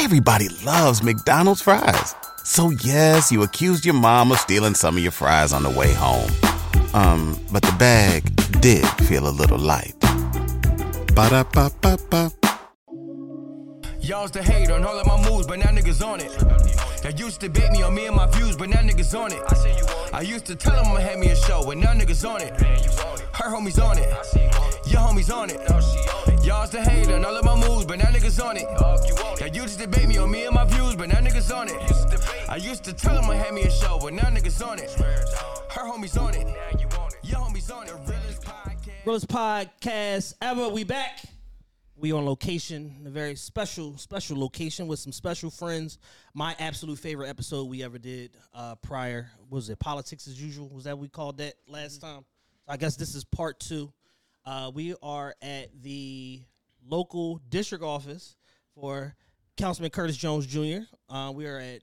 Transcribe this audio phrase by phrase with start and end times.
[0.00, 2.14] Everybody loves McDonald's fries.
[2.44, 5.92] So yes, you accused your mom of stealing some of your fries on the way
[5.92, 6.30] home.
[6.94, 8.22] Um, but the bag
[8.60, 9.96] did feel a little light.
[11.16, 12.30] Ba-da-ba-ba-ba.
[14.00, 16.30] Y'all used to hate on all of my moves, but now niggas on it.
[17.02, 19.42] Y'all used to bait me on me and my views, but now niggas on it.
[20.14, 22.54] I used to tell them I'ma have me a show, but now niggas on it.
[23.34, 24.08] Her homies on it.
[24.86, 26.17] Your homies on it.
[26.48, 28.62] Y'all used to hate on all of my moves, but now niggas on it.
[29.38, 32.48] Y'all used to debate me on me and my views, but now niggas on it.
[32.48, 34.90] I used to tell them I'ma me a show, but now niggas on it.
[34.92, 36.46] Her homies on it.
[37.22, 37.92] Your homies on it.
[38.06, 39.04] Realest podcast.
[39.04, 40.70] Realest podcast ever.
[40.70, 41.20] We back.
[41.96, 45.98] We on location, a very special, special location with some special friends.
[46.32, 50.70] My absolute favorite episode we ever did uh, prior was it politics as usual?
[50.70, 52.24] Was that we called that last time?
[52.66, 53.92] I guess this is part two.
[54.48, 56.40] Uh, we are at the
[56.88, 58.34] local district office
[58.74, 59.14] for
[59.58, 60.84] Councilman Curtis Jones Jr.
[61.10, 61.82] Uh, we are at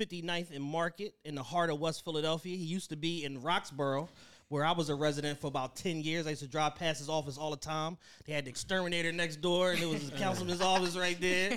[0.00, 2.56] 59th and Market in the heart of West Philadelphia.
[2.56, 4.08] He used to be in Roxborough,
[4.48, 6.26] where I was a resident for about 10 years.
[6.26, 7.98] I used to drive past his office all the time.
[8.24, 11.56] They had the exterminator next door, and it was the councilman's office right there.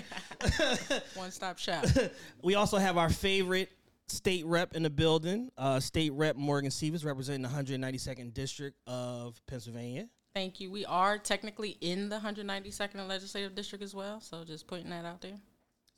[1.16, 1.86] One stop shop.
[2.44, 3.72] we also have our favorite
[4.10, 9.42] state rep in the building, uh, State Rep Morgan Cephas, representing the 192nd District of
[9.48, 10.08] Pennsylvania.
[10.36, 10.70] Thank you.
[10.72, 15.22] We are technically in the 192nd Legislative District as well, so just putting that out
[15.22, 15.38] there.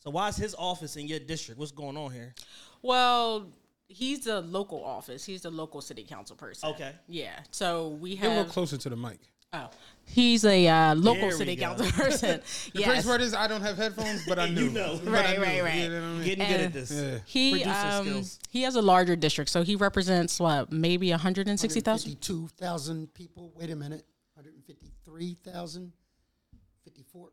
[0.03, 1.59] So why is his office in your district?
[1.59, 2.33] What's going on here?
[2.81, 3.47] Well,
[3.88, 5.25] he's the local office.
[5.25, 6.69] He's the local city council person.
[6.69, 6.93] Okay.
[7.07, 7.39] Yeah.
[7.51, 8.29] So we have.
[8.29, 9.19] Get a little closer to the mic.
[9.53, 9.69] Oh,
[10.05, 12.39] he's a uh, local There city council person.
[12.73, 12.89] The yes.
[12.89, 14.63] crazy part is I don't have headphones, but I knew.
[14.66, 14.99] You know.
[15.03, 15.43] But I Right, knew.
[15.43, 15.75] right, right.
[15.81, 16.23] You know I mean?
[16.23, 16.89] Getting good at this.
[16.91, 17.17] Yeah.
[17.25, 18.39] He Producer um, skills.
[18.49, 21.83] he has a larger district, so he represents what maybe 160,000.
[22.11, 23.51] 152,000 people.
[23.57, 24.05] Wait a minute.
[25.05, 25.91] 153,000.
[26.83, 27.30] 54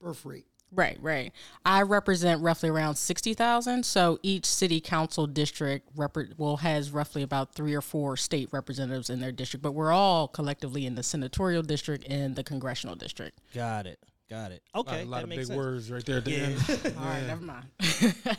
[0.00, 0.46] birth rate.
[0.72, 1.32] Right, right.
[1.64, 3.86] I represent roughly around sixty thousand.
[3.86, 9.08] So each city council district repre- well has roughly about three or four state representatives
[9.08, 13.38] in their district, but we're all collectively in the senatorial district and the congressional district.
[13.54, 14.00] Got it.
[14.28, 14.62] Got it.
[14.74, 15.02] A lot, Okay.
[15.02, 15.56] a lot that of makes big sense.
[15.56, 16.38] words right there at the Yeah.
[16.38, 16.58] end.
[16.98, 17.66] All right, never mind.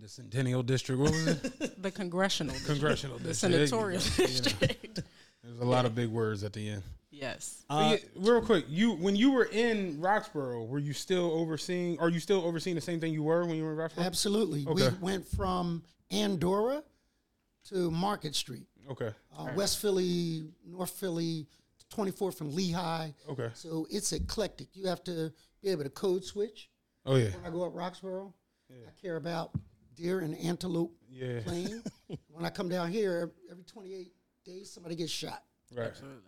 [0.00, 1.00] The Centennial District.
[1.00, 1.82] What was it?
[1.82, 2.80] the congressional, district.
[2.80, 3.50] Congressional the District.
[3.52, 4.06] There you senatorial go.
[4.16, 4.26] You know.
[4.28, 5.00] district.
[5.48, 6.82] There's a lot of big words at the end.
[7.10, 7.64] yes.
[7.70, 11.98] Uh, yeah, real quick, you when you were in Roxborough, were you still overseeing?
[12.00, 14.04] Are you still overseeing the same thing you were when you were in Roxborough?
[14.04, 14.66] Absolutely.
[14.68, 14.88] Okay.
[14.90, 16.82] We went from Andorra
[17.70, 19.10] to Market Street, Okay.
[19.38, 21.46] uh, West Philly, North Philly,
[21.90, 23.10] 24 from Lehigh.
[23.30, 23.48] Okay.
[23.54, 24.68] So it's eclectic.
[24.74, 25.32] You have to
[25.62, 26.68] be able to code switch.
[27.06, 27.30] Oh yeah.
[27.30, 28.32] When I go up Roxborough,
[28.70, 29.50] I care about
[29.96, 31.40] deer and antelope Yeah.
[31.44, 31.82] playing.
[32.30, 34.12] when I come down here, every 28
[34.48, 35.42] days, somebody gets shot.
[35.74, 35.88] Right.
[35.88, 36.22] Absolutely.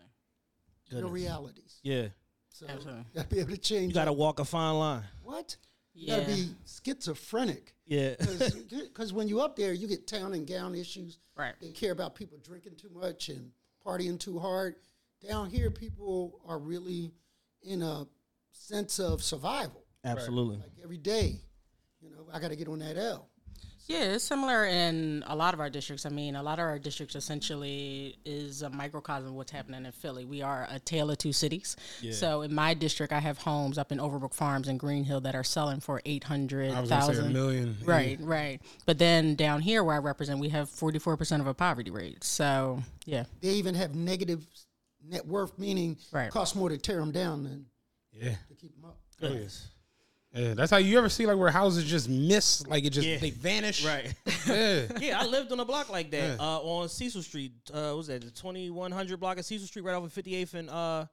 [0.93, 1.79] Real realities.
[1.83, 2.09] Yeah.
[2.51, 3.05] So Absolutely.
[3.13, 3.89] you got to be able to change.
[3.89, 4.17] You got to up.
[4.17, 5.03] walk a fine line.
[5.23, 5.57] What?
[5.95, 6.19] You Yeah.
[6.21, 6.49] got to be
[6.85, 7.75] schizophrenic.
[7.87, 8.15] Yeah.
[8.19, 11.19] Because when you up there, you get town and gown issues.
[11.37, 11.55] Right.
[11.61, 13.51] They care about people drinking too much and
[13.87, 14.77] partying too hard.
[15.27, 17.13] Down here, people are really
[17.63, 18.07] in a
[18.53, 19.85] sense of survival.
[20.05, 20.57] Absolutely.
[20.57, 21.41] Like every day,
[22.01, 23.29] you know, I got to get on that L.
[23.87, 26.07] Yeah, it's similar in a lot of our districts.
[26.07, 29.91] I mean, a lot of our districts essentially is a microcosm of what's happening in
[29.91, 30.25] Philly.
[30.25, 31.77] We are a tale of two cities.
[32.01, 32.13] Yeah.
[32.13, 35.35] So in my district, I have homes up in Overbrook Farms and Green Hill that
[35.35, 37.33] are selling for eight hundred I was gonna say a thousand.
[37.33, 37.77] million.
[37.85, 38.61] Right, right.
[38.87, 41.91] But then down here where I represent, we have forty four percent of a poverty
[41.91, 42.23] rate.
[42.23, 44.47] So yeah, They even have negative
[45.05, 46.27] net worth, meaning Right.
[46.27, 47.67] it costs more to tear them down than
[48.13, 48.37] Yeah.
[48.49, 48.99] to keep them up.
[49.23, 49.67] Oh, Goodness.
[50.33, 50.55] Yeah.
[50.55, 53.19] That's how you ever see like where houses just miss, like it just Yeah.
[53.19, 53.85] they vanish.
[53.85, 54.15] Right.
[54.47, 54.87] Yeah.
[55.01, 56.45] yeah, I lived on a block like that Yeah.
[56.45, 57.53] uh, on Cecil Street.
[57.73, 60.13] Uh, what was that the twenty one hundred block of Cecil Street, right off of
[60.13, 61.07] Fifty Eighth and uh,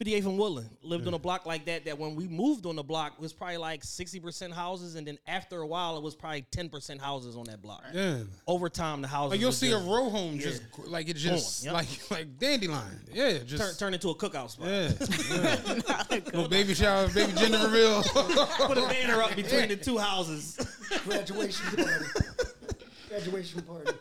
[0.00, 0.70] Fifty Eighth and Woodland.
[0.82, 1.84] Lived on a block like that.
[1.84, 5.06] That when we moved on the block, it was probably like sixty percent houses, and
[5.06, 7.84] then after a while, it was probably ten percent houses on that block.
[7.92, 8.20] Yeah.
[8.46, 11.64] Over time, the houses Like you'll would see a row home just like it just
[11.66, 11.74] Yep.
[11.74, 12.98] like like dandelion.
[13.12, 13.40] Yeah.
[13.44, 14.68] Just turn, turn into a cookout spot.
[14.68, 14.90] Yeah.
[16.10, 16.20] yeah.
[16.32, 18.02] Little baby shower, baby gender reveal.
[18.02, 20.56] Put a banner up between the two houses.
[21.04, 22.04] Graduation party.
[23.10, 23.92] Graduation party.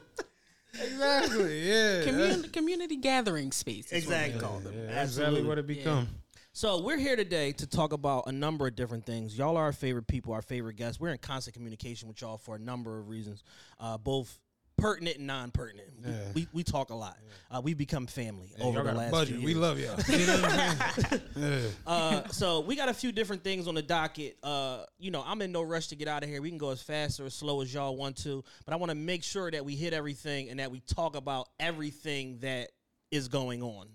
[0.82, 1.60] Exactly.
[1.70, 2.04] Yeah.
[2.04, 3.92] community community gathering space.
[3.92, 4.40] is what we exactly.
[4.42, 4.74] call them.
[4.74, 6.08] Yeah, that's exactly what it become.
[6.52, 9.38] So we're here today to talk about a number of different things.
[9.38, 11.00] Y'all are our favorite people, our favorite guests.
[11.00, 13.44] We're in constant communication with y'all for a number of reasons,
[13.80, 14.40] uh, both
[14.80, 15.88] pertinent and non-pertinent.
[16.04, 16.18] We- Yeah.
[16.34, 17.18] We, we, talk a lot.
[17.52, 19.36] Uh, we've become family over the got last budget.
[19.38, 19.98] few We love y'all.
[20.08, 21.22] You know what I'm saying?
[21.36, 21.60] yeah.
[21.88, 24.38] Uh, so we got a few different things on the docket.
[24.44, 26.42] Uh, you know, I'm in no rush to get out of here.
[26.42, 28.92] We can go as fast or as slow as y'all want to, but I want
[28.92, 32.70] to make sure that we hit everything and that we talk about everything that
[33.12, 33.88] is going on.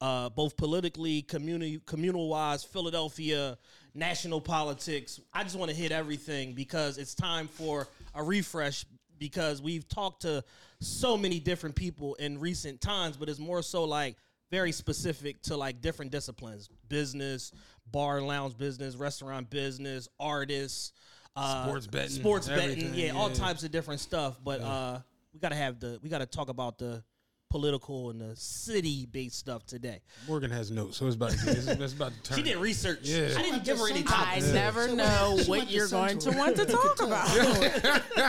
[0.00, 3.56] uh, both politically, community, communal wise, Philadelphia,
[3.94, 5.18] national politics.
[5.32, 8.84] I just want to hit everything because it's time for a refresh.
[9.18, 10.44] Because we've talked to
[10.80, 14.16] so many different people in recent times, but it's more so like
[14.50, 16.68] very specific to like different disciplines.
[16.88, 17.52] Business
[17.90, 20.92] bar and lounge business restaurant business artists
[21.36, 24.38] uh, Sports betting, sports betting everything, yeah, all types of different stuff.
[24.42, 24.98] But uh
[25.32, 27.04] we gotta have the we gotta talk about the
[27.48, 31.56] political and the city based stuff today Morgan has notes, so it's about to get,
[31.56, 32.36] it's, it's about to turn.
[32.38, 33.28] she did research Yeah.
[33.36, 36.30] i didn't give her any I topics never So know wait, what you're going to
[36.32, 37.28] want to talk about.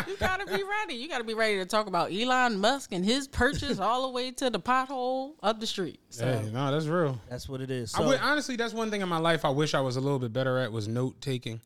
[0.07, 0.93] you gotta be ready.
[0.95, 4.31] You gotta be ready to talk about Elon Musk and his purchase all the way
[4.31, 5.99] to the pothole up the street.
[6.09, 7.19] So Hey, no, that's real.
[7.29, 9.49] that's what it is I so, would, honestly, that's one thing in my life I
[9.49, 11.59] wish I was a little bit better at was note taking.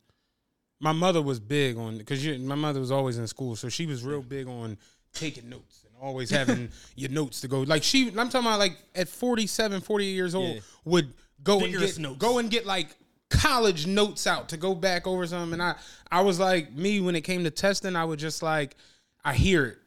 [0.80, 4.04] My mother was big on because my mother was always in school, so she was
[4.04, 4.78] real big on
[5.14, 5.71] taking notes and
[6.02, 7.62] always having your notes to go.
[7.62, 10.62] Like she, I'm talking about like at 47, 48 years old, Yeah.
[10.86, 11.14] would
[11.44, 12.18] go Vigorous and get notes.
[12.20, 12.96] go and get like
[13.30, 15.54] college notes out to go back over something.
[15.54, 15.76] And I,
[16.12, 18.76] I was like me when it came to testing, I would just like
[19.24, 19.78] I hear it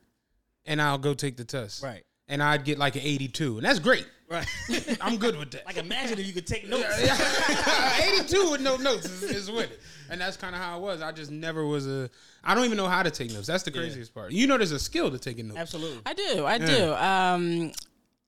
[0.64, 1.82] and I'll go take the test.
[1.82, 2.04] Right.
[2.28, 4.06] And I'd get like an 82, and that's great.
[4.28, 4.46] Right
[5.00, 5.66] I'm good with that.
[5.66, 6.84] like imagine if you could take notes
[8.00, 9.80] 82 with no notes is, is with it.
[10.10, 11.00] And that's kind of how it was.
[11.00, 12.10] I just never was a.
[12.42, 13.46] I don't even know how to take notes.
[13.46, 14.32] That's the craziest part.
[14.32, 15.60] You know, there's a skill to taking notes.
[15.60, 16.94] absolutely I do, I do.
[16.94, 17.72] Um,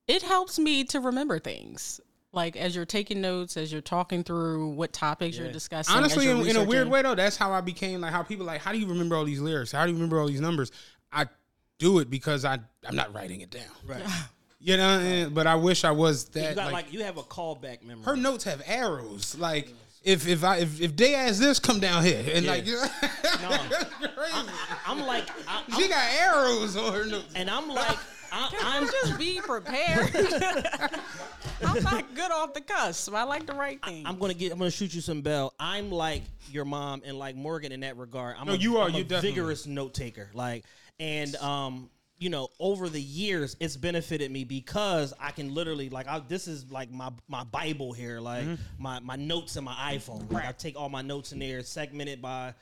[0.08, 2.00] it helps me to remember things.
[2.32, 5.94] Like as you're taking notes, as you're talking through what topics you're discussing.
[5.94, 8.44] Honestly, you're in, in a weird way though, that's how I became like how people
[8.44, 8.60] like.
[8.60, 9.72] How do you remember all these lyrics?
[9.72, 10.70] How do you remember all these numbers?
[11.10, 11.26] I
[11.78, 13.64] do it because I I'm not writing it down.
[13.86, 14.02] right
[14.58, 16.50] You know, and- but I wish I was that.
[16.50, 19.36] you got like, like, you have a callback memory her notes have arrows.
[19.38, 19.72] Like
[20.02, 22.50] if if I if, if they ask this, come down here and Yeah.
[22.50, 22.64] like.
[24.32, 24.46] I'm,
[24.86, 27.32] I'm like I, I'm, she got arrows on her notes.
[27.34, 27.96] and i'm like
[28.32, 30.10] I, I'm i'm just be prepared.
[31.64, 33.14] I'm not good off the cusp.
[33.14, 34.04] I like the right thing.
[34.06, 34.52] I'm gonna get.
[34.52, 35.54] I'm gonna shoot you some bell.
[35.60, 38.36] I'm like your mom and like Morgan in that regard.
[38.38, 38.88] I'm No, a, you are.
[38.88, 40.28] I'm a You definitely- vigorous note taker.
[40.34, 40.64] Like,
[41.00, 41.88] and um,
[42.18, 46.08] you know, over the years, it's benefited me because I can literally like.
[46.08, 48.20] I, this is like my my Bible here.
[48.20, 48.62] Like Mm-hmm.
[48.78, 50.30] my my notes in my iPhone.
[50.32, 52.54] Like I take all my notes in there, segmented by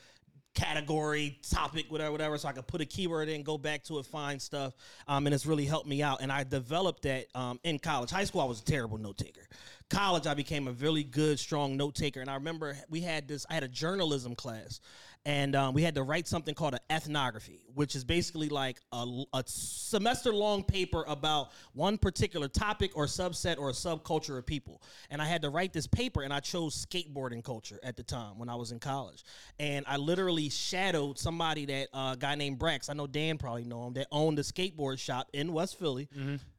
[0.55, 4.07] category, topic, whatever, whatever, so I could put a keyword in, go back to it,
[4.07, 4.73] find stuff,
[5.09, 6.21] um, and it's really helped me out.
[6.21, 8.11] And I developed that um, in college.
[8.11, 9.43] High school, I was a terrible note taker.
[9.91, 12.21] College, I became a really good, strong note taker.
[12.21, 13.45] And I remember we had this.
[13.51, 14.81] I had a journalism class,
[15.27, 19.25] and um, we had to write something called an ethnography, which is basically like a,
[19.33, 24.83] a semester long paper about one particular topic or subset or a subculture of people.
[25.11, 28.39] And I had to write this paper, and I chose skateboarding culture at the time
[28.39, 29.25] when I was in college.
[29.59, 32.91] And I literally shadowed somebody that uh, a guy named Brax.
[32.91, 33.95] I know Dan probably know him.
[33.95, 36.09] That owned a skateboard shop in West Philly,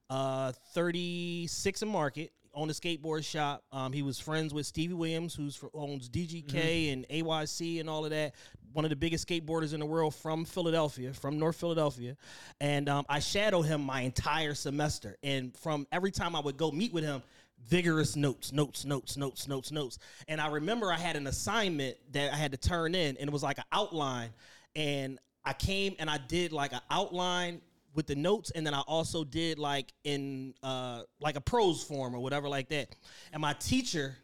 [0.09, 2.31] uh, 36 and Market.
[2.55, 3.63] Owned a skateboard shop.
[3.71, 8.05] Um, he was friends with Stevie Williams, who's fr- owns DGK and AYC and all
[8.05, 8.33] of that.
[8.71, 12.15] One of the biggest skateboarders in the world from Philadelphia, from North Philadelphia.
[12.61, 15.17] And um, I shadowed him my entire semester.
[15.21, 17.21] And from every time I would go meet with him,
[17.67, 19.99] vigorous notes, notes, notes, notes, notes, notes.
[20.27, 23.33] And I remember I had an assignment that I had to turn in, and it
[23.33, 24.29] was like an outline.
[24.75, 27.61] And I came and I did like an outline
[27.95, 32.13] with the notes, and then I also did like in uh, like a prose form
[32.13, 32.89] or whatever like that.
[33.31, 34.15] And my teacher,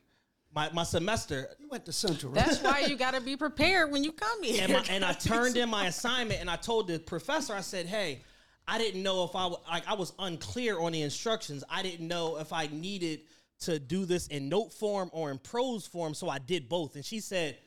[0.54, 2.46] my my semester, You went to Central, right?
[2.46, 4.64] That's why you got to be prepared when you come here.
[4.64, 7.86] and, my, and I turned in my assignment and I told the professor, I said,
[7.86, 8.20] hey,
[8.68, 11.64] I didn't know if I w- like I was unclear on the instructions.
[11.70, 13.22] I didn't know if I needed
[13.62, 16.96] to do this in note form or in prose form, so I did both.
[16.96, 17.58] And she said,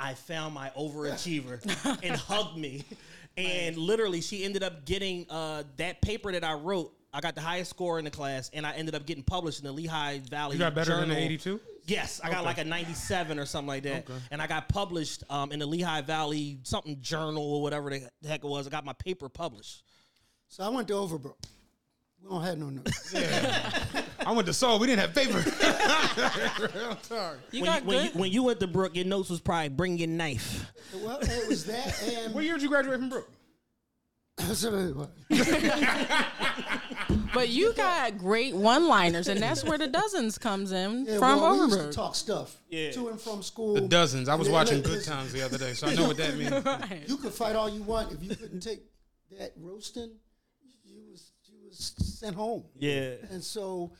[0.00, 1.60] I found my overachiever
[2.02, 2.84] and hugged me.
[3.36, 6.92] And literally, she ended up getting uh, that paper that I wrote.
[7.14, 9.66] I got the highest score in the class, and I ended up getting published in
[9.66, 10.56] the Lehigh Valley.
[10.56, 11.60] You got better than the 82?
[11.86, 14.08] Yes, I got like a 97 or something like that.
[14.30, 18.44] And I got published um, in the Lehigh Valley something journal or whatever the heck
[18.44, 18.66] it was.
[18.66, 19.84] I got my paper published.
[20.48, 21.36] So I went to Overbrook.
[22.22, 23.14] We don't have no notes.
[24.26, 24.78] I went to Saul.
[24.78, 25.38] We didn't have paper.
[27.50, 28.20] you when, got you, when, you, good.
[28.20, 30.70] when you went to Brook, your notes was probably bring your knife.
[30.94, 33.30] well, it was that and what year did you graduate from Brook?
[37.32, 41.52] But you got great one-liners, and that's where the dozens comes in Yeah, from well,
[41.52, 42.90] we used to talk stuff Yeah.
[42.92, 43.74] to and from school.
[43.74, 44.28] The dozens.
[44.28, 47.08] I was Yeah, watching Good Times the other day, so I know what that means.
[47.08, 48.80] You could fight all you want if you couldn't take
[49.38, 50.10] that roasting.
[50.84, 52.64] You was you was sent home.
[52.76, 53.14] Yeah.
[53.30, 53.92] And so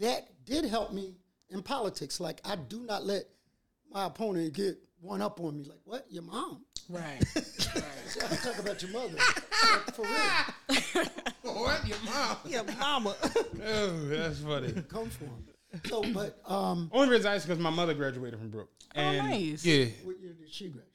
[0.00, 1.16] that did help me
[1.50, 2.20] in politics.
[2.20, 3.24] Like I do not let
[3.90, 5.64] my opponent get one up on me.
[5.64, 6.06] Like what?
[6.10, 6.64] Your mom?
[6.88, 7.22] Right.
[7.36, 9.16] I talk about your mother.
[9.16, 11.04] Like, for real.
[11.42, 11.86] what?
[11.86, 12.36] Your mom?
[12.46, 13.14] Yeah, mama.
[13.70, 14.72] Oh, that's funny.
[14.88, 15.44] Come for him.
[15.84, 18.70] So, but um, Only reason I asked because my mother graduated from Brook.
[18.94, 19.64] And nice.
[19.64, 20.87] Yeah, what year did she graduate?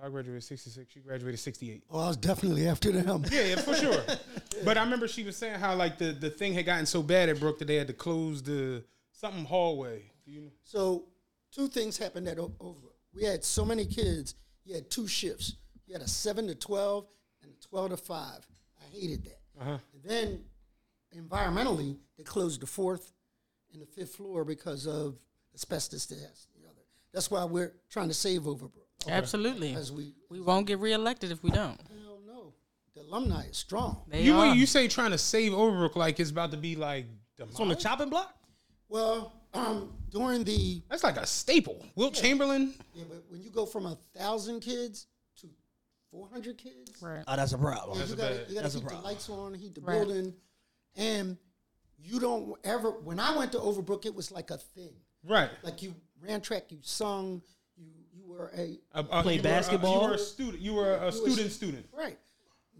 [0.00, 0.92] Pa graduated sixty six.
[0.92, 1.84] She graduated sixty eight.
[1.90, 3.24] Oh, I was definitely after them.
[3.30, 4.02] Yeah, yeah, for sure.
[4.64, 7.28] But I remember she was saying how like the, the thing had gotten so bad
[7.28, 10.10] at Brook that they had to close the something hallway.
[10.26, 10.50] You know?
[10.64, 11.04] So,
[11.52, 12.96] two things happened at O- Overbrook.
[13.14, 14.34] We had so many kids.
[14.64, 15.54] You had two shifts.
[15.86, 17.06] You had a seven to twelve
[17.42, 18.46] and a twelve to five.
[18.80, 19.40] I hated that.
[19.60, 19.78] Uh-huh.
[19.94, 20.44] And then,
[21.16, 23.12] environmentally, they closed the fourth
[23.72, 25.18] and the fifth floor because of
[25.54, 26.48] asbestos test.
[26.54, 26.82] The other.
[27.12, 28.87] That's why we're trying to save Overbrook.
[29.06, 29.74] Absolutely.
[29.74, 31.80] As we, We won't get reelected if we don't.
[32.04, 32.52] hell no,
[32.94, 34.02] the alumni is strong.
[34.08, 34.54] They You are.
[34.54, 37.06] you say trying to save Overbrook like it's about to be like
[37.38, 38.34] It's on the chopping block.
[38.88, 41.84] Well, um, during the That's like a staple.
[41.94, 42.74] Wilt Chamberlain.
[42.94, 45.48] yeah, but when you go from a thousand kids to
[46.10, 47.22] four hundred kids, right.
[47.28, 47.98] Oh, that's a problem.
[47.98, 49.74] Yeah, That's you a gotta, bad- you gotta that's a keep the lights on, heat
[49.74, 49.94] the Right.
[50.00, 50.34] building,
[50.96, 51.36] and
[51.98, 52.90] you don't ever.
[52.90, 54.94] When I went to Overbrook, it was like a thing.
[55.24, 55.50] Right.
[55.62, 57.42] Like you ran track, you sung, you you
[58.38, 60.02] were a Uh, uh, Played you were a- basketball?
[60.02, 60.62] you were a student.
[60.62, 61.40] You were a were student.
[61.46, 61.86] s- Student.
[61.92, 62.18] right.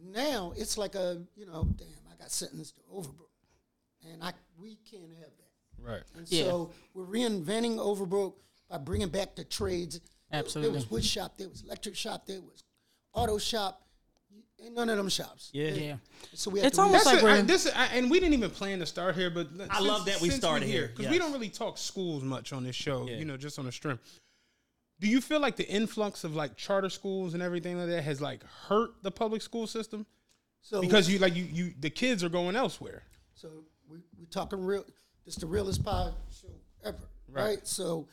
[0.00, 3.32] Now it's like a you know, damn, I got sentenced to Overbrook,
[4.10, 5.82] and I we can't have that.
[5.82, 6.02] Right.
[6.16, 6.44] And Yeah.
[6.44, 8.34] so we're reinventing Overbrook
[8.68, 10.00] by bringing back the trades.
[10.32, 10.70] Absolutely.
[10.72, 12.62] There was wood shop, there was electric shop, there was
[13.12, 13.84] auto shop.
[14.60, 15.50] Ain't none of them shops.
[15.52, 15.68] Yeah.
[15.70, 15.96] Yeah.
[16.34, 17.22] So we have It's to almost like it.
[17.22, 20.04] We're- this I, and we didn't even plan to start here, but let- I love
[20.06, 23.06] that we since started here, because we don't really talk schools much on this show.
[23.06, 23.18] Yeah.
[23.18, 24.00] You know, just on the stream.
[25.00, 28.20] Do you feel like the influx of like charter schools and everything like that has
[28.20, 30.06] like hurt the public school system
[30.60, 33.02] so because you like you you the kids are going elsewhere?
[33.34, 33.48] So
[33.88, 34.84] we we talking real.
[35.24, 36.48] This the realest pie show
[36.84, 36.96] ever,
[37.28, 37.44] right.
[37.44, 37.66] Right.
[37.66, 38.08] So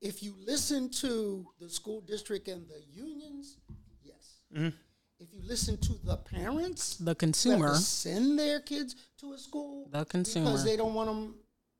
[0.00, 3.58] if you listen to the school district and the unions,
[4.02, 4.40] yes.
[4.54, 4.76] Mm-hmm.
[5.18, 7.68] If you listen to the parents, The who consumer.
[7.70, 10.46] to send their kids to a school, The consumer.
[10.46, 11.34] because they don't want them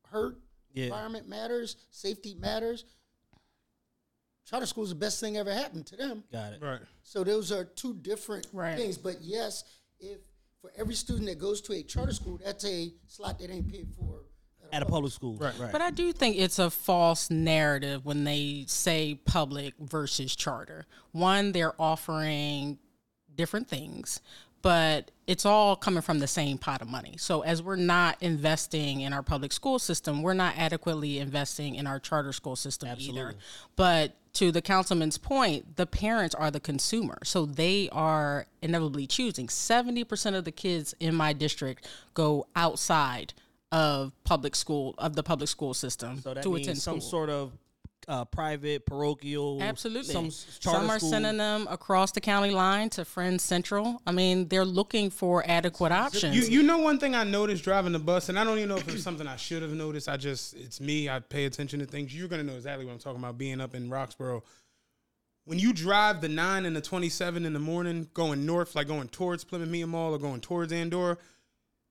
[0.09, 0.37] hurt.
[0.73, 0.85] Yeah.
[0.85, 1.75] Environment matters.
[1.91, 2.85] Safety matters.
[4.53, 6.23] Charter school is the best thing ever happened to them.
[6.31, 6.61] Got it.
[6.61, 6.79] Right.
[7.01, 8.77] So those are two different Right.
[8.77, 8.99] things.
[8.99, 9.63] But yes,
[9.99, 10.19] if
[10.61, 13.89] for every student that goes to a charter school, that's a slot that ain't paid
[13.97, 14.25] for
[14.71, 15.37] At a public school.
[15.37, 15.57] Right.
[15.57, 15.71] Right.
[15.71, 20.85] But I do think it's a false narrative when they say public versus charter.
[21.13, 22.77] One, they're offering
[23.33, 24.21] different things,
[24.61, 27.17] but it's all coming from the same pot of money.
[27.17, 31.87] So as we're not investing in our public school system, we're not adequately investing in
[31.87, 33.33] our charter school system either.
[33.75, 37.19] But to the councilman's point, the parents are the consumer.
[37.23, 39.47] So they are inevitably choosing.
[39.47, 43.33] 70% of the kids in my district go outside
[43.71, 47.09] of public school of the public school system so that to attend some school.
[47.09, 47.51] sort of
[48.07, 49.61] uh, private, parochial.
[49.61, 50.11] Absolutely.
[50.11, 51.09] Some Some, are school.
[51.09, 54.01] sending them across the county line to Friends Central.
[54.05, 56.35] I mean, they're looking for adequate options.
[56.35, 58.77] You you know one thing I noticed driving the bus, and I don't even know
[58.77, 60.09] if it's something I should have noticed.
[60.09, 61.09] I just it's me.
[61.09, 62.15] I pay attention to things.
[62.15, 63.37] You're gonna know exactly what I'm talking about.
[63.37, 64.43] Being up in Roxborough,
[65.45, 69.09] when you drive the nine and the 27 in the morning, going north, like going
[69.09, 71.17] towards Plymouth Meeting Mall or going towards Andorra,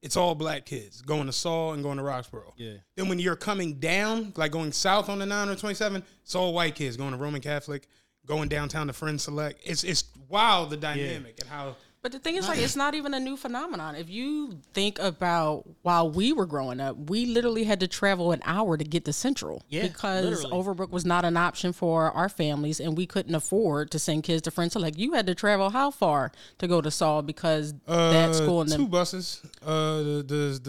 [0.03, 2.53] it's all black kids going to Saul and going to Roxborough.
[2.57, 2.75] Yeah.
[2.97, 6.53] Then when you're coming down, like going south on the nine or 27, it's all
[6.53, 7.87] white kids going to Roman Catholic,
[8.27, 9.61] going downtown to Friend Select.
[9.65, 11.77] It's it's wild the dynamic and how.
[12.03, 13.95] But the thing is, like, it's not even a new phenomenon.
[13.95, 18.41] If you think about while we were growing up, we literally had to travel an
[18.45, 20.65] hour to get to Central Yeah, because literally.
[20.65, 24.43] Overbrook was not an option for our families, and we couldn't afford to send kids
[24.43, 24.73] to Friends.
[24.73, 28.33] So, like, you had to travel how far to go to Saul because that Uh,
[28.33, 28.87] school and two them.
[28.89, 29.41] buses.
[29.65, 30.61] Uh, the the,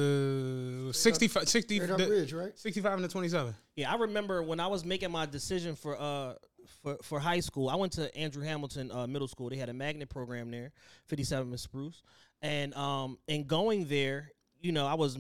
[0.88, 2.52] the 65, 60, Straight the- bridge, right?
[2.60, 3.56] 65 and the 27.
[3.76, 6.36] Yeah, I remember when I was making my decision for uh
[6.84, 7.70] for, for high school.
[7.70, 9.50] I went to Andrew Hamilton uh, Middle School.
[9.50, 10.72] They had a magnet program there,
[11.08, 12.04] 57 Miss Spruce,
[12.42, 15.18] and um and going there, you know, I was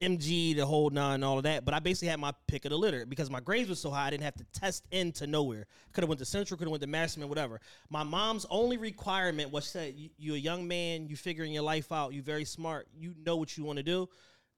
[0.00, 1.64] MG the whole nine and all of that.
[1.64, 4.08] But I basically had my pick of the litter because my grades were so high.
[4.08, 5.66] I didn't have to test into nowhere.
[5.92, 6.58] Could have went to Central.
[6.58, 7.28] Could have went to Masterman.
[7.28, 7.60] Whatever.
[7.88, 11.06] My mom's only requirement was that you, you're a young man.
[11.06, 12.12] You figuring your life out.
[12.12, 12.88] You very smart.
[12.98, 14.08] You know what you want to do.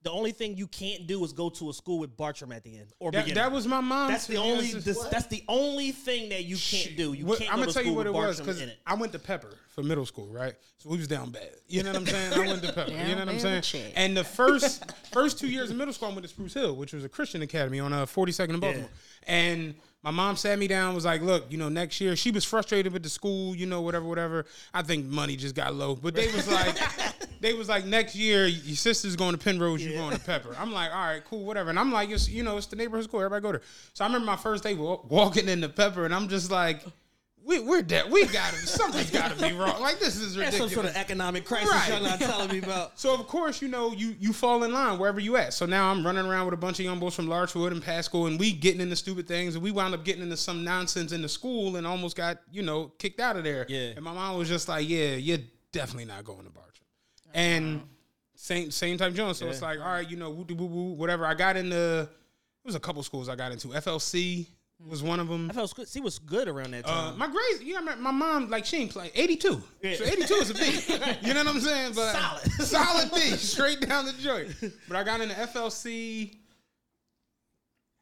[0.05, 2.77] The only thing you can't do is go to a school with Bartram at the
[2.77, 3.41] end or That, beginner.
[3.41, 4.11] that was my mom.
[4.11, 4.71] That's the only.
[4.71, 7.13] This, that's the only thing that you can't do.
[7.13, 8.61] You What- can't I'm gonna tell you what with it was because.
[8.85, 10.53] I went to Pepper for middle school, right?
[10.77, 11.49] So we was down bad.
[11.67, 12.33] You know what I'm saying?
[12.33, 12.91] I went to Pepper.
[12.91, 13.63] you know what I'm saying?
[13.63, 13.93] shit.
[13.95, 16.93] And the first first two years of middle school, I went to Spruce Hill, which
[16.93, 18.89] was a Christian academy on uh, 42nd in Baltimore.
[19.25, 19.73] And
[20.05, 22.93] my mom sat me down, was like, "Look, you know, next year." She was frustrated
[22.93, 24.45] with the school, you know, whatever, whatever.
[24.71, 26.77] I think money just got low, but they was like,
[27.41, 30.71] they was like, "Next year, your sister's going to Penrose, you're going to Pepper." I'm
[30.71, 33.19] like, "All right, cool, whatever." And I'm like, "It's you know, it's the neighborhood school,
[33.19, 33.61] everybody go there."
[33.93, 36.83] So I remember my first day wa- walking into Pepper, and I'm just like
[37.45, 38.11] we, we're dead.
[38.11, 39.79] We got to something's got to be wrong.
[39.79, 40.73] Like this is That's some ridiculous.
[40.73, 41.89] sort of economic crisis Right.
[41.89, 42.93] y'all not telling me about.
[42.97, 45.53] So of course, you know, you you fall in line wherever you at.
[45.53, 48.25] So now I'm running around with a bunch of young boys from Larchwood and Pasco,
[48.25, 51.21] and we getting into stupid things, and we wound up getting into some nonsense in
[51.21, 53.65] the school, and almost got you know kicked out of there.
[53.69, 53.89] Yeah.
[53.95, 55.39] And my mom was just like, "Yeah, you're
[55.71, 56.71] definitely not going to Bartram."
[57.33, 57.81] And
[58.35, 59.37] same same type Jones.
[59.37, 61.25] So it's like, all right, you know, woo woo woo, whatever.
[61.25, 62.01] I got into.
[62.01, 63.67] It was a couple schools I got into.
[63.67, 64.47] FLC
[64.87, 65.49] was one of them.
[65.49, 65.87] I felt good.
[65.87, 67.17] See what's good around that Uh, time.
[67.17, 69.61] my grades, you know, my, my mom like she ain't play eighty two.
[69.81, 69.95] Yeah.
[69.95, 70.57] So eighty two is a a
[71.21, 71.27] B.
[71.27, 71.93] you know what I'm saying?
[71.95, 72.51] But Solid.
[72.51, 74.53] solid B, straight down the joint.
[74.87, 76.35] But I got into FLC.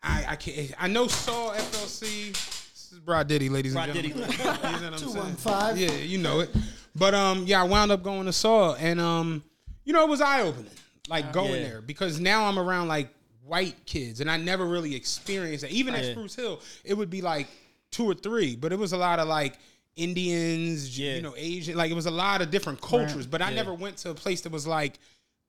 [0.02, 0.72] I I can't.
[0.80, 2.32] I know saw FLC.
[2.34, 4.10] This is Broad Diddy, ladies Broad and Diddy.
[4.10, 4.32] gentlemen.
[4.38, 5.78] you know what I'm 215.
[5.78, 6.50] Yeah, you know it.
[6.96, 9.44] But um, yeah, I wound up going to Saul, and um,
[9.86, 10.70] you know, it was eye opening,
[11.08, 11.70] like going Yeah.
[11.70, 13.10] there because now I'm around like
[13.46, 15.72] white kids, and I never really experienced it.
[15.72, 16.12] Even at Yeah.
[16.12, 17.48] Spruce Hill, it would be like
[17.92, 19.58] two or three, but it was a lot of like
[19.96, 21.16] Indians, Yeah.
[21.16, 23.28] you know, Asian, like it was a lot of different cultures.
[23.28, 23.56] But I Yeah.
[23.58, 25.00] never went to a place that was like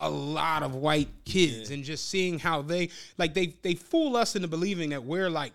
[0.00, 4.36] a lot of white kids, and just seeing how they like they they fool us
[4.36, 5.52] into believing that we're like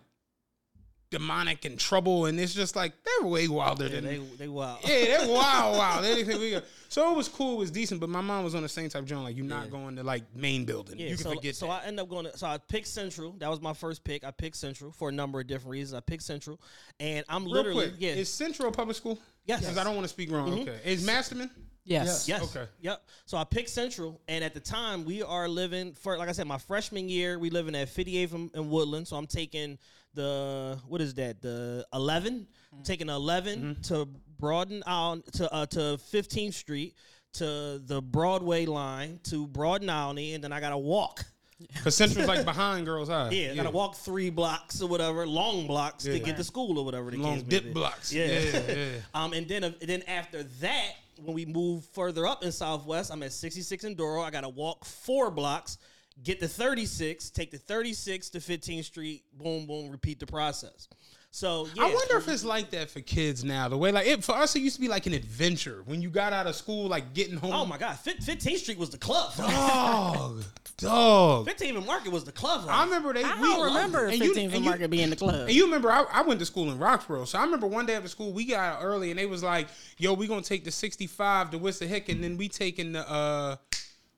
[1.12, 4.80] demonic and trouble, and it's just like they're way wilder Yeah, than they they wild.
[4.84, 6.06] yeah, they're wild, wild.
[6.06, 6.64] Anything we got.
[6.88, 9.04] So it was cool, it was decent, but my mom was on the same type
[9.04, 9.24] of joint.
[9.24, 10.98] Like, you're not going to like main building.
[11.00, 11.84] Yeah, you can so, forget so that.
[11.84, 13.34] I ended up going to, so I picked Central.
[13.34, 14.24] That was my first pick.
[14.24, 15.96] I picked Central for a number of different reasons.
[15.96, 16.60] I picked Central,
[17.00, 18.14] and I'm Real literally quick, yeah.
[18.14, 19.20] is Central a public school?
[19.46, 19.62] Yes.
[19.62, 20.50] Because I don't want to speak wrong.
[20.50, 20.62] Mm-hmm.
[20.70, 20.80] Okay.
[20.84, 21.50] Is Masterman?
[21.86, 22.28] Yes.
[22.28, 22.56] Yes.
[22.56, 22.70] Okay.
[22.82, 23.02] Yep.
[23.26, 26.46] So I picked Central, and at the time we are living for, like I said,
[26.46, 29.08] my freshman year we living at 58th and, and Woodland.
[29.08, 29.80] So I'm taking
[30.14, 31.42] the what is that?
[31.42, 32.48] The 11.
[32.74, 34.08] I'm taking the 11 to
[34.40, 35.80] Broaden out to uh, to
[36.14, 36.96] 15th Street
[37.34, 41.26] to the Broadway line to Broad and Olney, and then I got to walk.
[41.74, 43.32] Because Central's like behind Girls High.
[43.32, 46.86] Yeah, I gotta walk three blocks or whatever, long blocks to get to school or
[46.86, 47.72] whatever the Long case may dip be.
[47.72, 48.14] blocks.
[48.14, 48.28] Yeah.
[48.28, 48.86] Yeah, yeah.
[49.14, 53.22] um, and then uh, then after that, when we move further up in Southwest, I'm
[53.24, 54.22] at 66 in Doro.
[54.22, 55.78] I gotta walk four blocks,
[56.24, 60.88] get the 36, take the 36 to 15th Street, boom, boom, repeat the process.
[61.32, 63.70] So yeah, I wonder if it's like that for kids now.
[63.70, 66.10] The way, like, it, for us, it used to be like an adventure when you
[66.10, 67.54] got out of school, like getting home.
[67.54, 69.32] Oh my God, Fif- 15th Street was the club.
[69.38, 70.44] Dog.
[70.78, 71.48] Dog.
[71.48, 72.66] 15th and Market was the club.
[72.68, 73.24] I remember they.
[73.24, 74.20] I we don't remember it.
[74.20, 75.42] 15th and and you- Market being the club.
[75.48, 77.94] And you remember, I, I went to school in Roxborough, so I remember one day
[77.94, 79.68] after school we got out early, and they was like,
[80.00, 83.58] "Yo, we gonna take the 65 to Wissahick, and then we taking the uh,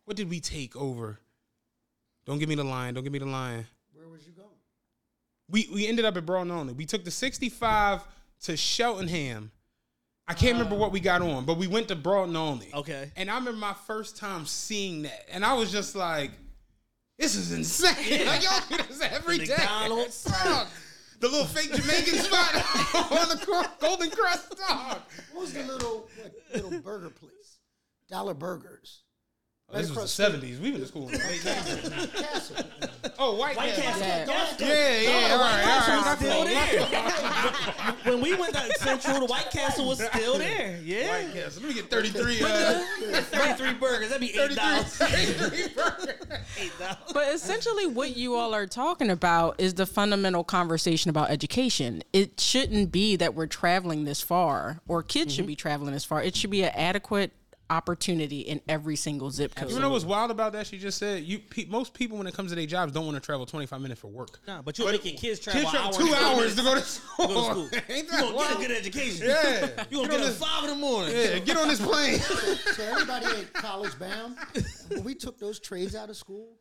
[0.05, 1.19] what did we take over?
[2.25, 2.93] Don't give me the line.
[2.93, 3.65] Don't give me the line.
[3.93, 4.47] Where was you going?
[5.49, 6.73] We we ended up at Broad and Olney.
[6.73, 8.01] We took the 65
[8.43, 9.51] to Cheltenham.
[10.27, 12.69] I can't remember what we got on, but we went to Broad and Olney.
[12.73, 13.11] Okay.
[13.17, 16.31] And I remember my first time seeing that, and I was just like,
[17.17, 18.25] "This is insane!
[18.25, 20.23] like y'all do this every The day." McDonald's.
[20.43, 20.67] Dog.
[21.19, 22.55] The little fake Jamaican spot
[23.11, 25.01] on the Golden Crest dog.
[25.33, 27.59] What was the little what, little burger place?
[28.09, 29.03] Dollar Burgers.
[29.73, 30.59] This was the seventies.
[30.59, 32.13] We went to school in the late 90s.
[32.21, 32.65] Castle.
[33.19, 34.01] Oh, White, White Castle.
[34.01, 34.67] Castle.
[34.67, 34.71] Yeah.
[34.73, 35.03] Yes.
[35.03, 36.17] Yeah, yeah, all right, all right.
[36.17, 37.93] still there.
[38.03, 40.79] when we went to Central, the White Castle was still there.
[40.83, 41.25] Yeah.
[41.25, 41.63] White Castle.
[41.63, 42.41] Let me get 33.
[42.41, 42.81] Uh,
[43.21, 44.09] 33 burgers.
[44.09, 44.97] That'd be eight 33, dollars.
[44.97, 46.15] 33 burgers.
[46.59, 46.97] Eight dollars.
[47.13, 52.03] But essentially, what you all are talking about is the fundamental conversation about education.
[52.13, 56.23] It shouldn't be that we're traveling this far, or kids should be traveling this far.
[56.23, 57.31] It should be an adequate
[57.71, 59.71] opportunity in every single zip code.
[59.71, 60.67] You know what's wild about that?
[60.67, 61.39] She just said you.
[61.39, 64.01] Pe- most people, when it comes to their jobs, don't want to travel 25 minutes
[64.01, 64.39] for work.
[64.45, 66.81] Nah, but you're make your kids travel, Kids travel hour two hours to go to
[66.81, 67.27] school.
[67.27, 67.69] to go to school.
[67.95, 69.27] Ain't You that gonna get a good education.
[69.27, 69.85] Yeah.
[69.89, 71.15] You gonna Get get on up at this- five in the morning.
[71.15, 72.19] Yeah, get on this plane.
[72.19, 74.35] So everybody at college bound.
[74.89, 76.57] When we took those trades out of school,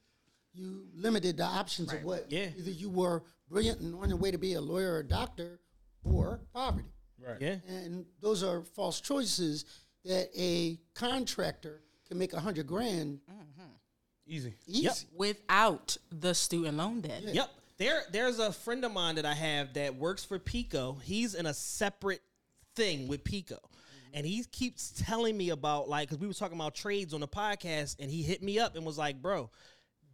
[0.55, 2.49] you limited the options of what Yeah.
[2.57, 5.59] either you were brilliant and on your way to be a lawyer or a doctor,
[6.05, 6.89] or poverty.
[7.21, 7.37] Right.
[7.41, 7.57] Yeah.
[7.69, 9.65] And those are false choices
[10.05, 13.21] that a contractor can make a hundred grand
[14.27, 14.55] Easy.
[14.69, 15.07] easy.
[15.17, 17.23] Without the student loan debt.
[17.25, 17.51] Yep.
[17.79, 21.03] There, there's a friend of mine that I have that works for PECO.
[21.03, 22.21] He's in a separate
[22.77, 23.59] thing with PECO.
[24.15, 27.29] And he keeps telling me about like, cause we were talking about trades on the
[27.29, 29.51] podcast, and he hit me up and was like, "Bro,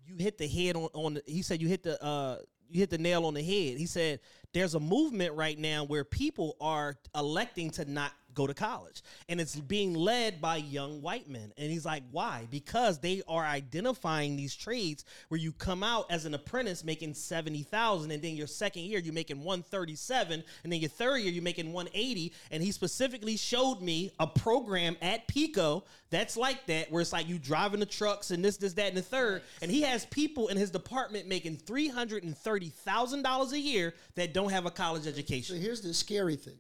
[0.07, 2.91] you hit the head on on." The, he said you hit the uh you hit
[2.91, 3.79] the nail on the head.
[3.79, 4.21] He said
[4.53, 9.41] there's a movement right now where people are electing to not go to college, and
[9.41, 11.53] it's being led by young white men.
[11.59, 12.47] And he's like, "Why?
[12.51, 17.65] Because they are identifying these trades where you come out as an apprentice making seventy
[17.65, 21.19] thousand, and then your second year you're making one thirty seven, and then your third
[21.19, 22.33] year you're making one eighty.
[22.53, 27.27] And he specifically showed me a program at PECO that's like that, where it's like
[27.27, 29.43] you driving the trucks and this, this, that, and the third.
[29.61, 33.59] And he has people in his department making three hundred and thirty thousand dollars a
[33.59, 35.57] year that don't have a college education.
[35.57, 36.59] So here's the scary thing.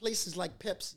[0.00, 0.96] Places like Pepsi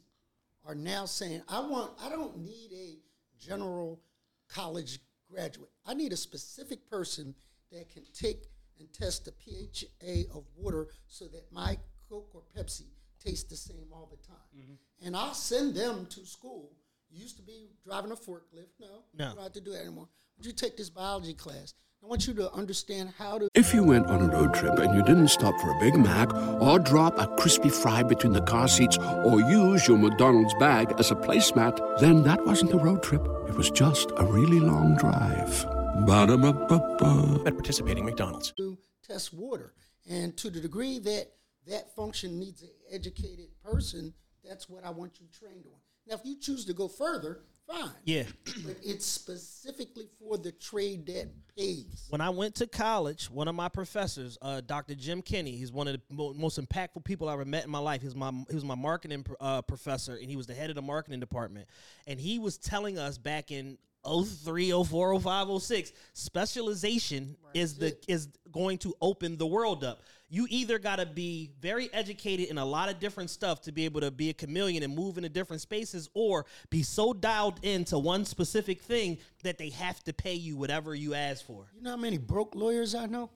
[0.66, 2.98] are now saying, I want, I don't need a
[3.40, 4.02] general
[4.50, 5.70] college graduate.
[5.86, 7.36] I need a specific person
[7.72, 8.46] that can take
[8.80, 11.78] and test the pHA of water so that my
[12.10, 12.86] Coke or Pepsi
[13.24, 14.38] tastes the same all the time.
[14.58, 15.06] Mm-hmm.
[15.08, 16.72] And I'll send them to school.
[17.10, 18.70] You used to be driving a forklift.
[18.80, 18.88] No,
[19.18, 19.30] No.
[19.30, 20.08] you don't have to do that anymore.
[20.38, 21.74] Would you take this biology class?
[22.04, 24.94] I want you to understand how to If you went on a road trip and
[24.94, 28.68] you didn't stop for a Big Mac or drop a crispy fry between the car
[28.68, 33.26] seats or use your McDonald's bag as a placemat, then that wasn't a road trip.
[33.48, 35.64] It was just a really long drive.
[36.06, 37.44] Ba-da-ba-ba-ba.
[37.46, 38.52] At participating McDonald's.
[38.58, 39.74] to test water.
[40.10, 41.32] And to the degree that
[41.68, 44.14] that function needs an educated person,
[44.44, 45.80] that's what I want you trained on.
[46.06, 47.92] Now, if you choose to go further, fine.
[48.04, 48.24] Yeah.
[48.66, 52.06] But it's specifically for the trade that pays.
[52.10, 54.96] When I went to college, one of my professors, uh, Dr.
[54.96, 57.80] Jim Kinney, he's one of the mo- most impactful people I ever met in my
[57.80, 58.02] life.
[58.02, 60.70] He was my he was my marketing pr- uh, professor, and he was the head
[60.70, 61.68] of the marketing department.
[62.08, 68.28] And he was telling us back in 03, 04, 05, 06, specialization is the is
[68.52, 70.02] going to open the world up.
[70.34, 73.86] You either got to be very educated in a lot of different stuff to be
[73.86, 78.00] able to be a chameleon and move into different spaces, or be so dialed into
[78.00, 81.68] one specific thing that they have to pay you whatever you ask for.
[81.76, 83.30] You know how many broke lawyers I know?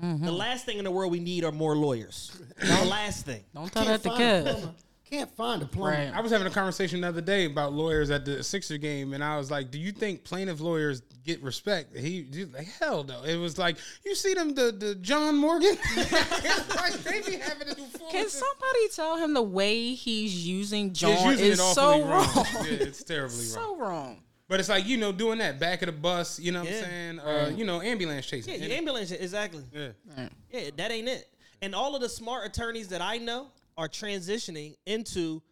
[0.00, 2.30] The last thing in the world we need are more lawyers.
[2.60, 3.42] the last thing.
[3.52, 4.66] Don't tell Can't that to kids.
[5.08, 5.24] Plumber.
[5.26, 5.90] Can't find a plumber.
[5.90, 6.12] Right.
[6.14, 9.22] I was having a conversation the other day about lawyers at the Sixer game, and
[9.22, 13.22] I was like, "Do you think plaintiff lawyers get respect?" He, he like, "Hell no!"
[13.22, 17.74] It was like, "You see them, the the John Morgan, like they be having to
[18.10, 22.60] Can somebody tell him the way he's using He's John using is it so awfully
[22.62, 22.66] wrong?
[22.66, 23.44] Yeah, it's terribly wrong.
[23.46, 24.22] so wrong.
[24.48, 26.38] But it's like you know, doing that back of the bus.
[26.38, 26.76] You know what Yeah.
[26.78, 27.18] I'm saying?
[27.20, 28.54] Uh, you know, ambulance chasing.
[28.54, 29.64] Yeah, And- ambulance, exactly.
[29.72, 29.88] yeah.
[30.52, 31.28] Yeah, that ain't it.
[31.62, 35.42] And all of the smart attorneys that I know are transitioning into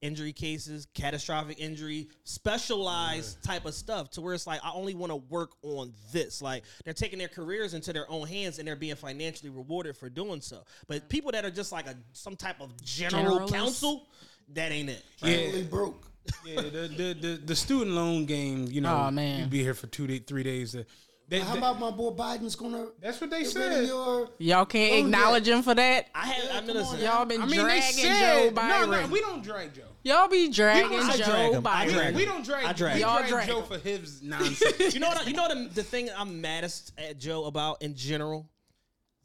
[0.00, 5.10] injury cases, catastrophic injury, specialized type of stuff to where it's like I only want
[5.10, 6.42] to work on this.
[6.42, 10.10] Like they're taking their careers into their own hands and they're being financially rewarded for
[10.10, 10.64] doing so.
[10.88, 13.52] But people that are just like a some type of general Generalist.
[13.52, 14.08] counsel,
[14.54, 15.04] that ain't it.
[15.22, 15.36] Yeah.
[15.36, 16.06] Totally broke.
[16.44, 18.66] Yeah, the, the the the student loan game.
[18.70, 19.40] You know, Aw, man.
[19.40, 20.74] you'd be here for two day, three days.
[20.74, 20.84] Uh,
[21.28, 23.86] They, How they- about my boy Biden's gonna that's what they get rid of said.
[23.86, 25.00] your Y'all can't Oh, yeah.
[25.04, 26.06] acknowledge him for that.
[26.14, 29.02] I had I mean listen, Y'all been I mean, they dragging said Joe no, Biden.
[29.02, 29.06] no.
[29.08, 29.82] We don't drag Joe.
[30.04, 31.66] Y'all be dragging Joe drag him.
[31.66, 31.92] I Biden.
[31.92, 32.64] drag We don't drag.
[32.66, 33.00] I drag.
[33.00, 33.66] Y'all drag, drag Joe him.
[33.66, 34.94] for his nonsense.
[34.94, 35.26] you know what?
[35.26, 35.74] You know what?
[35.74, 38.50] The thing I'm maddest at Joe about in general,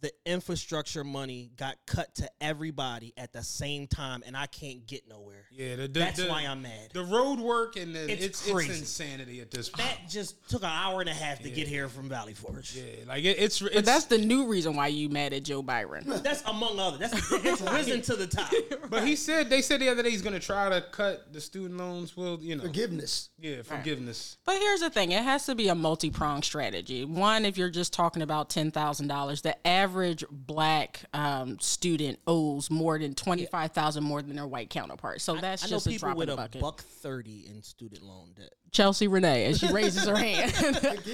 [0.02, 5.08] the infrastructure money got cut to everybody at the same time, and I can't get
[5.10, 5.46] nowhere.
[5.52, 6.92] yeah, the, the, That's the- why I'm mad.
[6.94, 8.80] The road work and the, It's it's, it's, crazy.
[8.80, 9.88] insanity at this point.
[9.88, 12.76] That just took an hour and a half to get here from Valley Forge.
[12.76, 15.64] Yeah, like it, it's it's But that's the new reason why you mad at Joe
[15.64, 16.22] Biden.
[16.24, 16.98] That's among other.
[16.98, 18.52] That's it's risen to the top.
[18.90, 21.78] But he said they said the other day he's gonna try to cut the student
[21.78, 22.16] loans.
[22.16, 23.30] Well, you know, forgiveness.
[23.38, 24.38] yeah, forgiveness.
[24.46, 27.04] But here's the thing: it has to be a multi-pronged strategy.
[27.04, 29.87] One, if you're just talking about ten thousand dollars, the average
[30.32, 35.22] black um, student owes more than twenty-five thousand more than their white counterpart.
[35.22, 36.62] So that's I know just a people drop in with a bucket.
[36.62, 38.54] buck thirty in student loan debt.
[38.72, 40.54] Chelsea Renee, as she raises her hand,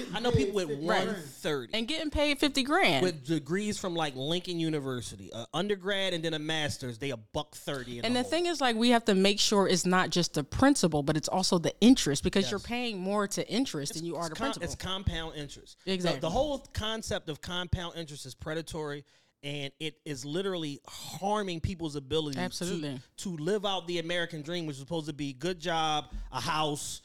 [0.14, 1.72] I know people with one thirty.
[1.72, 3.02] and getting paid fifty grand.
[3.04, 7.54] with degrees from like Lincoln University, a undergrad and then a master's, they a buck
[7.54, 7.98] thirty.
[7.98, 8.30] In And the hole.
[8.30, 11.28] thing is, like, we have to make sure it's not just the principal, but it's
[11.28, 14.44] also the interest because you're paying more to interest than you are to It's com-
[14.52, 14.64] principal.
[14.64, 15.78] It's compound interest.
[15.84, 16.20] The- Exactly.
[16.20, 19.04] The, whole concept of compound interest is predatory.
[19.42, 22.98] And it is literally harming people's ability Absolutely.
[23.18, 26.40] to, to live out the American dream, which is supposed to be good job, a
[26.40, 27.02] house,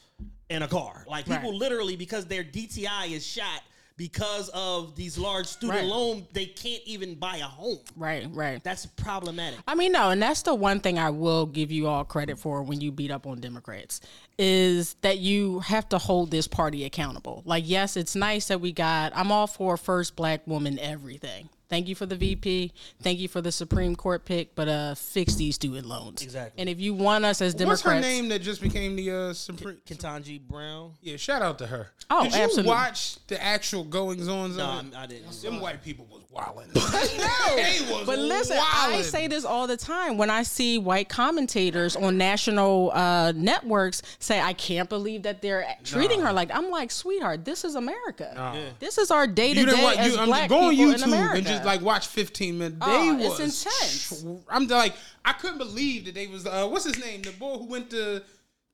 [0.50, 1.06] and a car.
[1.08, 1.60] Like people Right.
[1.60, 3.62] literally, because their DTI is shot
[3.98, 5.86] because of these large student Right.
[5.88, 7.80] loan, they can't even buy a home.
[7.98, 8.64] right, right.
[8.64, 9.60] That's problematic.
[9.68, 12.64] I mean, no, and that's the one thing I will give you all credit for
[12.64, 14.00] when you beat up on Democrats
[14.38, 17.44] is that you have to hold this party accountable.
[17.46, 21.50] Like, yes, it's nice that we got, I'm all for first black woman everything.
[21.70, 22.72] Thank you for the VP.
[23.02, 26.24] Thank you for the Supreme Court pick, but uh, fix these student loans.
[26.24, 26.60] Exactly.
[26.60, 29.34] And if you want us as Democrats, What's her name that just became the uh,
[29.34, 29.78] Supreme?
[29.88, 30.94] Ketanji Brown.
[31.02, 31.92] Yeah, shout out to her.
[32.10, 32.70] Oh, Did you absolutely.
[32.72, 34.96] watch the actual goings ons No, of I'm- it?
[34.98, 35.42] I didn't.
[35.44, 36.70] Them white people was wilding.
[36.74, 41.96] they was But listen, I say this all the time when I see white commentators
[41.96, 46.90] on national uh, networks say, "I can't believe that they're treating her like." I'm like,
[46.90, 48.64] sweetheart, this is America.
[48.80, 50.20] This is our day to day as you.
[50.20, 51.59] I'm black just, go on people in YouTube America.
[51.60, 52.78] Just like watch 15 minutes.
[52.86, 53.66] They Oh, it's was.
[53.66, 54.26] intense.
[54.50, 54.94] I'm like,
[55.26, 56.46] I couldn't believe that they was.
[56.46, 57.22] Uh, what's his name?
[57.22, 58.24] The boy who went to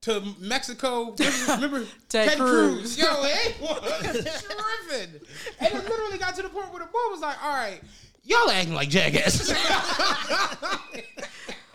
[0.02, 1.16] to Mexico.
[1.18, 2.98] Remember, remember Ted Cruz.
[2.98, 5.20] Yo, it was tripping.
[5.60, 7.82] And it literally got to the point where the boy was like, "All right,
[8.24, 9.50] y'all acting like jackasses."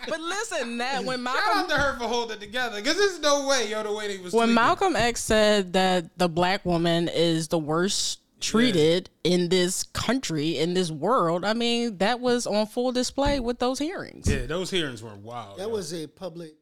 [0.09, 3.21] but listen, that when Shout Malcolm out to her for holding it together because there's
[3.21, 4.33] no way, yo, the way they was.
[4.33, 4.55] when tweaking.
[4.55, 10.75] Malcolm X said that the black woman is the worst treated in this country in
[10.75, 14.29] this world, I mean that was on full display with those hearings.
[14.31, 15.59] Yeah, those hearings were wild.
[15.59, 15.75] That yo.
[15.75, 16.55] was a public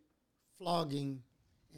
[0.58, 1.22] flogging,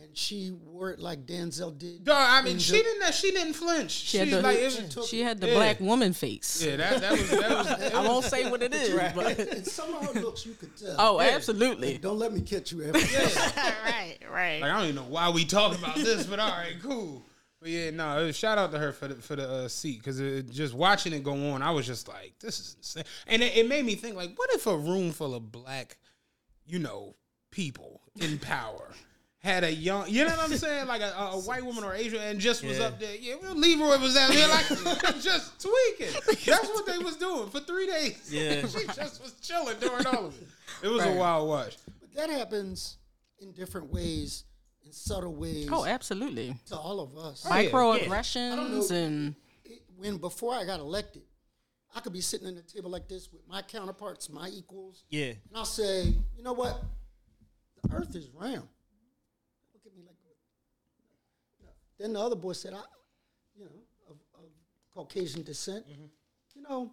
[0.01, 2.05] and she wore it like Denzel did.
[2.05, 3.15] Dog, I mean, she the- didn't.
[3.15, 3.91] She didn't flinch.
[3.91, 5.55] She She, had the like, it was, she had the Yeah.
[5.55, 6.63] black woman face.
[6.65, 7.67] yeah, that, that was that was.
[7.83, 10.75] it I won't say what it is, but And some of her looks you could
[10.77, 10.95] tell.
[10.99, 11.99] oh, absolutely.
[11.99, 12.93] Don't let me catch you ever.
[12.99, 14.61] right, right.
[14.63, 17.23] Like I don't even know why we talking about this, but all right, cool.
[17.61, 19.99] But yeah, no, it was- shout out to her for the for the uh, seat
[20.03, 20.19] because
[20.51, 23.69] just watching it go on, I was just like, this is insane, and it, it
[23.69, 25.99] made me think like, what if a room full of black,
[26.67, 27.17] you know,
[27.51, 28.89] people in power
[29.43, 31.95] had a young, you know what I'm saying, like a, a, a white woman or
[31.95, 32.85] Asian, and just was Yeah.
[32.87, 33.15] up there.
[33.17, 34.67] Yeah, well, Leroy was out there like
[35.21, 36.15] just tweaking.
[36.47, 38.29] That's what they was doing for three days.
[38.33, 38.67] Yeah.
[38.67, 40.49] she just was chilling during all of it.
[40.83, 41.77] It was a wild watch.
[42.01, 42.97] But that happens
[43.39, 44.45] in different ways,
[44.91, 46.57] in subtle ways, Oh, absolutely.
[46.67, 47.45] to all of us.
[47.45, 51.23] Microaggressions and It- when before I got elected,
[51.95, 55.27] I could be sitting at a table like this with my counterparts, my equals, Yeah.
[55.29, 56.83] and I'll say, you know what?
[57.83, 58.69] The Earth is round.
[59.73, 60.17] Look at me like.
[61.99, 62.83] Then the other boy said, I,
[63.55, 64.51] you know, of, of
[64.93, 66.07] Caucasian descent, mm-hmm.
[66.55, 66.93] you know,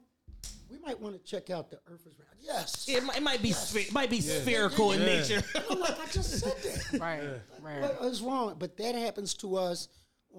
[0.70, 2.27] we might want to check out the Earth is round.
[2.40, 2.88] Yes.
[2.88, 5.06] It might, it might be sphe- it might be spherical in Yeah.
[5.06, 5.44] nature.
[5.70, 7.00] I'm like, I just said that.
[7.02, 7.22] right,
[7.62, 8.56] right, What is wrong?
[8.58, 9.88] But that happens to us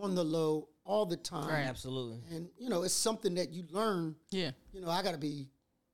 [0.01, 1.49] on the low all the time.
[1.49, 1.67] Right.
[1.67, 2.21] Absolutely.
[2.35, 4.15] And you know, it's something that you learn.
[4.31, 4.53] yeah.
[4.73, 5.49] You know, I got to be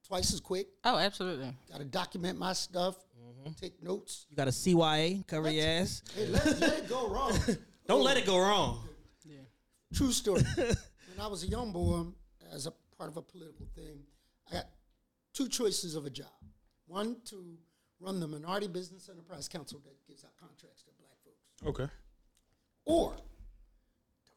[0.06, 0.68] twice as quick.
[0.84, 1.52] Oh, absolutely.
[1.70, 2.96] Got to document my stuff.
[3.18, 3.52] Mm-hmm.
[3.60, 4.26] Take notes.
[4.30, 6.02] You got a CYA cover your ass.
[6.14, 7.36] Hey, let, let it go wrong.
[7.88, 8.86] Don't let it go wrong.
[9.24, 9.36] Yeah.
[9.94, 10.42] True story.
[10.56, 10.76] when
[11.20, 12.04] I was a young boy,
[12.52, 13.98] as a part of a political thing,
[14.50, 14.64] I got
[15.34, 16.28] two choices of a job.
[16.86, 17.58] One to
[18.00, 21.92] run the Minority Business Enterprise Council that gives out contracts to black folks, Okay.
[22.86, 23.14] or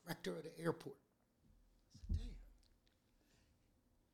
[0.05, 0.95] director of the airport.
[2.07, 2.29] Said, Damn.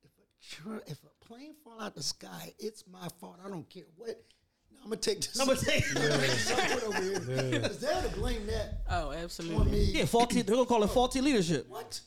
[0.02, 3.38] If a, if a plane fall out the sky, it's my fault.
[3.44, 4.20] I don't care what.
[4.72, 5.38] Now, I'm gonna take this.
[5.40, 7.50] I'm gonna take something over here.
[7.60, 9.70] Because they're to blame that Oh, absolutely.
[9.70, 9.84] me.
[9.84, 10.42] yeah faulty.
[10.42, 11.66] They're gonna call it faulty leadership.
[11.68, 12.00] What?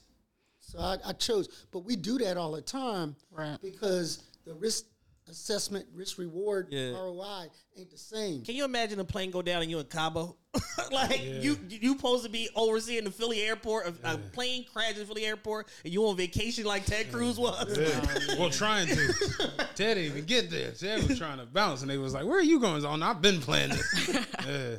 [0.59, 3.57] So I, I chose, but we do that all the time, Right.
[3.61, 4.85] Because the risk
[5.29, 6.91] assessment, risk reward, Yeah.
[6.91, 8.43] ROI ain't the same.
[8.45, 10.37] Can you imagine a plane go down and you in Cabo?
[10.91, 15.25] like you you supposed to be overseeing the Philly airport, a, a plane crashes Philly
[15.25, 17.77] airport, and you on vacation like Ted Cruz was.
[18.39, 18.95] well, trying to.
[19.75, 20.71] Ted didn't even get there.
[20.71, 23.21] Ted was trying to bounce, and they was like, "Where are you going?" On, I've
[23.21, 24.09] been playing this.
[24.09, 24.23] Yeah,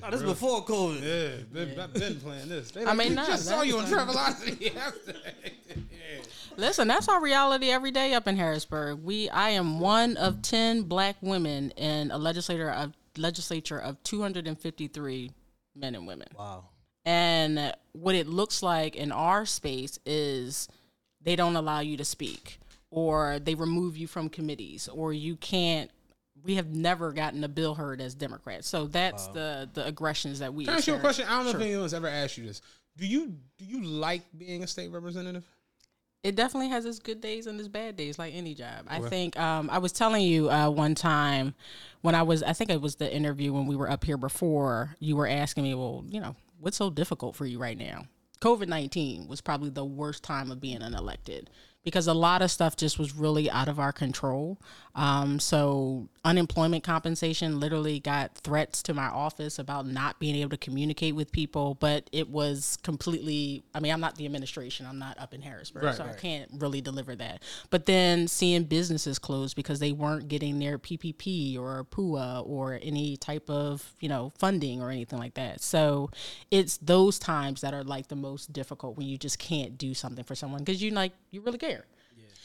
[0.03, 1.03] Oh, this real- before COVID.
[1.03, 2.71] Yeah, been, I've been playing this.
[2.73, 5.53] They I like, mean, we nah, just saw you on Travelocity yesterday.
[5.69, 6.23] yeah.
[6.59, 9.05] Listen, that's our reality every day up in Harrisburg.
[9.05, 15.31] We, I am one of ten black women in a legislator of legislature of 253
[15.77, 16.27] men and women.
[16.37, 16.65] Wow.
[17.05, 20.69] And what it looks like in our space is
[21.23, 22.59] they don't allow you to speak,
[22.91, 25.93] or they remove you from committees, or you can't.
[26.43, 30.53] We have never gotten a bill heard as Democrats, so that's the the aggressions that
[30.53, 30.65] we.
[30.65, 31.27] Can I ask you a question?
[31.29, 32.63] I don't know if anyone's ever asked you this.
[32.97, 35.45] Do you do you like being a state representative?
[36.29, 38.85] It definitely has its good days and its bad days, like any job.
[38.87, 41.55] I think um, I was telling you uh, one time
[42.03, 44.95] when I was, I think it was the interview when we were up here before.
[45.01, 48.05] You were asking me, well, you know, what's so difficult for you right now?
[48.43, 51.47] COVID nineteen was probably the worst time of being unelected
[51.83, 54.61] because a lot of stuff just was really out of our control.
[54.95, 60.59] Um, so unemployment compensation literally got threats to my office about not being able to
[60.59, 63.63] communicate with people, but it was completely.
[63.75, 64.85] I mean, I'm not the administration.
[64.85, 67.43] I'm not up in Harrisburg, Right, so I can't really deliver that.
[67.71, 73.17] But then seeing businesses close because they weren't getting their PPP or PUA or any
[73.17, 75.63] type of you know funding or anything like that.
[75.63, 76.11] So
[76.51, 80.25] it's those times that are like the most difficult when you just can't do something
[80.25, 81.87] for someone because you like you really care.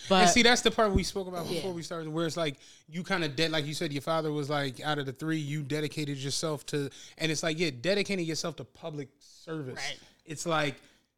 [0.09, 2.55] But and see, that's the part we spoke about before we started, where it's like
[2.89, 5.37] you kind of, de- like you said, your father was like, out of the three,
[5.37, 9.75] you dedicated yourself to, and it's like, yeah, dedicating yourself to public service.
[9.75, 9.97] Right.
[10.25, 10.75] It's like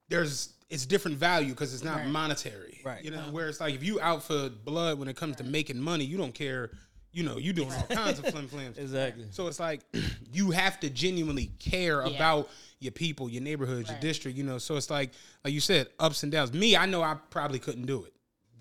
[0.09, 2.07] there's, it's different value because it's not Right.
[2.07, 2.81] monetary.
[2.83, 3.03] Right.
[3.03, 3.31] You know, uh-huh.
[3.31, 6.17] where it's like if you out for blood when it comes to making money, you
[6.17, 6.71] don't care.
[7.11, 8.77] You know, you doing all kinds of flim flams.
[8.77, 9.25] Exactly.
[9.31, 9.81] So it's like
[10.33, 14.37] you have to genuinely care about your people, your neighborhood, your district.
[14.37, 15.11] You know, so it's like,
[15.43, 16.51] like you said, ups and downs.
[16.51, 18.14] Me, I know I probably couldn't do it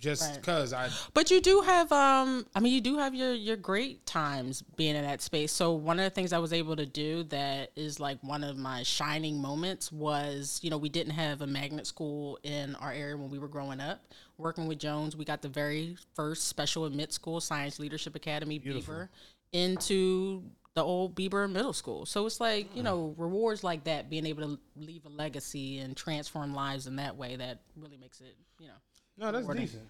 [0.05, 0.40] just Right.
[0.40, 0.90] because I.
[1.14, 4.95] But you do have, um, I mean, you do have your your great times being
[4.95, 5.51] in that space.
[5.51, 8.57] So one of the things I was able to do that is like one of
[8.57, 13.17] my shining moments was, you know, we didn't have a magnet school in our area
[13.17, 14.01] when we were growing up.
[14.37, 19.09] Working with Jones, we got the very first special admit school, Science Leadership Academy, Beeber,
[19.53, 20.43] into
[20.75, 22.05] the old Beeber Middle School.
[22.05, 25.97] So it's like you know rewards like that, being able to leave a legacy and
[25.97, 28.75] transform lives in that way, that really makes it you know.
[29.16, 29.88] No, that's decent.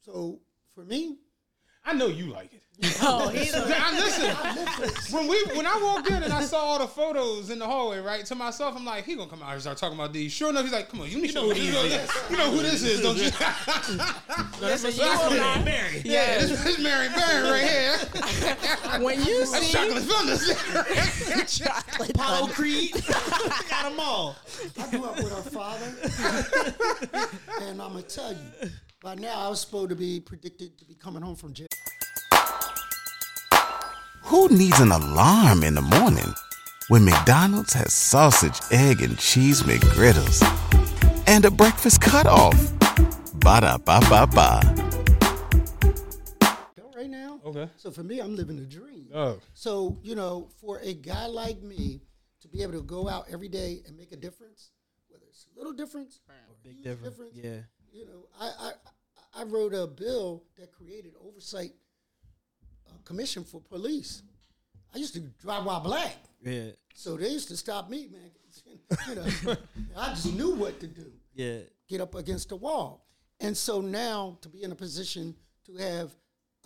[0.00, 0.40] So
[0.74, 1.16] for me,
[1.88, 2.60] I know you like it.
[3.02, 4.30] Oh, he's I listen.
[5.16, 7.98] when we when I walked in and I saw all the photos in the hallway,
[7.98, 8.24] right?
[8.26, 10.30] To myself, I'm like, he gonna come out here and start talking about these.
[10.30, 11.72] Sure enough, he's like, come on, you, need to know who this is.
[12.30, 13.30] You know who this is, don't you?
[14.60, 16.02] Listen, you will not marry.
[16.04, 17.98] yeah, this is Mary Barron right here.
[19.02, 20.36] when you That's see chocolate thunder.
[22.10, 22.92] Apollo Creed.
[23.68, 24.36] Got them all.
[24.78, 25.92] I grew up with her father,
[27.62, 28.70] and I'm gonna tell you,
[29.00, 31.68] by now I was supposed to be predicted to be coming home from jail.
[34.24, 36.34] Who needs an alarm in the morning
[36.88, 40.42] when McDonald's has sausage, egg, and cheese McGriddles
[41.28, 42.56] and a breakfast cutoff?
[43.34, 44.60] Ba da ba ba ba.
[46.96, 47.68] Right now, Okay.
[47.76, 49.08] So for me, I'm living a dream.
[49.14, 49.38] Oh.
[49.54, 52.00] So you know, for a guy like me
[52.40, 54.72] to be able to go out every day and make a difference,
[55.08, 57.60] whether it's a little difference or a big difference, difference, yeah.
[57.92, 61.72] You know, I I, I wrote a bill that created oversight
[62.88, 64.22] uh, commission for police.
[64.94, 66.70] I used to drive while black, Yeah.
[66.94, 68.30] so they used to stop me, man.
[69.08, 69.56] You know,
[69.96, 71.12] I just knew what to do.
[71.34, 71.58] Yeah.
[71.88, 73.06] Get up against the wall,
[73.40, 75.34] and so now to be in a position
[75.66, 76.10] to have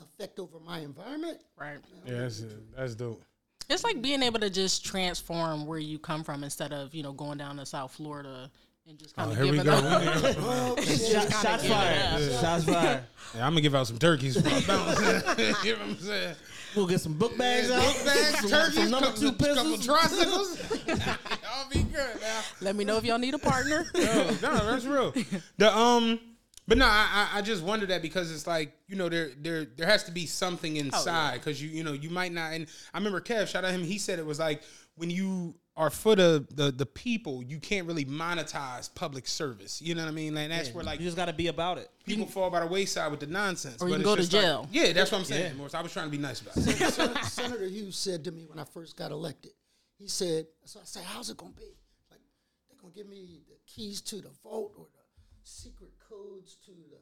[0.01, 1.79] effect over my environment, right.
[2.07, 2.45] Yeah, that's,
[2.77, 3.23] that's dope.
[3.69, 7.13] It's like being able to just transform where you come from instead of you know
[7.13, 8.51] going down to South Florida
[8.89, 9.73] and just kind Oh, of here we giving go.
[9.79, 10.03] up.
[10.03, 12.33] We- well, Shot, shit, shots fired.
[12.41, 13.05] Shots fired.
[13.35, 14.41] Yeah, I'm gonna give out some turkeys.
[14.41, 16.35] for a you know what I'm saying?
[16.75, 17.83] We'll get some book bags out.
[17.83, 19.87] Book bags, some, turkeys, some number couple, two couple pistols.
[19.87, 20.59] tricycles.
[21.55, 22.41] I'll be good now.
[22.61, 23.87] Let me know if y'all need a partner.
[23.95, 25.15] no, no, that's real.
[25.59, 26.19] The um,
[26.67, 29.65] but no, I I- I just wonder that because it's like you know there there
[29.65, 32.53] there has to be something inside because you you know you might not.
[32.53, 33.83] And I remember Kev, shout out him.
[33.85, 34.63] He said it was like
[34.97, 39.81] when you are for the the the people, you can't really monetize public service.
[39.81, 40.37] You know what I mean?
[40.37, 41.89] And that's where like You just got to be about it.
[42.05, 43.81] people fall by the wayside with the nonsense.
[43.83, 44.69] Or you but can it's go to just like- jail.
[44.71, 45.57] yeah, that's what I'm saying.
[45.57, 45.75] Morris.
[45.75, 46.63] I was trying to be nice about it.
[46.93, 49.53] Sen- Senator Hughes said to me when I first got elected,
[49.99, 51.67] he said, so I said, how's it going to be?
[52.11, 52.21] Like,
[52.69, 55.01] they're going to give me the keys to the vote or the
[55.45, 56.99] secret codes to the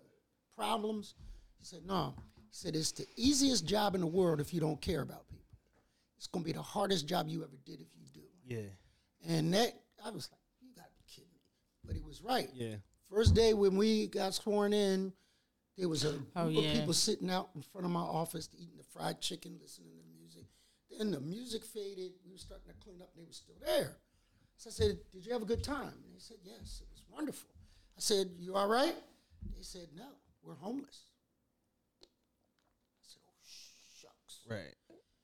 [0.55, 1.15] problems?
[1.59, 2.15] He said, no.
[2.37, 5.45] He said, it's the easiest job in the world if you don't care about people.
[6.19, 8.00] It's going to be the hardest job you ever did if you do.
[8.51, 8.69] Yeah.
[9.29, 9.73] And that,
[10.05, 11.41] I was like, you got to be kidding me.
[11.85, 12.49] But he was right.
[12.53, 12.77] Yeah.
[13.09, 15.13] First day when we got sworn in,
[15.79, 18.49] there was a oh, group Oh, of people sitting out in front of my office
[18.59, 20.45] eating the fried chicken, listening to the music.
[20.99, 22.13] Then the music faded.
[22.27, 23.97] We were starting to clean up, and they were still there.
[24.57, 27.03] So I said, "Did you have a good time?" And they said, "Yes, it was
[27.09, 27.49] wonderful."
[27.97, 28.95] I said, "You all right?"
[29.57, 30.09] They said, "No,
[30.43, 31.05] we're homeless."
[32.03, 33.33] I said, "Oh
[34.01, 34.75] shucks." Right.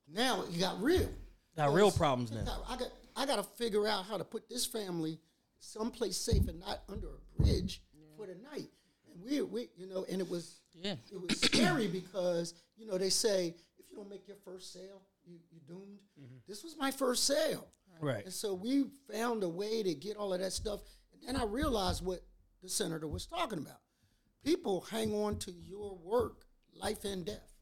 [0.09, 1.11] Now it got real.
[1.57, 2.45] Got real problems now.
[2.45, 5.19] got- I got I got to figure out how to put this family
[5.59, 7.83] someplace safe and not under a bridge
[8.17, 8.69] for the night.
[9.13, 10.97] And we we you know, and it was Yeah.
[11.13, 15.03] it was scary because you know they say if you don't make your first sale,
[15.25, 15.99] you you doomed.
[16.21, 16.37] Mm-hmm.
[16.47, 17.67] This was my first sale.
[18.01, 18.25] Right.
[18.25, 20.81] And so we found a way to get all of that stuff.
[21.13, 22.21] And then I realized what
[22.63, 23.81] the senator was talking about.
[24.45, 27.55] People hang on to your work, life and death.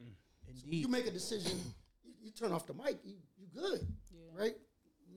[0.00, 0.12] Mm.
[0.46, 0.82] Indeed.
[0.82, 1.58] You make a decision,
[2.04, 3.14] you, you turn off the mic, you,
[3.54, 3.86] you good,
[4.38, 4.54] right?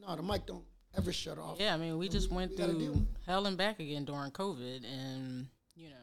[0.02, 0.63] No, the mic don't
[0.98, 1.58] ever shut off.
[1.60, 4.84] Yeah, I mean, we just we- went we through hell and back again during COVID,
[4.86, 5.95] and you know,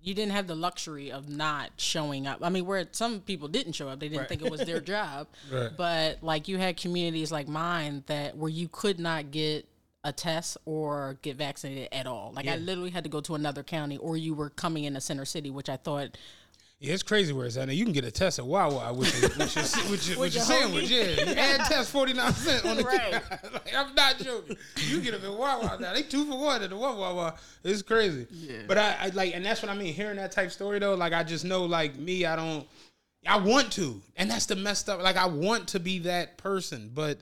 [0.00, 2.38] you didn't have the luxury of not showing up.
[2.42, 5.28] I mean, where some people didn't show up, they didn't think it was their job.
[5.50, 5.70] Right.
[5.76, 9.66] But like, you had communities like mine that where you could not get
[10.06, 12.32] a test or get vaccinated at all.
[12.34, 15.00] Like, I literally had to go to another county, or you were coming in into
[15.00, 16.16] center city, which I thought.
[16.84, 17.66] Yeah, it's crazy where it's at.
[17.66, 20.34] Now you can get a test at Wawa with your, with your, with your, with
[20.34, 20.90] your your sandwich.
[20.90, 23.12] Yeah, you add test forty nine cent on the Right.
[23.52, 24.56] like, I'm not joking.
[24.88, 25.94] You get them at Wawa now.
[25.94, 27.34] They two for one at the one Wawa.
[27.62, 28.26] It's crazy.
[28.30, 28.58] Yeah.
[28.66, 29.94] But I, I like, and that's what I mean.
[29.94, 32.66] Hearing that type story though, like I just know, like me, I don't.
[33.26, 35.00] I want to, and that's the messed up.
[35.02, 37.20] Like I want to be that person, but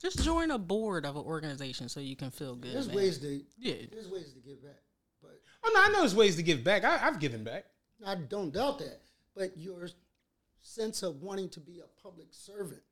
[0.00, 2.72] Just join a board of an organization so you can feel good.
[2.74, 2.96] There's man.
[2.96, 3.74] ways to Yeah.
[3.92, 4.80] there's ways to give back,
[5.20, 6.84] but oh no, I know there's ways to give back.
[6.84, 7.66] I, I've given back.
[8.06, 9.00] I don't doubt that.
[9.34, 9.88] But your
[10.60, 12.82] sense of wanting to be a public servant,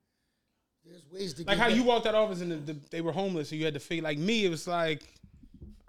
[0.85, 1.75] there's ways to Like give how back.
[1.77, 4.03] you walked that office and the, the, they were homeless, so you had to figure.
[4.03, 5.03] Like me, it was like,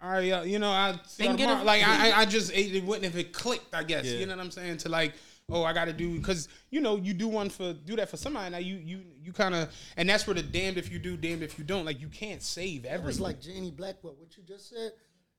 [0.02, 1.62] all right, uh, you know, I see They get tomorrow.
[1.62, 3.74] a- like I, I- I just it, it wouldn't if it clicked.
[3.74, 4.18] I guess Yeah.
[4.18, 4.76] you know what I'm saying.
[4.78, 5.14] To like,
[5.48, 8.16] oh, I got to do because you know you do one for do that for
[8.18, 8.50] somebody.
[8.50, 11.42] Now you you you kind of and that's where the damned if you do, damned
[11.42, 11.84] if you don't.
[11.86, 13.22] Like you can't save It was everything.
[13.22, 14.92] like Jannie Blackwell, what you just said.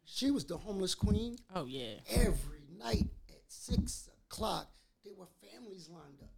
[0.05, 1.37] She was the homeless queen.
[1.55, 1.95] Oh yeah.
[2.09, 3.22] Every night at
[3.53, 4.67] six o'clock,
[5.05, 6.29] there were families lined up.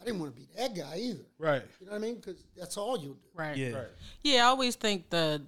[0.00, 1.24] I didn't want to be that guy either.
[1.38, 1.62] Right.
[1.80, 2.16] You know what I mean?
[2.16, 3.16] Because that's all you do.
[3.34, 3.56] Right.
[3.56, 3.70] Yeah.
[3.70, 3.86] Right.
[4.22, 5.42] Yeah, I always think the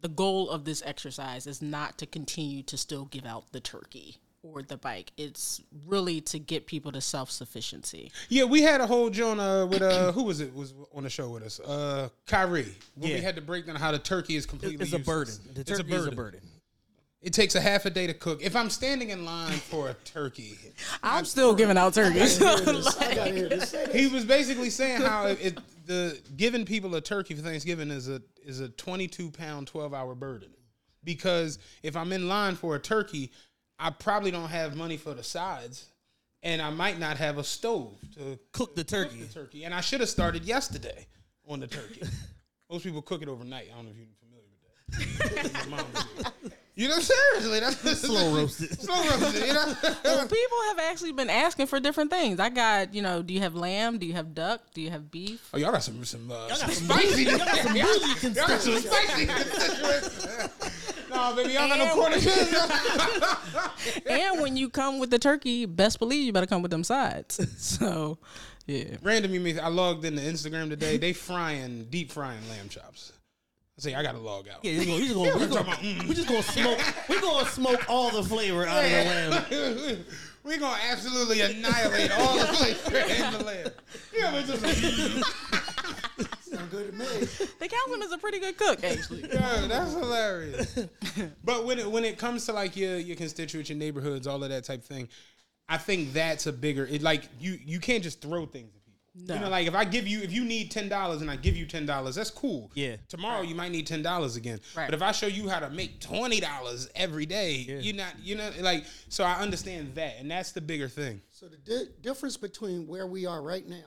[0.00, 4.16] the goal of this exercise is not to continue to still give out the turkey
[4.44, 5.10] or the bike.
[5.16, 8.12] It's really to get people to self sufficiency.
[8.28, 11.10] Yeah, we had a whole joint uh, with uh, who was it was on the
[11.10, 11.58] show with us?
[11.58, 12.74] Uh, Kyrie.
[12.94, 13.16] When Yeah.
[13.16, 14.84] we had to break down how the turkey is completely.
[14.84, 15.32] It's a burden.
[15.34, 15.54] useless.
[15.54, 16.40] The It's a turkey is a burden.
[17.20, 17.26] Burden.
[17.26, 18.42] It takes a half a day to cook.
[18.42, 20.58] If I'm standing in line for a turkey,
[21.02, 22.40] I'm still giving out turkeys.
[22.42, 23.70] I gotta hear this.
[23.70, 27.90] Say he was basically saying how it, it the giving people a turkey for Thanksgiving
[27.90, 30.50] is a is a 22 pound 12 hour burden
[31.04, 33.32] because if I'm in line for a turkey,
[33.78, 35.86] I probably don't have money for the sides,
[36.42, 39.22] and I might not have a stove to Cook the turkey.
[39.22, 39.64] the turkey.
[39.64, 41.06] And I should have started yesterday
[41.46, 42.02] on the turkey.
[42.70, 43.68] Most people cook it overnight.
[43.72, 46.06] I don't know if you're familiar with that.
[46.78, 46.84] My mom did.
[46.84, 48.80] you know, seriously, that's Slow roasted.
[48.80, 49.46] Slow roasted.
[49.46, 49.74] You know.
[50.04, 52.40] Well, people have actually been asking for different things.
[52.40, 53.98] I got, you know, do you have lamb?
[53.98, 54.62] Do you have duck?
[54.74, 55.48] Do you have beef?
[55.52, 57.24] Oh, y'all got some some, uh, some got some spicy.
[57.24, 60.48] y'all got some y'all, y'all got some spicy constituents.
[61.10, 62.18] no, baby, y'all got no quarter
[64.06, 67.40] and when you come with the turkey, best believe you better come with them sides.
[67.58, 68.18] So,
[68.66, 68.96] yeah.
[69.02, 70.96] Random, you mean I logged into Instagram today.
[70.96, 73.12] They frying, deep frying lamb chops.
[73.78, 74.64] I say I gotta log out.
[74.64, 77.08] Yeah, we just gonna, we just gonna, we just gonna, we gonna smoke.
[77.08, 80.04] We gonna smoke all the flavor out of the lamb.
[80.44, 83.68] We're gonna absolutely annihilate all the flavor in the lamb.
[84.16, 84.62] Yeah, but just
[86.50, 87.04] sound good to me.
[87.60, 89.28] The councilman is a pretty good cook, actually.
[89.32, 90.86] Yeah, that's hilarious.
[91.44, 94.50] but when it when it comes to like your your constituents, your neighborhoods, all of
[94.50, 95.08] that type of thing,
[95.68, 96.84] I think that's a bigger.
[96.86, 98.72] It like you you can't just throw things
[99.22, 99.36] at people.
[99.36, 101.56] You know, like if I give you if you need ten dollars and I give
[101.56, 102.70] you ten dollars, that's cool.
[102.74, 102.96] Yeah.
[103.08, 104.60] Tomorrow you might need ten dollars again.
[104.76, 104.86] Right.
[104.86, 108.36] But if I show you how to make twenty dollars every day, you're not you
[108.36, 111.20] know like so I understand that, and that's the bigger thing.
[111.30, 113.84] So the di- difference between where we are right now,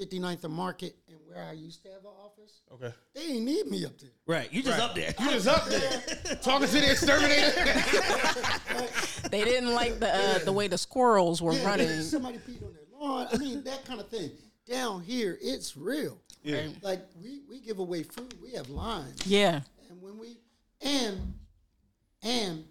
[0.00, 2.94] 59th and Market, and where I used to have an office, Okay.
[3.14, 4.10] they ain't need me up there.
[4.26, 5.12] Right, you just up there.
[5.18, 7.52] You just up there talking to the exterminator.
[9.30, 11.88] They didn't like the uh, the way the squirrels were Yeah, running.
[12.02, 13.26] Somebody peed on their lawn.
[13.32, 14.30] I mean, that kind of thing.
[14.66, 16.18] Down here, it's real.
[16.44, 16.68] Yeah.
[16.82, 18.34] Like we, we give away food.
[18.40, 19.26] We have lines.
[19.26, 19.60] Yeah.
[19.88, 20.36] And when we
[20.80, 21.34] and
[22.22, 22.64] and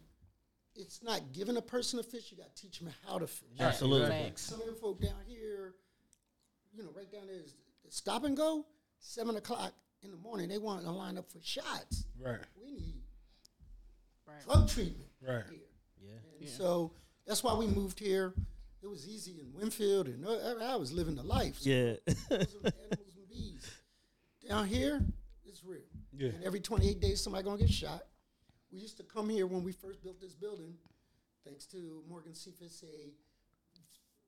[0.76, 3.50] it's not giving a person a fish, you gotta teach them how to fish.
[3.60, 4.08] Absolutely.
[4.10, 4.44] Facts.
[4.44, 5.74] Some of the folk down here,
[6.74, 7.54] you know, right down there is
[7.90, 8.66] stop and go,
[9.00, 9.74] seven o'clock
[10.04, 12.06] in the morning, they want to line up for shots.
[12.24, 12.40] right.
[12.64, 13.02] We need
[14.26, 14.44] Right.
[14.46, 15.44] drug treatment Right.
[16.00, 16.22] here.
[16.40, 16.92] And so
[17.26, 18.34] that's why we moved here.
[18.82, 21.60] It was easy in Winfield, and uh, I I was living the life.
[21.60, 21.94] So Yeah.
[22.32, 23.70] animals and bees.
[24.48, 25.02] Down here,
[25.46, 25.82] it's real.
[26.14, 26.30] Yeah.
[26.30, 28.04] And every 28 days, somebody gonna get shot.
[28.72, 30.76] We used to come here when we first built this building,
[31.46, 33.12] thanks to Morgan Cephas, a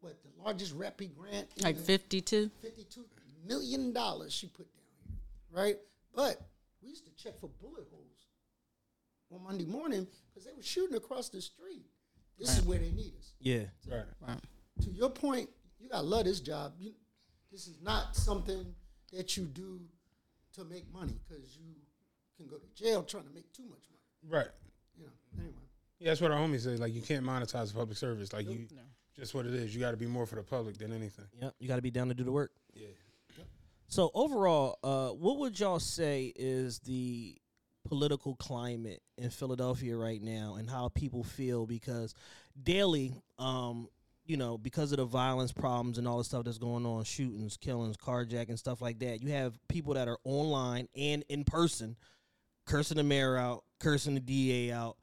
[0.01, 2.49] what the largest RAPI grant, Like 52.
[2.65, 3.05] $52
[3.45, 3.93] million
[4.29, 5.17] she put down here,
[5.51, 5.77] right?
[6.15, 6.41] But
[6.81, 8.25] we used to check for bullet holes
[9.31, 11.85] on Monday morning because they were shooting across the street.
[12.41, 13.33] This is where they need us.
[13.39, 13.63] yeah.
[13.89, 14.37] Right.
[14.81, 16.73] To your point, you gotta love this job.
[16.79, 16.91] You,
[17.51, 18.65] this is not something
[19.13, 19.79] that you do
[20.53, 21.73] to make money because you
[22.37, 24.41] can go to jail trying to make too much money.
[24.43, 24.51] Right.
[24.97, 25.11] You know.
[25.39, 25.55] Anyway,
[25.99, 26.77] Yeah, that's what our homies say.
[26.77, 28.33] Like you can't monetize public service.
[28.33, 28.67] Like you,
[29.15, 29.73] just what it is.
[29.75, 31.25] You got to be more for the public than anything.
[31.41, 32.51] Yep, you got to be down to do the work.
[32.73, 32.87] Yeah.
[33.87, 37.37] So overall, uh, what would y'all say is the
[37.87, 41.65] political climate in Philadelphia right now, and how people feel?
[41.65, 42.13] Because
[42.61, 43.87] daily, um,
[44.25, 47.57] you know, because of the violence problems and all the stuff that's going on, shootings,
[47.57, 51.95] killings, carjacking, stuff like that, you have people that are online and in person
[52.65, 54.97] cursing the mayor out, cursing the DA out.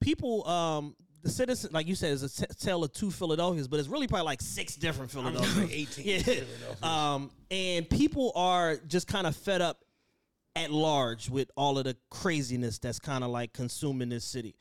[0.00, 3.80] People, um, the citizen, like you said, is a t- tale of two Philadelphias, but
[3.80, 5.70] it's really probably like six different Philadelphias.
[5.70, 7.14] 18 yeah.
[7.14, 9.78] Um, and people are just kind of fed up
[10.56, 14.54] at large with all of the craziness that's kind of like consuming this city.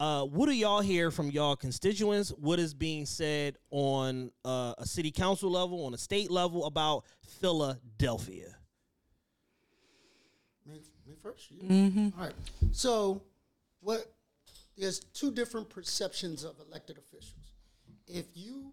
[0.00, 2.30] Uh, what do y'all hear from y'all constituents?
[2.30, 7.04] What is being said on uh, a city council level, on a state level about
[7.40, 8.56] Philadelphia?
[10.66, 11.50] me, me first.
[11.50, 12.12] You?
[12.18, 12.34] All right.
[12.72, 13.22] So,
[13.80, 14.10] what?
[14.76, 17.52] There's two different perceptions of elected officials.
[18.08, 18.72] If you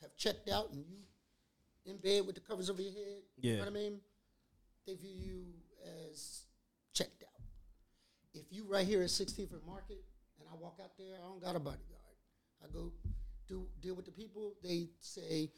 [0.00, 0.96] have checked out and you
[1.84, 3.56] in bed with the covers over your head, you Yeah.
[3.56, 4.00] know what I mean?
[4.86, 5.44] They view you
[5.86, 6.42] as
[6.92, 7.42] checked out.
[8.34, 10.04] If you right here at 16th and Market
[10.38, 11.98] and I walk out there, I don't got a bodyguard.
[12.62, 12.92] I go
[13.48, 14.54] do deal with the people.
[14.62, 15.50] They say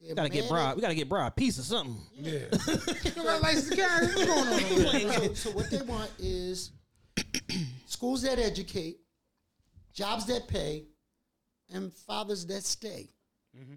[0.00, 0.76] they're Gotta get mad bribe.
[0.76, 1.36] We gotta get bribe.
[1.36, 1.96] Piece of something.
[2.14, 2.46] Yeah.
[3.04, 4.06] you got license to carry.
[4.06, 5.12] What's going on?
[5.12, 6.72] so, so what they want is
[7.86, 8.98] schools that educate,
[9.92, 10.84] jobs that pay,
[11.72, 13.10] and fathers that stay.
[13.56, 13.74] Mm-hmm.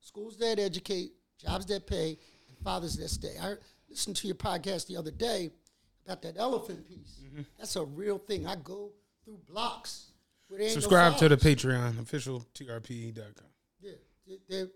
[0.00, 2.18] schools that educate, jobs that pay,
[2.48, 3.34] and fathers that stay.
[3.40, 3.56] I
[3.94, 5.52] listened to your podcast the other day
[6.04, 7.20] about that elephant piece.
[7.24, 7.42] Mm-hmm.
[7.56, 8.44] That's a real thing.
[8.44, 8.90] I go
[9.24, 10.10] through blocks.
[10.48, 11.36] Where there no Subscribe to the.
[11.36, 13.46] Patreon, official trpe.com.
[13.80, 13.92] Yeah,
[14.48, 14.68] they're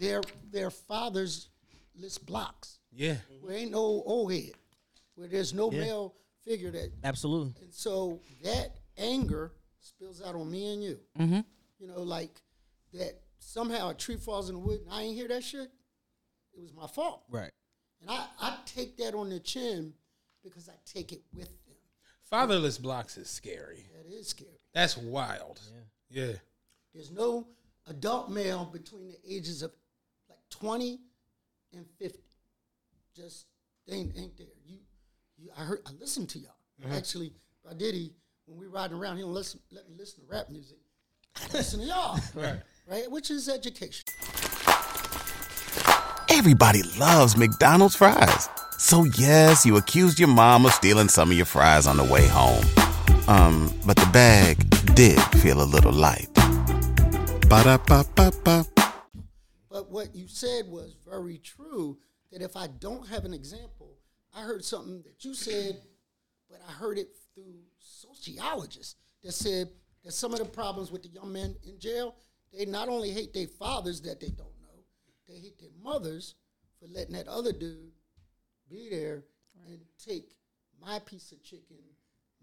[0.00, 1.48] they're they're fathers
[1.94, 3.16] list blocks Yeah.
[3.42, 4.52] where ain't no old head,
[5.14, 7.52] where there's no male figure that Absolutely.
[7.62, 10.98] And so that anger spills out on me and you.
[11.18, 11.40] Mm-hmm.
[11.78, 12.40] You know, like
[12.94, 15.70] that somehow a tree falls in the wood and I ain't hear that shit.
[16.56, 17.24] It was my fault.
[17.30, 17.52] Right.
[18.06, 19.94] And I, I take that on the chin
[20.42, 21.74] because I take it with them.
[22.22, 23.86] Fatherless blocks is scary.
[23.96, 24.50] That is scary.
[24.74, 25.60] That's wild.
[26.10, 26.24] Yeah.
[26.24, 26.32] yeah.
[26.92, 27.46] There's no
[27.88, 29.72] adult male between the ages of
[30.28, 30.98] like 20
[31.72, 32.18] and 50.
[33.16, 33.46] Just
[33.86, 34.46] they ain't, ain't there.
[34.66, 34.78] You,
[35.38, 36.56] you, I heard, I listened to y'all.
[36.82, 36.94] Mm-hmm.
[36.94, 37.32] Actually,
[37.66, 38.10] Radidi,
[38.46, 40.78] when we riding around, he don't listen, let me listen to rap music.
[41.36, 42.60] I listen to y'all, Right.
[42.86, 43.10] right?
[43.10, 44.04] Which is education.
[46.36, 48.48] Everybody loves McDonald's fries.
[48.76, 52.26] So yes, you accused your mom of stealing some of your fries on the way
[52.26, 52.64] home.
[53.28, 54.58] Um, but the bag
[54.96, 56.28] did feel a little light.
[57.48, 58.66] Ba-da-ba-ba-ba.
[59.70, 61.98] But what you said was very true.
[62.32, 63.94] That if I don't have an example,
[64.34, 65.80] I heard something that you said,
[66.50, 69.70] but I heard it through sociologists that said
[70.04, 72.16] that some of the problems with the young men in jail,
[72.52, 74.48] they not only hate their fathers that they don't
[75.28, 76.34] they hate their mothers
[76.80, 77.92] for letting that other dude
[78.68, 79.24] be there
[79.66, 80.34] and take
[80.80, 81.78] my piece of chicken,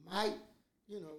[0.05, 0.31] my,
[0.87, 1.17] you know,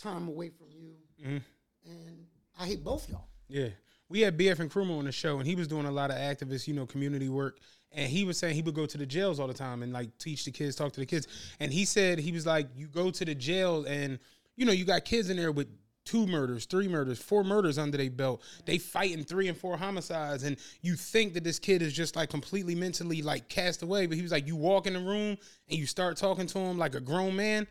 [0.00, 0.92] time away from you.
[1.20, 1.38] Mm-hmm.
[1.86, 2.26] And
[2.58, 3.28] I hate both y'all.
[3.48, 3.68] Yeah.
[4.08, 6.16] We had BF and Krumah on the show, and he was doing a lot of
[6.16, 7.58] activist, you know, community work.
[7.92, 10.16] And he was saying he would go to the jails all the time and like
[10.18, 11.28] teach the kids, talk to the kids.
[11.60, 14.18] And he said he was like, you go to the jail, and
[14.56, 15.68] you know, you got kids in there with
[16.04, 18.42] two murders, three murders, four murders under their belt.
[18.64, 22.30] They fighting three and four homicides, and you think that this kid is just like
[22.30, 24.06] completely mentally like cast away.
[24.06, 25.36] But he was like, you walk in the room
[25.68, 27.66] and you start talking to him like a grown man,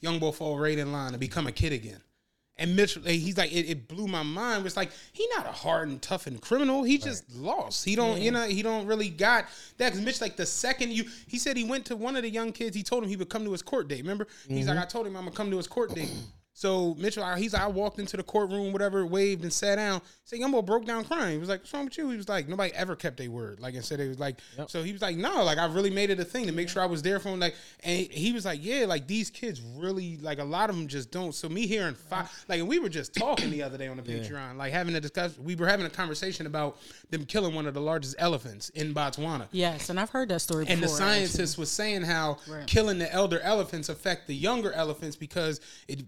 [0.00, 2.00] young boy fall right in line and become a kid again.
[2.56, 4.64] And Mitch, eh, he's like, it, it blew my mind.
[4.64, 6.84] It's like he not a hard and toughened criminal.
[6.84, 7.84] He just lost.
[7.84, 9.46] He don't, you know, he don't really got
[9.78, 9.90] that.
[9.90, 12.52] Because Mitch, like the second you, he said he went to one of the young
[12.52, 12.76] kids.
[12.76, 14.02] He told him he would come to his court date.
[14.02, 16.12] Remember, he's like, I told him I'm gonna come to his court date.
[16.56, 20.00] So Mitchell, he's like, I walked into the courtroom, whatever, waved and sat down.
[20.24, 21.32] Said, Young boy broke down crying.
[21.32, 22.08] He was like, What's wrong with you?
[22.10, 23.58] He was like, Nobody ever kept their word.
[23.58, 24.38] Like I said, it was like,
[24.68, 26.80] so he was like, No, like I really made it a thing to make sure
[26.80, 27.40] I was there for him.
[27.40, 30.86] Like, and he was like, Yeah, like these kids really, like a lot of them
[30.86, 31.34] just don't.
[31.34, 34.02] So me hearing five, like, and we were just talking the other day on the
[34.04, 35.42] Patreon, like having a discussion.
[35.42, 36.78] We were having a conversation about
[37.10, 39.48] them killing one of the largest elephants in Botswana.
[39.50, 42.66] Yes, and I've heard that story And the scientist was saying how Right.
[42.68, 46.04] killing the elder elephants affect the younger elephants because it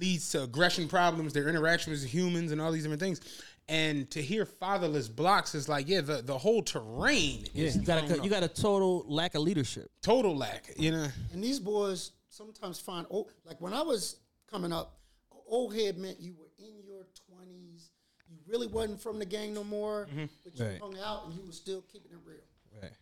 [0.00, 3.20] leads to aggression problems, their interaction with humans, and all these different things.
[3.68, 7.82] And to hear fatherless blocks is like, yeah, the, the whole terrain Yeah, is you
[7.82, 9.90] got a you got a total lack of leadership.
[10.02, 11.06] total lack, you know.
[11.32, 14.16] And these boys sometimes find old, like when I was
[14.50, 14.98] coming up,
[15.46, 17.90] old head meant you were in your twenties.
[18.28, 20.24] You really wasn't from the gang no more, mm-hmm.
[20.44, 20.80] but you Right.
[20.80, 22.38] hung out and you were still keeping it real.
[22.82, 22.92] Right.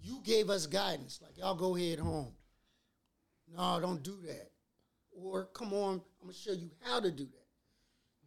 [0.00, 2.32] You gave us guidance, like y'all go ahead home.
[3.56, 4.50] No, don't do that.
[5.22, 7.46] Or come on, I'm gonna show you how to do that.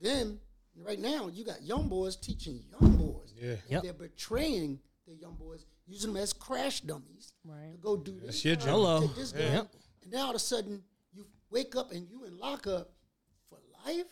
[0.02, 0.40] Then
[0.76, 3.34] right now you got young boys teaching young boys.
[3.36, 3.52] Yeah.
[3.52, 3.84] And Yep.
[3.84, 7.72] They're betraying the young boys, using them as crash dummies Right.
[7.74, 8.44] to go do this.
[8.46, 8.74] your time, job.
[8.76, 9.08] Hello.
[9.08, 9.76] this gun, Yep.
[10.04, 10.84] And now all of a sudden
[11.14, 12.92] you wake up and you in lockup
[13.48, 14.06] for life.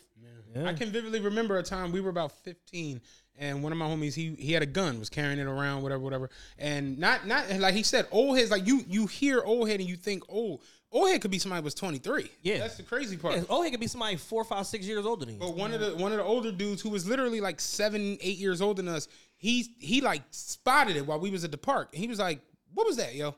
[0.56, 3.00] I can vividly remember a time we were about 15
[3.36, 6.02] and one of my homies he he had a gun was carrying it around whatever
[6.02, 9.78] whatever and not not like he said old heads like you you hear old head
[9.78, 10.58] and you think oh
[10.90, 12.58] old head could be somebody was 23 Yeah.
[12.58, 15.24] that's the crazy part Yeah, oh, he could be somebody four, five, six years older
[15.26, 15.40] than you.
[15.40, 18.38] But one of the one of the older dudes who was literally like seven, eight
[18.38, 21.90] years older than us, he he like spotted it while we was at the park.
[21.92, 22.40] And he was like,
[22.74, 23.34] What was that, yo?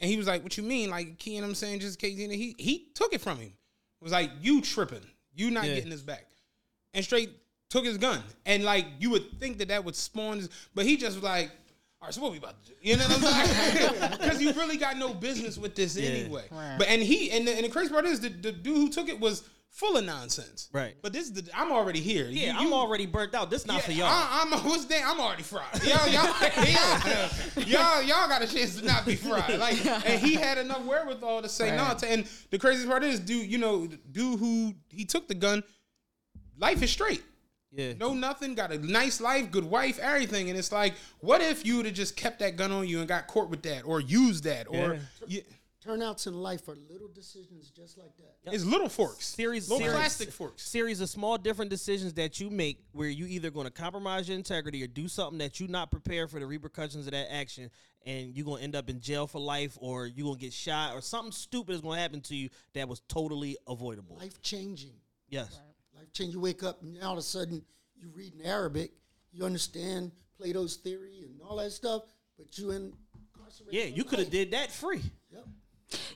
[0.00, 0.90] And he was like, What you mean?
[0.90, 3.48] Like key I'm saying, just case you he he took it from him.
[3.48, 5.04] It was like, You tripping.
[5.34, 5.74] You not Yeah.
[5.74, 6.26] getting this back.
[6.94, 7.30] And straight
[7.70, 8.22] took his gun.
[8.46, 11.50] And like you would think that that would spawn but he just was like
[12.04, 12.76] all right, so what we about to do?
[12.82, 14.10] You know what I'm saying?
[14.20, 16.44] Because you really got no business with this anyway.
[16.50, 16.76] Right.
[16.78, 19.08] But and he and the, and the crazy part is the, the dude who took
[19.08, 20.68] it was full of nonsense.
[20.70, 20.96] Right.
[21.00, 22.26] But this is the I'm already here.
[22.28, 23.48] yeah, You- I'm you- already burnt out.
[23.48, 24.08] This not for y'all.
[24.08, 25.02] I, am what's that?
[25.06, 25.64] I'm already fried.
[25.82, 26.26] Y'all, y'all,
[26.66, 27.30] yeah.
[27.56, 29.58] y'all, y'all got a chance to not be fried.
[29.58, 31.94] Like, and he had enough wherewithal to say no.
[31.94, 35.62] To, and the crazy part is, dude, you know, dude who he took the gun,
[36.58, 37.22] life is straight.
[37.74, 37.92] Yeah.
[37.94, 40.48] No nothing, got a nice life, good wife, everything.
[40.50, 43.08] And it's like, what if you would have just kept that gun on you and
[43.08, 44.98] got caught with that, or used that, or Yeah.
[45.26, 45.42] you,
[45.84, 48.54] Turnouts in life are little decisions just like that.
[48.54, 49.26] It's little forks.
[49.26, 50.62] series, little series- plastic forks.
[50.62, 54.38] series of small different decisions that you make where you either going to compromise your
[54.38, 57.70] integrity or do something that you're not prepared for the repercussions of that action
[58.06, 60.54] and you're going to end up in jail for life or you're going to get
[60.54, 64.40] shot or something stupid is going to happen to you that was totally avoidable Life
[64.40, 64.94] changing.
[65.28, 65.73] yes Life
[66.14, 66.32] change.
[66.32, 67.62] You wake up and all of a sudden
[67.96, 68.92] you read in Arabic,
[69.32, 72.02] you understand Plato's theory and all that stuff,
[72.38, 72.92] but you in
[73.70, 75.02] yeah you could have did that free
[75.32, 75.44] Yep.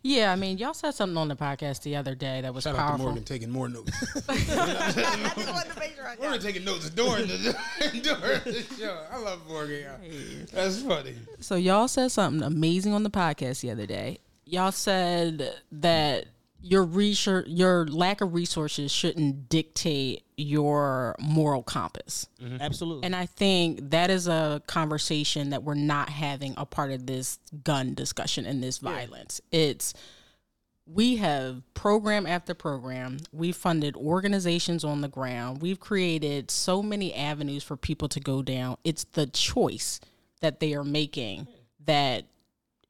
[0.03, 2.77] Yeah, I mean, y'all said something on the podcast the other day that was Shout
[2.77, 3.03] out to.
[3.03, 3.93] Morgan taking more notes.
[6.19, 7.57] Morgan taking notes during the
[8.03, 9.05] during the show.
[9.13, 9.83] I love Morgan.
[9.83, 10.47] y'all.
[10.53, 11.15] That's funny.
[11.41, 14.19] So y'all said something amazing on the podcast the other day.
[14.45, 16.27] Y'all said that
[16.61, 22.29] your research, your lack of resources shouldn't dictate your moral compass.
[22.43, 22.61] Mm-hmm.
[22.61, 27.07] absolutely And I think that is a conversation that we're not having a part of
[27.07, 29.41] this gun discussion and this violence.
[29.51, 29.95] It's
[30.87, 33.19] we have program after program.
[33.33, 35.61] We've funded organizations on the ground.
[35.61, 38.79] We've created so many avenues for people to go down.
[38.85, 40.01] It's the choice
[40.41, 41.47] that they are making
[41.85, 42.25] that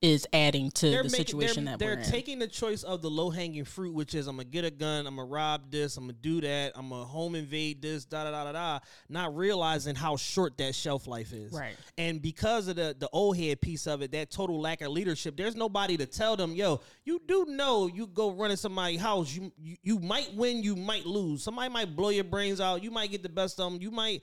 [0.01, 2.11] is adding to the making- situation they're, that they're we're in.
[2.11, 5.09] taking the choice of the low hanging fruit, which is I'm gonna get a gun,
[5.09, 8.31] I'm gonna rob this, I'm gonna do that, I'm gonna home invade this, da da
[8.31, 8.79] da da da.
[9.09, 11.75] Not realizing how short that shelf life is, Right.
[11.97, 15.37] And because of the the old head piece of it, that total lack of leadership,
[15.37, 19.51] there's nobody to tell them, yo, you do know you go running somebody's house, you,
[19.59, 21.43] you you might win, you might lose.
[21.43, 24.23] Somebody might blow your brains out, you might get the best of them, you might.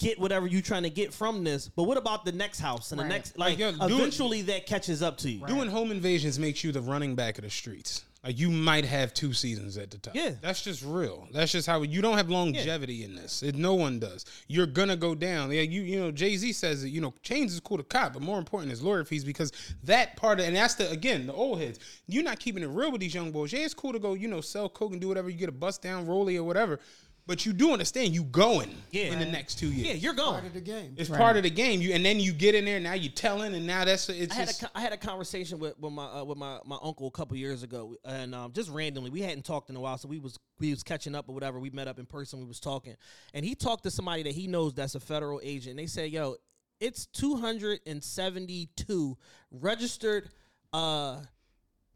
[0.00, 3.00] Get whatever you're trying to get from this, but what about the next house and
[3.00, 3.38] the next?
[3.38, 5.46] Like, Like, yo, do it- eventually, that catches up to you.
[5.46, 8.04] Doing home invasions makes you the running back of the streets.
[8.22, 10.14] Like you might have two seasons at the top.
[10.14, 10.32] Yeah.
[10.42, 11.26] that's just real.
[11.32, 13.42] That's just how you don't have longevity in this.
[13.42, 14.26] It, no one does.
[14.46, 15.50] You're gonna go down.
[15.50, 18.12] Yeah, you you know Jay Z says that you know chains is cool to cop,
[18.12, 19.52] but more important is lawyer fees because
[19.84, 21.78] that part of and that's the again the old heads.
[22.08, 23.54] You're not keeping it real with these young boys.
[23.54, 25.30] Yeah, it's cool to go you know sell coke and do whatever.
[25.30, 26.78] You get a bust down rollie or whatever,
[27.26, 29.12] but you do understand you going Yeah.
[29.12, 29.86] in the next two years.
[29.88, 30.46] Yeah, you're Part going.
[30.46, 30.94] of the game.
[30.96, 31.80] It's part of the game.
[31.80, 32.80] You and then you get in there.
[32.80, 34.96] Now you're telling, and now that's it's I had, a, just co- I had a
[34.96, 38.52] conversation with, with my uh, with my, my uncle a couple years ago, and um,
[38.52, 41.28] just randomly, we hadn't talked in a while, so we was we was catching up
[41.28, 41.60] or whatever.
[41.60, 42.96] We met up in person, we was talking,
[43.34, 45.70] and he talked to somebody that he knows that's a federal agent.
[45.70, 46.36] And they say, "Yo,
[46.80, 49.16] it's two hundred and seventy two
[49.50, 50.30] registered
[50.72, 51.20] uh,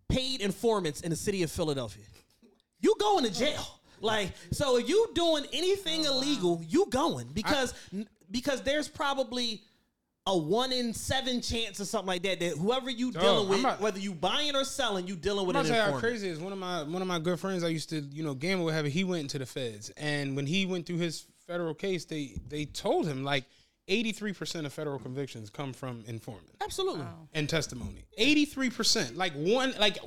[0.09, 2.05] paid informants in the city of Philadelphia.
[2.81, 7.75] You going to jail." Like so, if you doing anything oh, illegal, you going because
[8.31, 9.63] because there's probably
[10.27, 12.41] a one in seven chance or something like that.
[12.41, 15.57] That whoever you Dog, dealing with, not- whether you buying or selling, you dealing with
[15.57, 16.39] I'm not tell you how crazy is.
[16.39, 18.75] One of my one of my good friends I used to you know gamble with,
[18.75, 22.37] having he went into the feds, and when he went through his federal case, they
[22.49, 23.45] they told him like
[23.89, 27.05] 83 percent of federal convictions come from informant Absolutely.
[27.35, 28.05] and testimony.
[28.17, 29.99] 83 percent, like one, like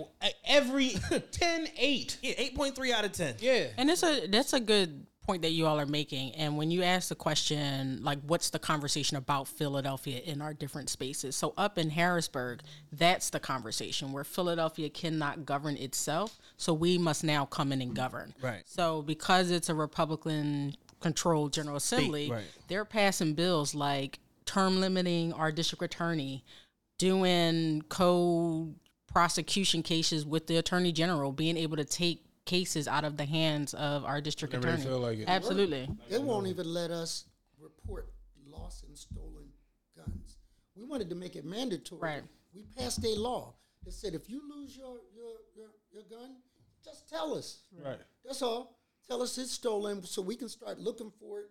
[0.45, 0.89] every
[1.31, 2.17] 10, 8.
[2.21, 3.35] Yeah, eight point three out of ten.
[3.39, 6.33] Yeah, And it's a that's a good point that you all are making.
[6.35, 10.89] And when you ask the question, like, what's the conversation about Philadelphia in our different
[10.89, 11.35] spaces?
[11.35, 12.61] So up in Harrisburg,
[12.93, 16.39] that's the conversation where Philadelphia cannot govern itself.
[16.55, 18.33] So we must now come in and govern.
[18.41, 18.61] Right.
[18.65, 20.77] So because it's a Republican
[21.07, 22.43] controlled General Assembly, right.
[22.67, 26.43] they're passing bills like term limiting our district attorney,
[26.97, 28.73] doing co
[29.07, 33.73] prosecution cases with the attorney general, being able to take cases out of the hands
[33.73, 34.89] of our district Whenever attorney.
[34.89, 35.29] feel like it.
[35.29, 35.89] Absolutely.
[36.09, 37.23] They won't even let us
[37.57, 38.09] report
[38.45, 39.47] lost and stolen
[39.95, 40.37] guns.
[40.75, 42.01] We wanted to make it mandatory.
[42.01, 42.23] Right.
[42.53, 43.55] We passed a law
[43.85, 46.35] that said if you lose your your, your, your gun,
[46.83, 47.61] just tell us.
[47.81, 47.99] right.
[48.25, 48.76] That's all.
[49.07, 51.49] Tell us it's stolen so we can start looking for it.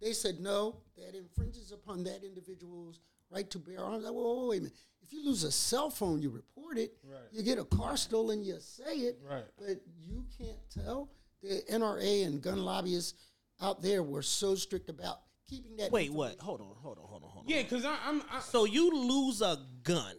[0.00, 3.00] They said no, that infringes upon that individual's
[3.30, 4.04] right to bear arms.
[4.04, 4.76] I, whoa, whoa, wait a minute.
[5.02, 6.92] If you lose a cell phone, you report it.
[7.02, 7.20] Right.
[7.32, 9.18] You get a car stolen, you say it.
[9.28, 9.44] Right.
[9.58, 11.08] But you can't tell.
[11.42, 13.14] The NRA and gun lobbyists
[13.60, 15.90] out there were so strict about keeping that.
[15.90, 16.38] Wait, what?
[16.40, 17.50] Hold on, hold on, hold on, hold on.
[17.50, 20.14] Yeah, because I'm, I, So you lose a gun.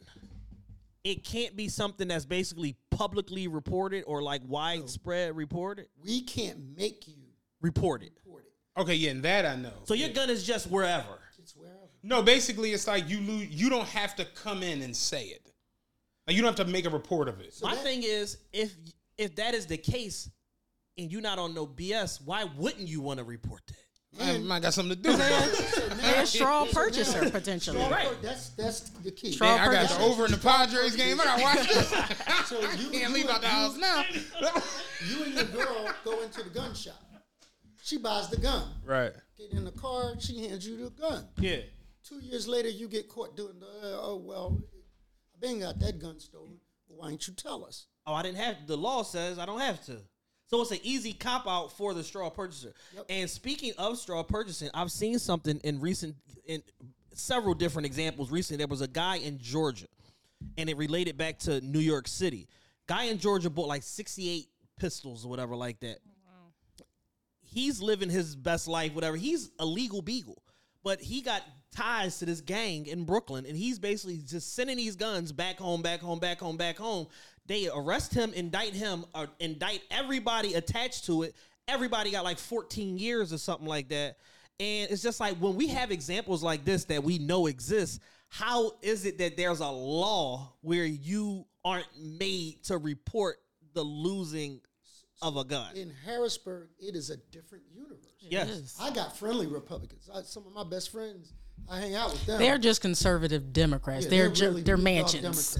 [1.04, 5.88] It can't be something that's basically publicly reported or like widespread reported.
[6.04, 7.14] We can't make you
[7.62, 8.12] Reported.
[8.26, 8.82] report it.
[8.82, 9.72] okay, yeah, and that I know.
[9.86, 11.20] So your gun is just wherever.
[11.38, 11.78] It's wherever.
[12.04, 13.48] No, basically, it's like you lose.
[13.48, 15.50] You don't have to come in and say it.
[16.28, 17.56] Like you don't have to make a report of it.
[17.64, 18.76] My that- thing is, if
[19.18, 20.30] if that is the case,
[20.98, 23.76] and you're not on no BS, why wouldn't you want to report that?
[24.22, 25.16] I might got something to do.
[26.02, 27.80] They're a straw purchaser potentially.
[27.80, 28.08] Straw Right.
[28.08, 29.32] per- That's that's the key.
[29.34, 31.20] Straw Man, I got the over in the Padres game.
[31.22, 31.94] I got to watch this.
[32.48, 34.04] So you, Can't you leave and- out the house now.
[35.08, 36.96] You and your girl go into the gun shop.
[37.84, 38.68] She buys the gun.
[38.86, 39.14] right.
[39.38, 40.14] Get in the car.
[40.20, 41.26] She hands you the gun.
[41.40, 41.58] Yeah.
[42.04, 43.66] Two years later, you get caught doing the.
[43.68, 44.60] Uh, oh well,
[45.36, 46.58] I been got that gun stolen.
[46.88, 47.86] Why didn't you tell us?
[48.08, 49.98] Oh, I didn't have the law says I don't have to.
[50.50, 52.74] So it's an easy cop out for the straw purchaser.
[52.96, 53.06] Yep.
[53.10, 56.64] And speaking of straw purchasing, I've seen something in recent in
[57.14, 58.58] several different examples recently.
[58.58, 59.86] There was a guy in Georgia,
[60.58, 62.48] and it related back to New York City.
[62.88, 64.48] Guy in Georgia bought like 68
[64.80, 66.00] pistols or whatever like that.
[66.28, 66.86] Oh,
[67.42, 69.18] he's living his best life, whatever.
[69.18, 70.42] He's a legal beagle.
[70.84, 71.44] But he got
[71.76, 75.82] ties to this gang in Brooklyn, and he's basically just sending these guns back home,
[75.82, 77.08] back home, back home, back home.
[77.50, 81.34] They arrest him, indict him, or indict everybody attached to it.
[81.68, 84.18] Everybody got like 14 years or something like that.
[84.60, 88.74] And it's just like when we have examples like this that we know exist, how
[88.84, 93.38] is it that there's a law where you aren't made to report
[93.74, 94.62] the losing
[95.24, 95.76] of a gun?
[95.76, 98.14] In Harrisburg, it is a different universe.
[98.20, 98.78] Yes.
[98.80, 100.08] I got friendly Republicans.
[100.14, 101.34] I, some of my best friends,
[101.70, 102.40] I hang out with them.
[102.40, 104.06] They're just conservative Democrats.
[104.06, 105.58] Yeah, they're they're ju- really they're Manchins.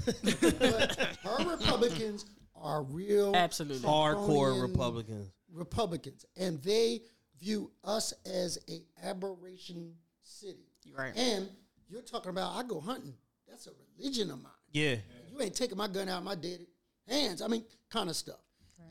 [0.58, 3.88] But our Republicans are real Absolutely.
[3.88, 5.30] Hardcore Trumponian Republicans.
[5.52, 7.02] Republicans, and they
[7.40, 10.68] view us as a aberration city.
[10.96, 11.16] Right.
[11.16, 11.48] And
[11.88, 13.14] you're talking about I go hunting.
[13.48, 14.52] That's a religion of mine.
[14.72, 14.96] Yeah.
[15.30, 16.66] You ain't taking my gun out of my dead
[17.08, 17.42] hands.
[17.42, 18.40] I mean, kind of stuff.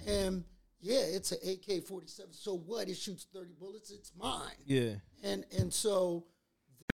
[0.07, 0.43] And
[0.82, 2.32] yeah, it's an AK forty seven.
[2.34, 2.88] So what?
[2.88, 3.91] It shoots thirty bullets.
[3.91, 4.55] It's mine.
[4.66, 4.93] Yeah.
[5.24, 6.26] And and so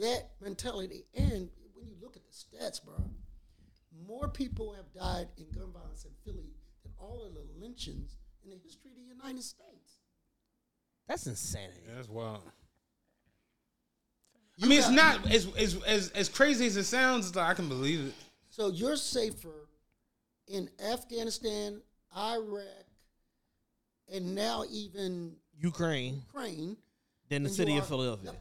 [0.00, 2.96] That mentality, and when you look at the stats, bro,
[4.06, 6.50] more people have died in gun violence in Philly
[6.82, 9.98] than all of the lynchings in the history of the United States.
[11.08, 11.80] That's insanity.
[11.94, 12.42] That's wild.
[14.56, 17.36] You I mean, it's not as as as as crazy as it sounds.
[17.36, 18.14] I can believe it.
[18.50, 19.68] So you're safer
[20.46, 21.80] in Afghanistan,
[22.16, 22.64] Iraq,
[24.12, 26.76] and now even Ukraine Ukraine.
[27.28, 28.32] than the city of Philadelphia.
[28.32, 28.38] Right.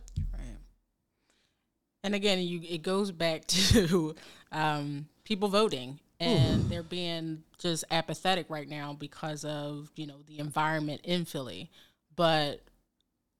[2.04, 4.16] And again, you it goes back to
[4.52, 10.40] um, people voting and they're being just apathetic right now because of you know the
[10.40, 11.70] environment in Philly,
[12.16, 12.62] but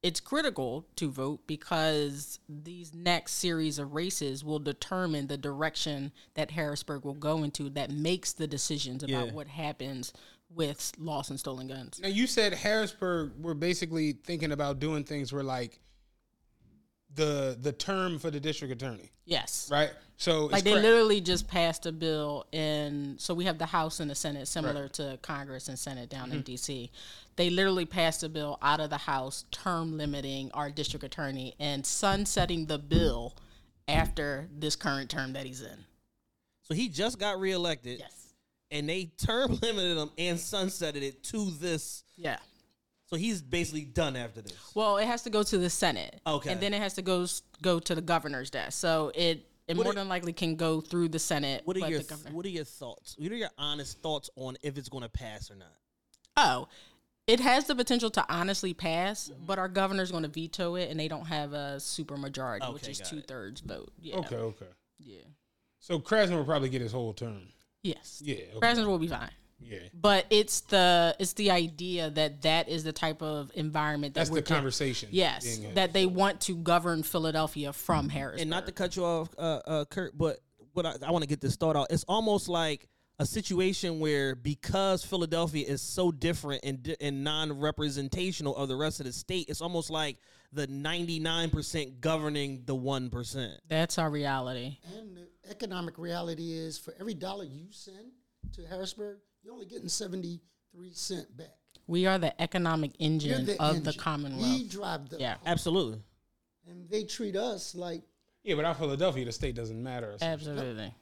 [0.02, 6.52] it's critical to vote because these next series of races will determine the direction that
[6.52, 9.34] Harrisburg will go into that makes the decisions about Yeah.
[9.34, 10.14] what happens
[10.50, 12.00] with lost and stolen guns.
[12.02, 13.34] Now you said Harrisburg.
[13.40, 15.80] We're basically thinking about doing things where like
[17.16, 19.68] the the term for the district attorney, Yes.
[19.72, 19.92] right?
[20.18, 23.66] So it's like they cra- literally just passed a bill and so we have the
[23.66, 26.38] house and the senate similar to congress and senate down Mm-hmm.
[26.40, 26.90] in dc
[27.38, 31.86] they literally passed a bill out of the house term limiting our district attorney and
[31.86, 33.34] sunsetting the bill
[33.88, 35.86] after this current term that he's in
[36.64, 38.00] So he just got reelected.
[38.00, 38.34] yes
[38.72, 42.04] And they term limited him and sunsetted it to this.
[42.18, 42.40] yeah
[43.10, 44.54] So he's basically done after this.
[44.76, 46.52] well it has to go to the senate Okay.
[46.52, 47.26] and then it has to go
[47.62, 50.80] go to the governor's desk so it it What more are- than likely can go
[50.82, 53.16] through the senate What are your the What are your thoughts?
[53.18, 55.74] What are your honest thoughts on if it's going to pass or not?
[56.38, 56.68] Oh,
[57.28, 59.46] it has the potential to honestly pass, Mm-hmm.
[59.46, 62.88] but our governor's going to veto it, and they don't have a super majority, which
[62.88, 63.92] is two thirds vote.
[64.02, 64.18] Yeah.
[64.18, 64.66] Okay, okay.
[64.98, 65.22] Yeah.
[65.80, 67.42] So Krasner will probably get his whole term.
[67.84, 68.22] Yes.
[68.26, 68.60] Yeah, okay.
[68.60, 69.30] President will be fine.
[69.62, 74.22] Yeah, But it's the it's the idea that that is the type of environment that
[74.22, 75.10] that's we're the de- conversation.
[75.12, 78.42] Yes, that they want to govern Philadelphia from Harrisburg.
[78.42, 80.40] And not to cut you off, uh, uh, Kurt, but
[80.74, 81.88] what I, I want to get this thought out.
[81.90, 82.88] It's almost like
[83.20, 89.02] a situation where because Philadelphia is so different and di- and non-representational of the rest
[89.02, 90.18] of the state, it's almost like
[90.54, 93.60] the ninety-nine percent governing the one percent.
[93.68, 94.78] That's our reality.
[94.98, 98.14] And the economic reality is for every dollar you send
[98.54, 101.48] to Harrisburg, you're only getting 73 cent back.
[101.88, 103.94] We are the economic engine the of the.
[103.94, 104.60] Commonwealth.
[104.60, 105.36] We drive the Yeah.
[105.46, 106.02] Absolutely.
[106.68, 108.04] and they treat us like
[108.44, 110.16] yeah, but out Philadelphia, the state doesn't matter.
[110.22, 110.94] Absolutely.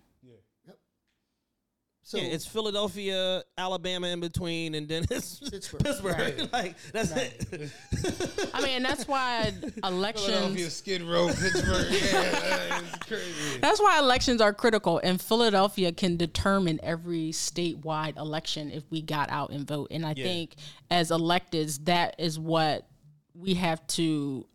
[2.08, 5.82] So yeah, it's Philadelphia, Alabama in between, and then it's Pittsburgh.
[5.84, 6.50] Pittsburgh.
[6.54, 7.70] like that's it.
[8.54, 10.74] I mean, that's why Philadelphia, elections.
[10.74, 11.88] Skid Row, Pittsburgh.
[11.92, 13.60] yeah, it's crazy.
[13.60, 19.30] That's why elections are critical, and Philadelphia can determine every statewide election if we got
[19.30, 19.90] out and vote.
[19.92, 20.56] And I think
[20.90, 22.88] as electeds, that is what
[23.34, 24.48] we have to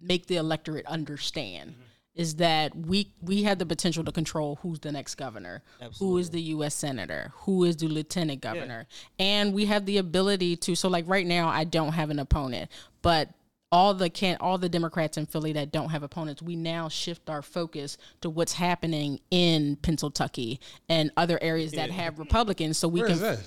[0.00, 1.74] make the electorate understand.
[2.14, 5.62] Is that we we have the potential to control who's the next governor,
[5.98, 6.74] who is the U.S.
[6.74, 8.86] senator, who is the lieutenant governor,
[9.18, 10.76] and we have the ability to.
[10.76, 12.70] So, like right now, I don't have an opponent,
[13.02, 13.30] but
[13.72, 17.28] all the can all the Democrats in Philly that don't have opponents, we now shift
[17.28, 20.58] our focus to what's happening in Pennsylvania
[20.88, 23.38] and other areas that have Republicans, so we Where can.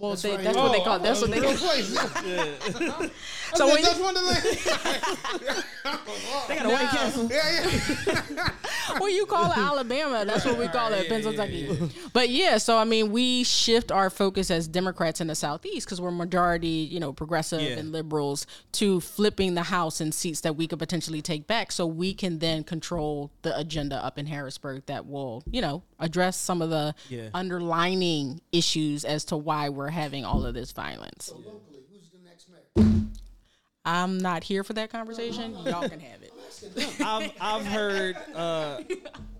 [0.00, 0.30] Is that?
[0.32, 0.98] Well, they, that's what they call.
[0.98, 1.40] That's oh, what they.
[1.40, 1.88] Call, place.
[3.54, 4.42] so So when that's you, Wonderland.
[6.48, 7.28] They got a White Castle.
[7.30, 7.70] yeah,
[8.06, 8.48] yeah.
[8.98, 10.24] well, you call it Alabama.
[10.24, 11.88] That's what we call it, yeah, Pennsylvania.
[12.12, 16.00] But yeah, so I mean, we shift our focus as Democrats in the Southeast because
[16.00, 17.78] we're majority, you know, progressive Yeah.
[17.78, 21.86] and liberals, to flipping the House and seats that we could potentially take back, so
[21.86, 26.60] we can then control the agenda up in Harrisburg that will, you know, address some
[26.62, 27.28] of the Yeah.
[27.34, 31.32] underlining issues as to why we're having all of this violence.
[31.34, 33.02] locally, who's the next mayor?
[33.84, 35.56] I'm not here for that conversation.
[35.64, 36.32] Y'all can have it.
[37.04, 38.80] I've I've heard uh,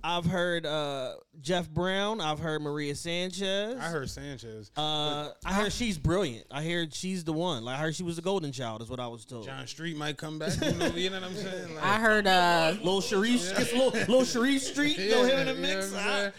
[0.03, 2.21] I've heard uh, Jeff Brown.
[2.21, 3.77] I've heard Maria Sanchez.
[3.79, 4.73] I heard Sanchez.
[4.77, 6.47] Uh, I heard she's brilliant.
[6.51, 7.65] I heard she's the one.
[7.65, 8.83] Like I heard she was the golden child.
[8.83, 9.45] Is what I was told.
[9.45, 10.61] John Street might come back.
[10.61, 11.75] You know, you know what I'm saying?
[11.77, 15.53] Like, I heard uh Little Sharif, get little, little Sharif Street, throw him in the
[15.55, 15.93] you know mix.
[15.93, 16.33] what I'm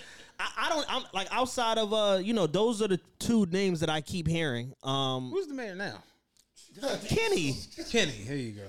[0.43, 0.65] I.
[0.65, 0.85] I, don't.
[0.89, 4.27] I'm like outside of uh, you know, those are the two names that I keep
[4.27, 4.73] hearing.
[4.83, 6.03] Um, Who's the mayor now?
[7.07, 7.55] Kenny,
[7.91, 8.11] Kenny.
[8.11, 8.67] Here you go.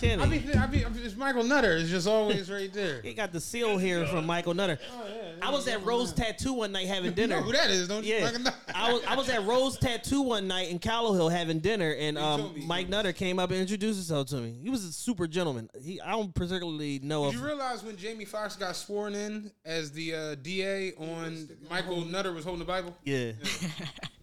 [0.00, 0.22] Kenny.
[0.22, 1.76] I mean, I mean, it's Michael Nutter.
[1.76, 3.00] It's just always right there.
[3.04, 4.78] he got the seal here from Michael Nutter.
[4.92, 5.46] Oh yeah.
[5.46, 7.36] I was at Rose Tattoo one night having You dinner.
[7.36, 8.14] know who that is, don't you?
[8.14, 8.56] Yeah, Michael Nutter.
[8.74, 12.16] I was I was at Rose Tattoo one night in Callow Hill having dinner, and
[12.18, 12.64] um, me.
[12.66, 14.58] Mike Nutter came up and introduced himself to me.
[14.62, 15.68] He was a super gentleman.
[15.82, 19.90] He I don't particularly know Did you realize when Jamie Foxx got sworn in as
[19.92, 22.96] the uh, DA on Michael Nutter was holding the Bible?
[23.04, 23.32] yeah,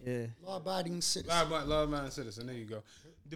[0.06, 0.26] yeah.
[0.44, 1.50] Law-abiding citizen.
[1.68, 2.46] Law abiding citizen.
[2.46, 2.82] There you go.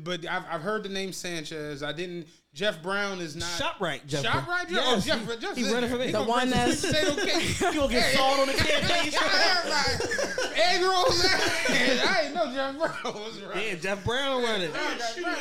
[0.02, 1.82] But I've, I've heard the name Sanchez.
[1.82, 2.26] I didn't.
[2.52, 3.48] Jeff Brown is not.
[3.48, 4.24] ShopRite, Jeff.
[4.24, 4.70] ShopRite, Jeff.
[4.70, 5.40] Yes, oh, Jeff.
[5.40, 6.06] Jeff he running for me.
[6.06, 7.66] The gonna one run that's- for.
[7.66, 9.12] You gonna get sawed on the campaign?
[9.12, 11.24] Everybody, egg rolls.
[11.68, 13.66] I didn't know Jeff Brown was right.
[13.66, 14.70] yeah, Jeff Brown running.
[14.70, 15.36] Brown got, Brown,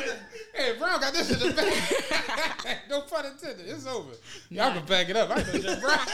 [0.54, 2.78] hey, Brown got this in the back.
[2.90, 3.66] no pun intended.
[3.68, 4.10] It's over.
[4.50, 5.30] Y'all can back it up.
[5.30, 5.98] I know Jeff Brown.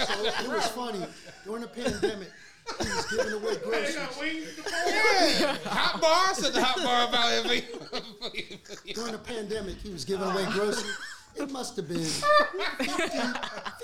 [0.00, 1.04] So it was funny
[1.44, 2.30] during the pandemic.
[2.78, 4.60] He was giving away groceries.
[4.86, 5.56] yeah.
[5.64, 6.26] Hot bar.
[6.28, 7.52] I said the hot bar about
[8.34, 8.94] it.
[8.94, 10.96] During the pandemic, he was giving away groceries.
[11.36, 13.18] It must have been 50,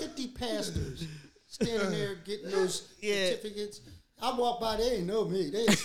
[0.00, 1.06] 50 pastors
[1.46, 3.30] standing there getting those Yeah.
[3.30, 3.80] certificates.
[4.20, 5.50] I walk by, they ain't know me.
[5.50, 5.66] They,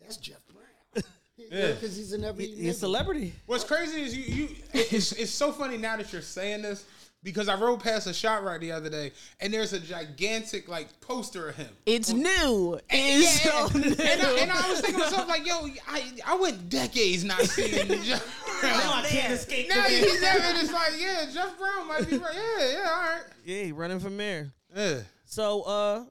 [0.00, 1.04] that's Jeff Brown.
[1.36, 1.72] Yeah.
[1.72, 2.46] Because he's in every.
[2.46, 3.32] He's a celebrity.
[3.46, 6.84] What's crazy is you, you it's, it's so funny now that you're saying this
[7.24, 9.10] because I rode past a ShopRite the other day
[9.40, 11.70] and there's a gigantic like poster of him.
[11.86, 12.78] it's new.
[12.90, 13.90] Yeah, It's so and, new.
[14.04, 17.40] and I, and I was thinking to myself like, yo, I, I went decades not
[17.46, 18.72] seeing Jeff Brown.
[18.78, 19.68] Now I can't escape.
[19.68, 22.34] Now the he's there and it's like, yeah, Jeff Brown might be right.
[22.34, 23.22] Yeah, yeah, all right.
[23.44, 24.52] Yeah, he running for mayor.
[24.76, 25.00] Yeah.
[25.24, 26.08] So, uh, what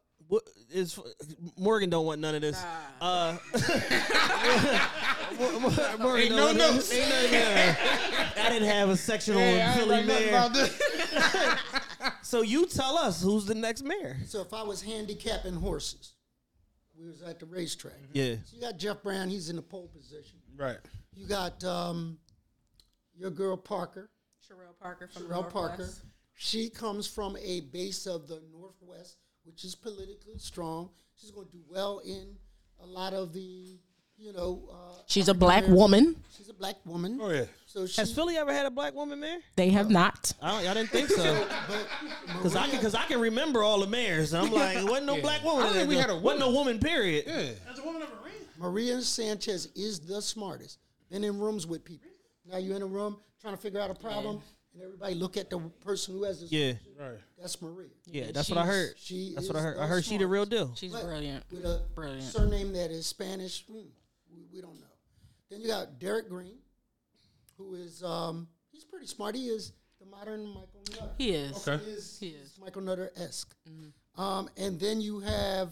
[0.73, 0.99] is
[1.57, 1.89] Morgan?
[1.89, 2.61] Don't want none of this.
[2.99, 3.37] Uh,
[5.99, 6.93] Morgan Ain't don't no notes.
[6.93, 7.77] Ain't nothing there.
[8.37, 10.51] I didn't have a section Yeah, on Philly mayor.
[12.21, 14.17] So you tell us who's the next mayor?
[14.25, 16.13] So if I was handicapping horses,
[16.99, 17.93] we was at the racetrack.
[18.11, 18.35] Yeah.
[18.45, 20.39] So you got Jeff Brown, he's in the pole position.
[20.57, 20.77] Right.
[21.15, 22.17] You got um,
[23.15, 24.09] your girl Parker,
[24.43, 25.89] Cherelle Parker from Cherelle Parker.
[26.33, 30.89] She comes from a base of the Northwest, which is politically strong.
[31.19, 32.35] She's going to do well in
[32.81, 33.77] a lot of the,
[34.17, 34.61] you know.
[34.71, 36.15] Uh, She's a black woman.
[36.35, 37.19] She's a black woman.
[37.21, 37.45] Oh yeah.
[37.65, 39.37] So she, Has Philly ever had a black woman mayor?
[39.55, 40.33] They have not.
[40.41, 41.47] I, don't, I didn't think so.
[42.41, 45.07] Cause I can, cause I can remember all the mayors, and I'm like, it wasn't
[45.07, 45.63] no black woman.
[45.63, 46.79] I don't think we had a wasn't no woman.
[46.79, 47.23] Period.
[47.27, 47.51] Yeah.
[48.57, 50.79] Maria Sanchez is the smartest.
[51.09, 52.09] Been in rooms with people.
[52.49, 54.41] Now you're in a room trying to figure out a problem,
[54.73, 56.93] and everybody look at the person who has the Yeah, solution.
[56.99, 57.19] Right.
[57.39, 57.87] That's Maria.
[58.05, 58.31] yeah.
[58.33, 58.93] That's what I heard.
[58.97, 59.77] She That's what I heard.
[59.77, 60.73] I the heard she the real deal.
[60.75, 61.43] She's But brilliant.
[61.51, 62.23] With a Brilliant.
[62.23, 63.73] surname that is Spanish, hmm,
[64.33, 64.87] we, we don't know.
[65.49, 66.57] Then you got Derek Green,
[67.57, 69.35] who is um, he's pretty smart.
[69.35, 71.11] He is the modern Michael Nutter.
[71.17, 71.67] He is.
[71.67, 71.83] Okay.
[71.83, 72.57] He is, He is.
[72.59, 73.53] Michael Nutter esque.
[74.17, 75.69] Um, and then you have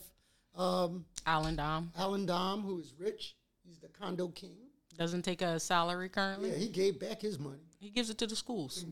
[0.56, 3.36] um, Allan Domb Allan Domb, who is rich.
[3.66, 4.56] He's the condo king.
[4.97, 6.49] doesn't take a salary currently.
[6.52, 7.64] Yeah, he gave back his money.
[7.82, 8.86] He gives it to the schools.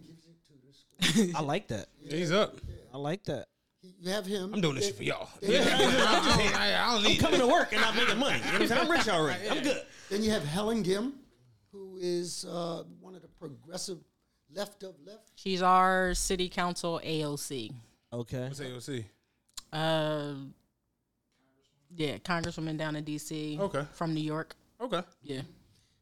[1.35, 1.85] I like that.
[2.09, 2.57] He's up.
[2.93, 3.45] I like that.
[3.81, 4.51] He, You have him.
[4.53, 5.29] I'm doing this shit for y'all.
[5.41, 5.59] Yeah.
[5.63, 7.45] I, don't, I, I don't I'm need coming that.
[7.45, 8.39] to work and not making money.
[8.39, 8.81] You know what I'm saying?
[8.81, 9.47] I'm rich already.
[9.47, 9.81] I'm good.
[10.09, 11.13] Then you have Helen Gym,
[11.71, 13.99] who is uh, one of the progressive
[14.53, 15.31] left of left.
[15.35, 17.71] She's our city council AOC.
[18.11, 18.47] Okay.
[18.47, 19.05] What's AOC?
[19.71, 20.33] Uh,
[21.95, 23.59] yeah, congresswoman down in DC.
[23.59, 23.85] Okay.
[23.93, 24.55] From New York.
[24.81, 25.01] Okay.
[25.21, 25.41] Yeah.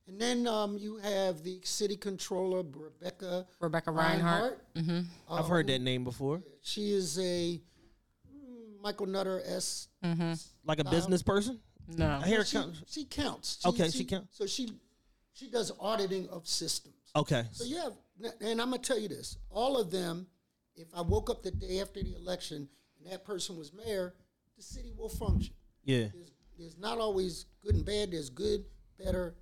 [0.07, 4.55] And then um, you have the city controller, Rebecca Rebecca Rhynhart.
[4.75, 5.05] Rhynhart.
[5.29, 6.41] I've heard that name before.
[6.61, 7.59] She is a
[8.31, 9.89] mm, Michael Nutter s.
[10.65, 11.59] Like a business person?
[11.89, 12.19] No.
[12.23, 12.81] I hear it She, counts.
[12.87, 13.65] she counts.
[13.65, 14.69] Okay, she count- So she
[15.33, 16.95] she does auditing of systems.
[17.15, 17.45] Okay.
[17.51, 17.93] So you have,
[18.41, 20.27] and I'm gonna tell you this: all of them.
[20.79, 22.69] If I woke up the day after the election
[23.03, 24.13] and that person was mayor,
[24.57, 25.55] the city will function.
[25.83, 26.05] Yeah.
[26.13, 28.11] There's, there's not always good and bad.
[28.11, 28.63] There's good,
[29.03, 29.33] better,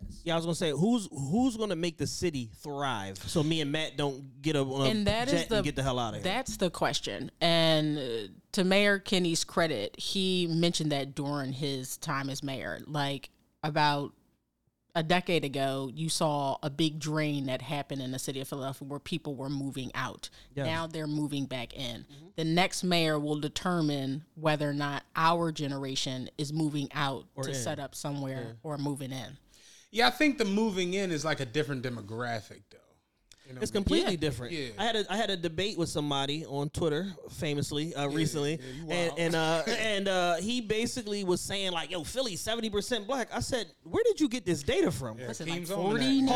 [0.00, 0.20] best.
[0.24, 3.72] Yeah, I was gonna say who's who's gonna make the city thrive so me and
[3.72, 6.10] Matt don't get on a and that jet is the and get the hell out
[6.10, 6.24] of here.
[6.24, 7.30] That's the question.
[7.40, 8.02] And uh,
[8.52, 13.30] to Mayor Kenny's credit, he mentioned that during his time as mayor, like
[13.62, 14.12] about
[14.96, 18.88] a decade ago, you saw a big drain that happened in the city of Philadelphia
[18.88, 20.30] where people were moving out.
[20.56, 22.00] Now they're moving back in.
[22.00, 22.26] Mm-hmm.
[22.36, 27.54] The next mayor will determine whether or not our generation is moving out to in.
[27.54, 29.36] set up somewhere or moving in.
[29.90, 32.78] Yeah, I think the moving in is like a different demographic, though.
[33.48, 34.20] You know, It's completely Yeah.
[34.20, 34.52] different.
[34.52, 34.68] Yeah.
[34.76, 38.58] I had a I had a debate with somebody on Twitter, famously, uh, recently,
[38.90, 43.28] and and uh, and uh, he basically was saying like, "Yo, Philly, seventy percent black."
[43.32, 46.26] I said, "Where did you get this data from?" What's it, like Keem's 40 Almanac.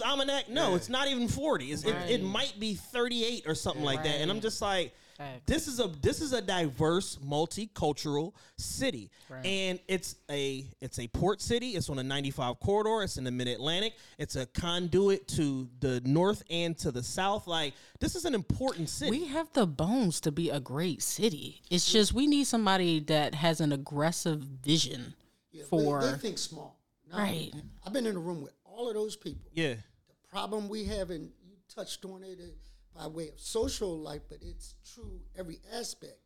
[0.00, 0.06] now?
[0.10, 0.48] Almanac?
[0.48, 1.66] No, it's not even forty.
[1.70, 4.22] It's, it, it might be thirty eight or something like that.
[4.22, 5.42] And I'm just like, Facts.
[5.46, 9.10] this is a this is a diverse, multicultural city,
[9.44, 11.70] and it's a it's a port city.
[11.70, 13.02] It's on a 95 corridor.
[13.04, 13.94] It's in the Mid Atlantic.
[14.18, 17.46] It's a conduit to the north and to the south.
[17.46, 19.10] Like this is an important city.
[19.10, 21.62] We have the bones to be a great city.
[21.70, 25.14] It's just we need somebody that has an aggressive vision
[25.52, 26.78] Yeah, they- for they, think small.
[27.10, 27.52] Now, Right.
[27.86, 29.48] I've been in a room with all of those people.
[29.52, 32.46] yeah, The problem we have, and you touched on it uh,
[32.94, 36.18] by way of social life, but it's true every aspect.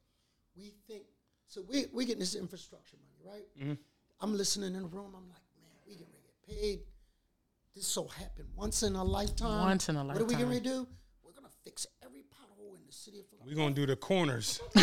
[0.56, 1.04] We think
[1.48, 1.62] so.
[1.68, 3.46] We we getting this infrastructure money, right?
[3.62, 3.74] Mm-hmm.
[4.20, 5.14] I'm listening in the room.
[5.16, 6.80] I'm like, man, we can get paid.
[7.74, 9.64] This so happened once in a lifetime.
[9.64, 10.26] Once in a lifetime.
[10.26, 10.88] What are we going to do?
[11.24, 13.56] We're gonna fix every pothole in the city of Philadelphia.
[13.56, 14.60] We're gonna do the corners.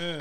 [0.00, 0.18] yeah.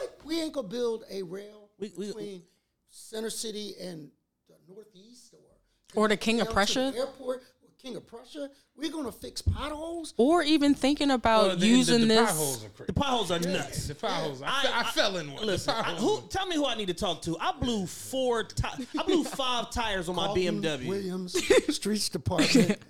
[0.00, 2.42] Like, we ain't gonna build a rail We- we- between
[2.88, 4.10] Center City and
[4.48, 6.92] the Northeast or Or the King of Prussia?
[6.96, 7.42] airport or
[7.80, 8.50] King of Prussia.
[8.76, 10.12] We're gonna fix potholes.
[10.16, 12.30] or even thinking about Well, the- using the, the this.
[12.30, 12.86] potholes are crazy.
[12.86, 13.86] the potholes are nuts.
[13.88, 14.42] The potholes.
[14.42, 15.46] I, fe- I fell in one.
[15.46, 17.36] Listen, I, who, tell me who I need to talk to.
[17.40, 18.42] I blew four.
[18.44, 20.88] Ti- I blew five tires on my BMW.
[20.88, 21.36] Williams
[21.74, 22.78] Streets Department.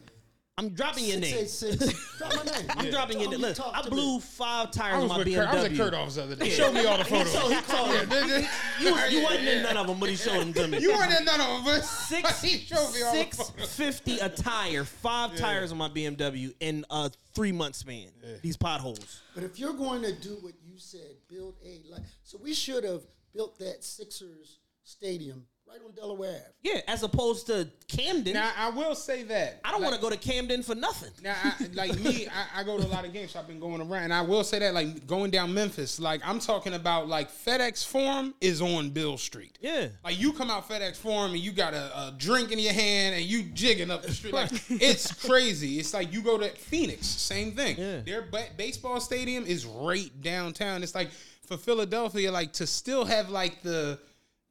[0.59, 1.47] I'm dropping your name.
[1.47, 2.19] 686.
[2.19, 2.65] Drop my name.
[2.71, 3.41] I'm dropping your oh, name.
[3.43, 4.21] me, Listen, I blew me.
[4.21, 5.37] five tires on my BMW.
[5.37, 6.51] Kurt, I was at Kurt office the other day.
[6.51, 7.33] Show me all the photos.
[7.33, 8.07] So he told Yeah, me.
[8.09, 8.49] did- did-
[8.81, 10.79] You, you wasn't in none of them, but he showed them to me.
[10.81, 13.75] You weren't in none of them, but six he showed me all the photos.
[13.75, 18.09] fifty a tire, five tires on my BMW in a three month span.
[18.43, 19.23] These potholes.
[19.35, 22.83] But if you're going to do what you said, build a like, so we should
[22.85, 23.03] have
[23.33, 26.45] built that Sixers stadium right on Delaware Ave.
[26.63, 28.35] Yeah, as opposed to Camden.
[28.35, 31.11] Now I will say that I don't like, want to go to Camden for nothing.
[31.23, 33.33] Now, I, like me, I, I go to a lot of games.
[33.33, 36.21] So I've been going around, and I will say that, like going down Memphis, like
[36.25, 39.59] I'm talking about, like FedEx Forum is on Beale Street.
[39.61, 39.89] Yeah.
[40.05, 43.15] Like you come out FedEx Forum and you got a, a drink in your hand
[43.15, 44.35] and you jigging up the street.
[44.35, 45.79] Like it's crazy.
[45.79, 47.77] It's like you go to Phoenix, same thing.
[47.79, 48.01] Yeah.
[48.01, 50.83] Their ba- baseball stadium is right downtown.
[50.83, 51.11] It's like
[51.47, 53.99] for Philadelphia, like to still have like the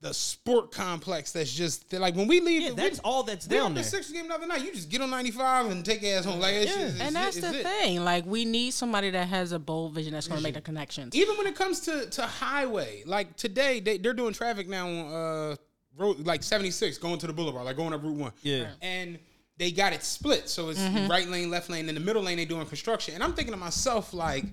[0.08, 2.62] the sport complex that's just like when we leave.
[2.62, 3.89] Yeah, we- that's all that's we down on the there.
[3.89, 4.64] Sixers game the other night.
[4.64, 6.39] You just get on 95 and take ass home.
[6.39, 6.82] Like it's Yeah.
[6.84, 7.64] just, it's and it- that's it's the it.
[7.64, 8.03] thing.
[8.03, 11.16] Like we need somebody that has a bold vision that's going to make the connections.
[11.16, 15.14] Even when it comes to to highway, like today they they're doing traffic now on
[15.51, 15.55] uh
[15.97, 18.32] road like 76 going to the boulevard, like going up Route One.
[18.43, 18.68] Yeah.
[18.82, 19.20] and
[19.58, 20.80] they got it split, so it's
[21.10, 23.16] right lane, left lane, in the middle lane they doing construction.
[23.16, 24.45] And I'm thinking to myself like,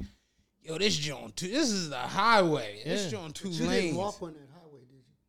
[0.62, 2.80] yo, this joint, two, this is the highway.
[2.86, 3.82] This joint two But you lanes.
[3.82, 4.53] didn't walk on that highway, did you?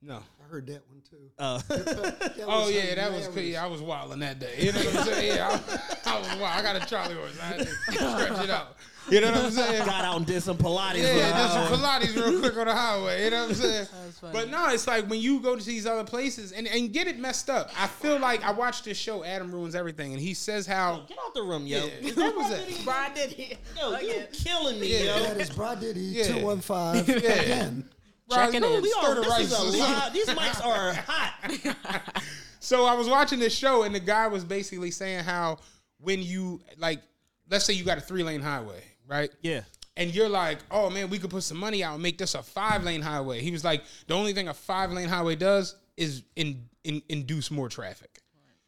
[0.06, 0.18] No.
[0.18, 1.18] I heard that one too.
[1.40, 3.28] Uh, That Oh yeah, that was hilarious.
[3.34, 3.58] crazy.
[3.58, 4.54] I was wilding that day.
[4.60, 5.36] You know what I'm saying?
[5.36, 5.60] Yeah,
[6.06, 6.44] I, I was wild.
[6.44, 7.38] I got a Charlie horse.
[7.42, 8.78] I had to stretch it out.
[9.10, 9.86] You know what I'm saying?
[9.86, 10.98] got out and did some Pilates.
[10.98, 13.24] Yeah, with just our- some Pilates real quick on the highway.
[13.26, 13.86] You know what I'm saying?
[14.20, 14.34] funny.
[14.34, 17.20] But no, it's like when you go to these other places and, and get it
[17.20, 17.70] messed up.
[17.80, 21.04] I feel like I watched this show, Adam Ruins Everything, and he says how.
[21.08, 21.86] Get out the room, yo.
[22.02, 22.82] Yeah, what was that?
[22.84, 23.58] Brian did it.
[23.80, 25.18] Yo, you killing me, Yeah.
[25.18, 25.24] yo.
[25.24, 26.24] That is Brad Diddy Yeah.
[26.40, 27.90] 215 again.
[28.32, 28.82] Checking Bro, in.
[28.82, 32.24] We stir are, the this is a live, these mics are hot.
[32.60, 35.60] So I was watching this show, and the guy was basically saying how
[36.00, 37.00] when you like,
[37.48, 39.30] let's say you got a three lane highway, right?
[39.44, 39.62] Yeah.
[39.96, 42.42] and you're like, oh man, we could put some money out and make this a
[42.42, 43.42] five lane highway.
[43.42, 47.52] He was like, the only thing a five lane highway does is in, in, induce
[47.52, 48.20] more traffic.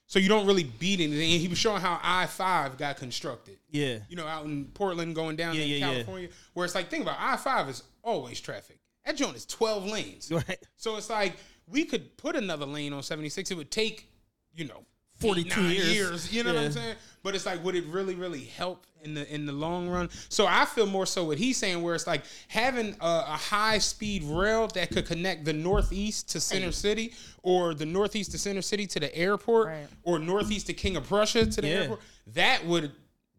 [0.06, 1.32] So you don't really beat anything.
[1.34, 3.58] And he was showing how I five got constructed.
[3.72, 3.98] Yeah.
[4.10, 5.92] You know, out in Portland going down Yeah, in yeah, yeah.
[5.94, 8.77] California, where it's like, think about I five is always traffic.
[9.08, 10.30] That joint is twelve lanes.
[10.32, 10.60] Right.
[10.76, 11.38] So it's like
[11.68, 13.50] we could put another lane on seventy six.
[13.50, 14.08] It would take,
[14.54, 14.84] you know,
[15.20, 16.32] 42 eight, nine years.
[16.34, 16.96] You know what I'm saying?
[17.24, 20.10] But it's like, would it really, really help in the in the long run?
[20.30, 23.80] So I feel more so what he's saying, where it's like having a, a high
[23.80, 28.62] speed rail that could connect the northeast to Center City, or the northeast to Center
[28.62, 29.88] City to the airport, Right.
[30.04, 31.74] or northeast to King of Prussia to the Yeah.
[31.76, 32.02] airport.
[32.34, 32.92] That would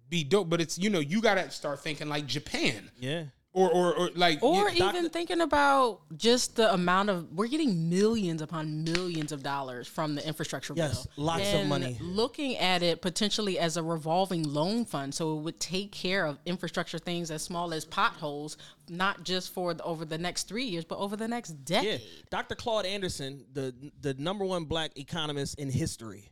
[0.08, 0.48] be dope.
[0.48, 3.24] But it's you know you got to start thinking like Japan, Yeah.
[3.54, 7.88] Or or, or like Or yeah, even thinking about just the amount of we're getting
[7.88, 11.24] millions upon millions of dollars from the infrastructure Yes, bill.
[11.24, 11.96] lots of money.
[12.00, 16.38] Looking at it potentially as a revolving loan fund, so it would take care of
[16.46, 18.56] infrastructure things as small as potholes,
[18.88, 22.00] not just for the, over the next three years, but over the next decade.
[22.00, 22.06] Yeah.
[22.30, 22.54] Dr.
[22.54, 26.30] Claude Anderson, the the number one black economist in history.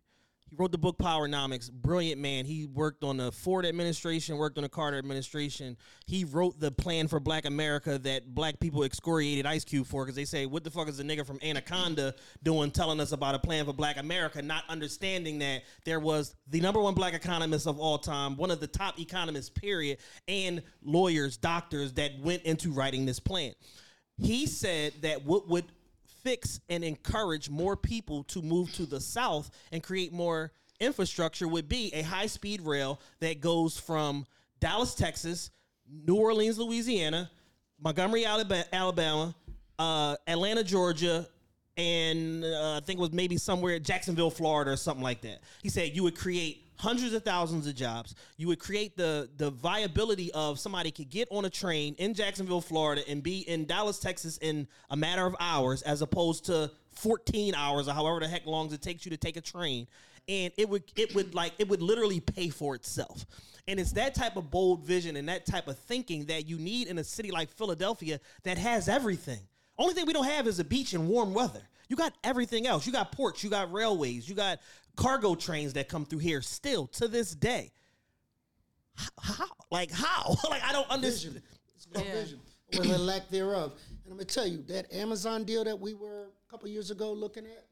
[0.48, 1.72] He wrote the book Powernomics.
[1.72, 2.44] Brilliant man.
[2.44, 5.76] He worked on the Ford administration, worked on the Carter administration.
[6.06, 10.14] He wrote the plan for Black America that black people excoriated Ice Cube for because
[10.14, 13.40] they say, "What the fuck is the nigga from Anaconda doing, telling us about a
[13.40, 17.80] plan for Black America?" Not understanding that there was the number one black economist of
[17.80, 23.04] all time, one of the top economists, period, and lawyers, doctors that went into writing
[23.04, 23.52] this plan.
[24.18, 25.64] He said that what would
[26.26, 30.50] fix and encourage more people to move to the south and create more
[30.80, 34.26] infrastructure would be a high speed rail that goes from
[34.58, 35.50] Dallas, Texas,
[35.88, 37.30] New Orleans, Louisiana,
[37.80, 39.36] Montgomery, Alaba- Alabama,
[39.78, 41.28] uh, Atlanta, Georgia,
[41.76, 45.42] and uh, I think it was maybe somewhere Jacksonville, Florida, or something like that.
[45.62, 48.14] He said you would create hundreds of thousands of jobs.
[48.36, 52.60] You would create the the viability of somebody could get on a train in Jacksonville,
[52.60, 57.54] Florida, and be in Dallas, Texas in a matter of hours, as opposed to 14
[57.54, 59.86] hours or however the heck long it takes you to take a train.
[60.28, 63.26] And it would it would like it would literally pay for itself.
[63.68, 66.88] And it's that type of bold vision and that type of thinking that you need
[66.88, 69.40] in a city like Philadelphia that has everything.
[69.78, 71.62] Only thing we don't have is a beach and warm weather.
[71.88, 72.86] You got everything else.
[72.86, 74.58] You got ports, you got railways, you got
[74.96, 77.70] cargo trains that come through here still to this day.
[79.20, 79.46] How?
[79.70, 80.36] Like how?
[80.50, 81.34] like I don't understand.
[81.34, 81.42] Vision.
[81.74, 82.40] It's called vision.
[82.78, 83.74] Or the lack thereof.
[84.04, 87.12] And I'm gonna tell you, that Amazon deal that we were a couple years ago
[87.12, 87.66] looking at,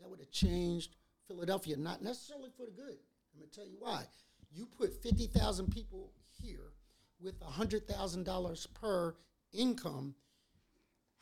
[0.00, 0.96] that would have changed
[1.28, 2.96] Philadelphia, not necessarily for the good.
[3.34, 4.04] I'm gonna tell you why.
[4.52, 6.72] You put fifty thousand people here
[7.20, 9.14] with hundred thousand dollars per
[9.52, 10.14] income,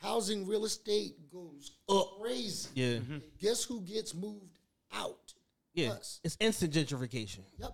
[0.00, 2.20] housing real estate goes up.
[2.20, 2.68] crazy.
[2.74, 2.86] Yeah.
[2.96, 4.58] And guess who gets moved
[4.92, 5.34] out?
[5.74, 5.90] Yeah.
[5.92, 6.20] Us.
[6.24, 7.40] It's instant gentrification.
[7.58, 7.70] Yep.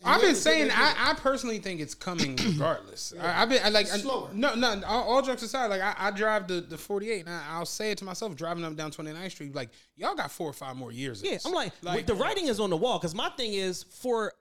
[0.00, 3.12] And I've been saying I, I personally think it's coming regardless.
[3.20, 4.30] I, I've been I, like I- Slower.
[4.32, 7.42] no no all, all jokes aside like I, I drive the, the 48 and I,
[7.50, 10.52] I'll say it to myself driving up down 29th Street like y'all got four or
[10.52, 11.20] five more years.
[11.20, 11.46] of Yeah, this.
[11.46, 14.32] I'm like, like the writing is on the wall because my thing is for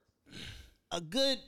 [0.92, 1.40] a good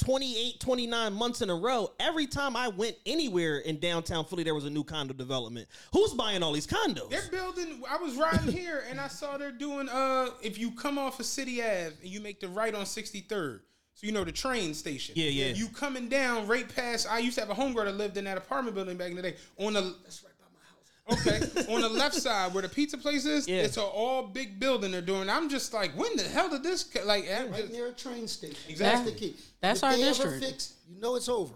[0.00, 4.54] 28, 29 months in a row, every time I went anywhere in downtown Philly, there
[4.54, 5.68] was a new condo development.
[5.92, 7.10] Who's buying all these condos?
[7.10, 7.82] They're building.
[7.88, 9.88] I was riding here and I saw they're doing.
[9.88, 13.60] Uh, if you come off of City Ave and you make the right on 63rd,
[13.94, 15.14] so you know the train station.
[15.18, 15.52] Yeah, yeah.
[15.52, 17.06] You coming down right past.
[17.10, 19.22] I used to have a homegirl that lived in that apartment building back in the
[19.22, 19.36] day.
[19.58, 20.88] On the that's right by my house.
[21.12, 21.40] Okay,
[21.74, 23.62] on the left side where the pizza place is, Yeah.
[23.62, 25.28] it's an all big building they're doing.
[25.28, 26.84] I'm just like, when the hell did this?
[26.84, 28.56] co- Like, I'm eh, right just- near a train station.
[28.68, 29.10] Exactly.
[29.10, 29.36] That's the key.
[29.60, 30.32] That's if our they district.
[30.36, 31.54] Ever fix, you know it's over.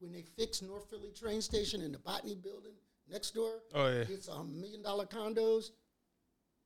[0.00, 2.72] When they fix North Philly train station and the Botany building
[3.08, 4.04] next door, Oh, yeah.
[4.08, 5.70] it's a million dollar condos.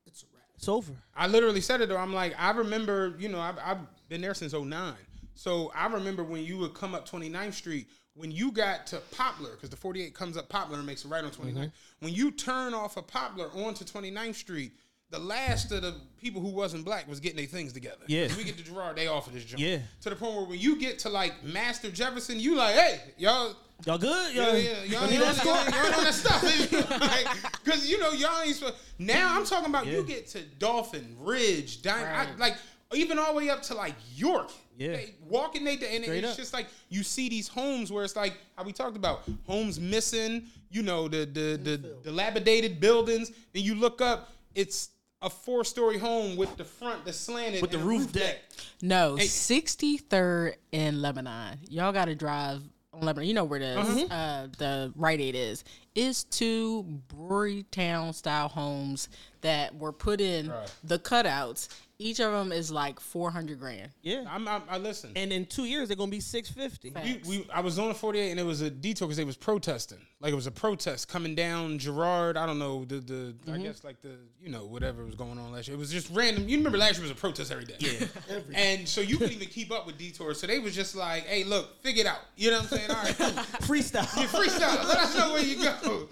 [0.05, 0.43] It's a wrap.
[0.55, 0.93] It's over.
[1.15, 1.97] I literally said it though.
[1.97, 3.77] I'm like, I remember, you know, I've, I've
[4.09, 4.93] been there since 09.
[5.35, 7.87] So I remember when you would come up 29th Street,
[8.19, 11.23] when you got to Poplar, because the 48 comes up Poplar and makes a right
[11.23, 11.53] on 29th.
[11.53, 11.65] Mm-hmm.
[12.01, 14.73] When you turn off of Poplar onto 29th Street,
[15.09, 18.03] the last of the people who wasn't black was getting their things together.
[18.07, 18.27] Yeah.
[18.37, 19.61] We get to Girard, they offer this joint.
[19.61, 19.77] Yeah.
[20.01, 23.55] To the point where when you get to like Master Jefferson, you like, hey, y'all,
[23.85, 24.35] Y'all good?
[24.35, 27.49] Y'all, yeah, y'all y'all ain't need on that that y'all ain't on that stuff.
[27.63, 28.75] Because, you know, y'all ain't supposed.
[28.97, 32.57] Now I'm talking about you get to Dauphin, Ridge, Dime, I, like,
[32.93, 34.51] even all the way up to like York.
[34.77, 34.93] Yeah.
[34.93, 36.37] They- walking they and Straight it's up.
[36.37, 40.47] just like you see these homes where it's like how we talked about homes missing,
[40.71, 43.31] you know, the the the dilapidated buildings.
[43.53, 44.89] Then you look up, it's
[45.21, 48.37] a four story home with the front that's slanted With the and a roof deck.
[48.81, 51.59] No, 63rd in Lebanon.
[51.69, 52.61] Y'all got to drive
[52.93, 53.27] on Lebanon.
[53.27, 54.05] You know where the Uh-huh.
[54.13, 55.63] uh, the Rite Aid is.
[55.93, 59.09] It's two brewery town style homes
[59.41, 60.51] that were put in
[60.85, 61.67] the cutouts
[62.01, 63.91] Each of them is like four hundred grand.
[64.01, 64.23] Yeah.
[64.29, 65.11] I'm, I'm, I listen.
[65.17, 66.91] And in two years they're gonna be six fifty.
[67.03, 69.35] we, we, I was on the 48 and it was a detour because they was
[69.35, 69.97] protesting.
[70.21, 72.37] Like it was a protest coming down Girard.
[72.37, 73.63] I don't know the the I Mm-hmm.
[73.63, 75.75] guess like the you know whatever was going on last year.
[75.75, 76.47] It was just random.
[76.47, 77.75] You remember last year was a protest every day.
[77.79, 78.07] Yeah.
[78.55, 80.39] and so you couldn't even keep up with detours.
[80.39, 82.19] So they was just like, hey, look, figure it out.
[82.37, 82.91] You know what I'm saying?
[82.91, 83.15] All right.
[83.67, 84.07] Freestyle.
[84.17, 84.87] Yeah, freestyle.
[84.87, 86.07] Let us know where you go.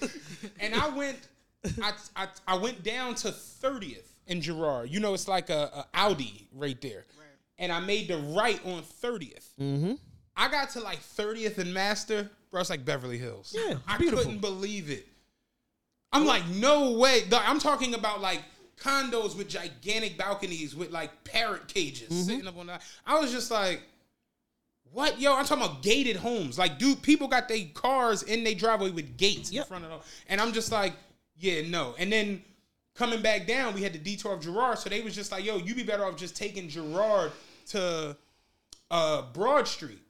[0.59, 1.17] And I went,
[1.81, 4.89] I, I, I went down to 30th in Girard.
[4.89, 7.05] You know, it's like a, a Audi right there.
[7.59, 9.47] And I made the right on 30th.
[9.59, 9.93] Mm-hmm.
[10.35, 12.61] I got to like 30th and Master, bro.
[12.61, 13.55] It's like Beverly Hills.
[13.57, 14.23] Yeah, I beautiful.
[14.25, 15.07] couldn't believe it.
[16.13, 17.21] I'm like, no way.
[17.31, 18.43] I'm talking about like
[18.79, 22.21] condos with gigantic balconies with like parrot cages Mm-hmm.
[22.21, 22.83] sitting up on that.
[23.07, 23.81] I was just like,
[24.93, 25.35] what, yo?
[25.35, 26.57] I'm talking about gated homes.
[26.57, 29.63] Like, dude, people got their cars in their driveway with gates Yep.
[29.65, 29.99] in front of them,
[30.29, 30.93] and I'm just like,
[31.37, 31.95] yeah, no.
[31.99, 32.41] And then
[32.97, 35.57] coming back down, we had the detour of Girard, so they was just like, yo,
[35.57, 37.31] you be better off just taking Girard
[37.67, 38.17] to
[38.89, 40.01] uh, Broad Street.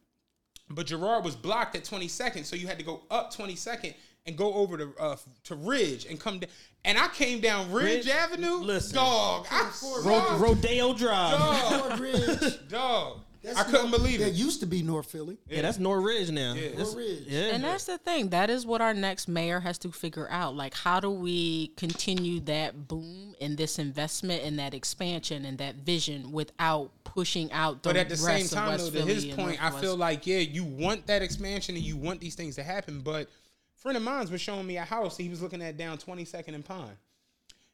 [0.70, 3.94] But Girard was blocked at 22nd, so you had to go up 22nd
[4.26, 5.16] and go over to uh,
[5.46, 6.50] to Ridge and come down.
[6.84, 8.10] And I came down Ridge, Ridge?
[8.10, 8.58] Avenue.
[8.58, 8.96] Listen.
[8.96, 9.72] dog, I,
[10.04, 11.40] Ro- Rodeo Drive.
[11.40, 13.20] dog, dog.
[13.48, 14.26] That's I couldn't North- believe it.
[14.26, 14.36] That it.
[14.36, 15.38] used to be North Philly.
[15.48, 16.54] Yeah, that's North Ridge now.
[16.54, 16.78] Yeah.
[16.78, 17.24] North Ridge.
[17.28, 17.54] yeah.
[17.54, 18.30] And that's the thing.
[18.30, 20.56] That is what our next mayor has to figure out.
[20.56, 25.76] Like, how do we continue that boom and this investment and that expansion and that
[25.76, 29.06] vision without pushing out the But at the same rest of time, West though, to
[29.06, 32.36] Philly his point, I feel like yeah, you want that expansion and you want these
[32.36, 33.00] things to happen.
[33.00, 35.98] But a friend of mine was showing me a house he was looking at down
[35.98, 36.98] Twenty Second and Pine.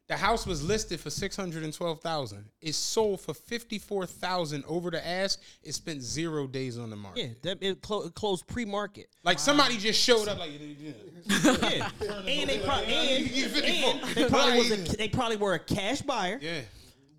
[0.06, 2.44] The house was listed for six hundred and twelve thousand.
[2.60, 5.40] It sold for fifty four thousand over the ask.
[5.62, 7.20] It spent zero days on the market.
[7.42, 9.06] Yeah, that, it, clo- it closed pre-market.
[9.22, 11.88] Like somebody just showed up like Yeah,
[12.26, 16.38] and they probably and, and they probably was a, they probably were a cash buyer.
[16.40, 16.60] yeah.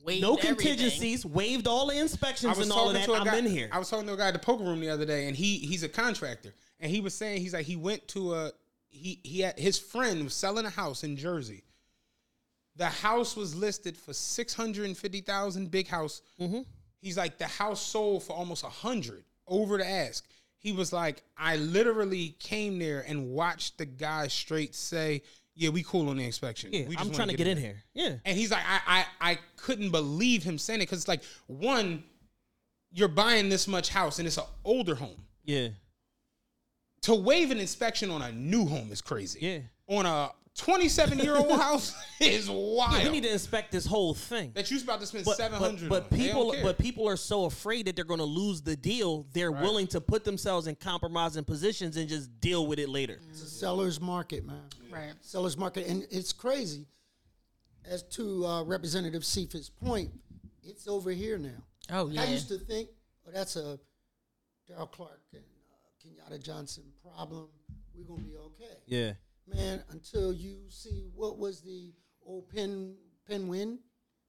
[0.06, 0.56] Waived No everything.
[0.56, 3.06] contingencies, waived all the inspections and all of that.
[3.06, 3.38] to a I'm guy.
[3.38, 3.70] in here.
[3.72, 5.58] I was talking to a guy at the poker room the other day, and he
[5.58, 8.52] he's a contractor, and he was saying he's like he went to a
[8.90, 11.64] he he had his friend was selling a house in Jersey.
[12.78, 16.22] The house was listed for six hundred and fifty thousand, big house.
[16.40, 16.62] Mm-hmm.
[17.02, 20.26] He's like the house sold for almost a hundred over the ask.
[20.58, 25.22] He was like, I literally came there and watched the guy straight say,
[25.54, 26.72] "Yeah, we cool on the inspection.
[26.74, 27.84] yeah, I'm trying to get in here.
[27.94, 31.22] Yeah, and he's like, I, I, I couldn't believe him saying it because it's like,
[31.46, 32.04] one,
[32.92, 35.22] you're buying this much house and it's an older home.
[35.44, 35.68] yeah,
[37.04, 39.40] To waive an inspection on a new home is crazy.
[39.42, 39.60] yeah.
[39.88, 42.98] On a 27 year old house is wild.
[42.98, 44.52] Yeah, we need to inspect this whole thing.
[44.56, 47.46] that you're about to spend But, 700 but, but They people but people are so
[47.46, 51.44] afraid that they're going to lose the deal they're willing to put themselves in compromising
[51.44, 54.62] positions and just deal with it later It's a seller's market, man.
[54.90, 55.14] Right.
[55.22, 55.88] Seller's market.
[55.88, 56.88] And it's crazy.
[57.84, 60.10] As to uh, Representative Cephas' point,
[60.64, 61.62] it's over here now.
[61.92, 62.22] Oh, yeah.
[62.22, 62.90] I used to think,
[63.28, 63.78] oh, that's a
[64.68, 67.50] Darrell Clarke and uh, Kenyatta Johnson problem.
[67.94, 68.74] We're going to be okay.
[68.88, 69.12] yeah
[69.48, 71.94] Man, until you see what was the
[72.26, 72.96] old Penn,
[73.28, 73.80] Penn Win?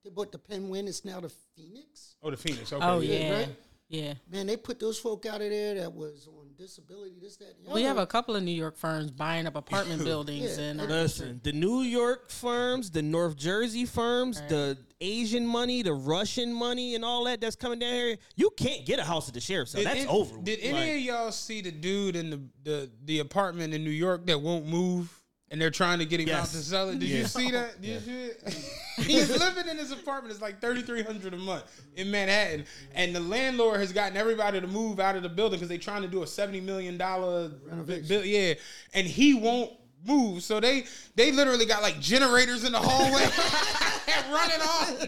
[0.05, 0.87] They bought the Penn Win.
[0.89, 2.17] It's now the Phoenix.
[2.23, 2.73] oh, the Phoenix.
[2.73, 2.85] Okay.
[2.85, 3.57] Oh Yeah, yeah, right?
[3.89, 4.15] yeah.
[4.31, 7.67] Man, they put those folk out of there that was on disability, this, that, and
[7.67, 10.65] the We have a couple of New York firms buying up apartment buildings Yeah.
[10.65, 15.93] and uh, listen the new york firms the north jersey firms the asian money the
[15.93, 19.35] russian money and all that that's coming down here you can't get a house at
[19.35, 22.31] the sheriff's sale Did that's any- over Did any of y'all see the dude in
[22.31, 25.13] the, the the apartment in New York that won't move?
[25.49, 26.99] And they're trying to get him out to sell it.
[26.99, 27.81] Did you see that?
[27.81, 28.73] Did you see it?
[29.07, 30.33] He's living in his apartment.
[30.33, 31.65] It's like thirty three hundred a month
[31.95, 32.65] in Manhattan,
[32.97, 36.03] and the landlord has gotten everybody to move out of the building because they're trying
[36.03, 38.09] to do a seventy million dollar Renovation.
[38.09, 38.25] bill.
[38.25, 38.55] Yeah,
[38.93, 39.71] and he won't
[40.05, 40.43] move.
[40.43, 43.23] So they they literally got like generators in the hallway
[44.17, 44.99] and running off.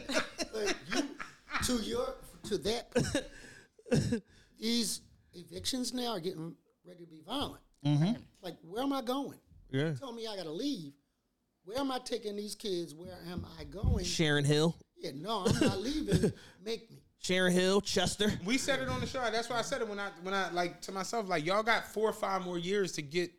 [0.52, 1.08] But you,
[1.64, 4.22] to your to that point,
[4.60, 5.00] these
[5.32, 6.54] evictions now are getting
[6.86, 7.62] ready to be violent.
[7.84, 8.12] Mm-hmm.
[8.42, 9.38] Like, where am I going?
[9.70, 10.92] Yeah Tell me I got to leave.
[11.64, 12.94] Where am I taking these kids?
[12.94, 14.04] Where am I going?
[14.04, 16.32] sharon hill Yeah, no, I'm not leaving.
[16.64, 17.02] Make me.
[17.18, 19.20] sharon hill chester We said it on the show.
[19.30, 21.86] That's why I said it when I when I like to myself like y'all got
[21.86, 23.30] four or five more years to get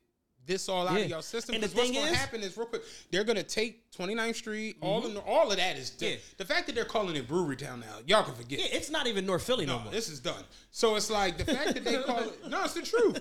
[0.46, 1.04] this all out Yeah.
[1.06, 1.54] of y'all system.
[1.56, 2.82] And the Because what's thing going to is- happen is real quick.
[3.12, 4.78] They're going to take 29th Street.
[4.82, 6.10] All of the, all of that is done.
[6.10, 6.16] Yeah.
[6.38, 8.58] The fact that they're calling it Brewerytown now, y'all can forget.
[8.60, 10.44] yeah it's not even north philly no, No, more this is done.
[10.72, 12.40] So it's like the fact that they call it.
[12.50, 13.20] No, it's the truth.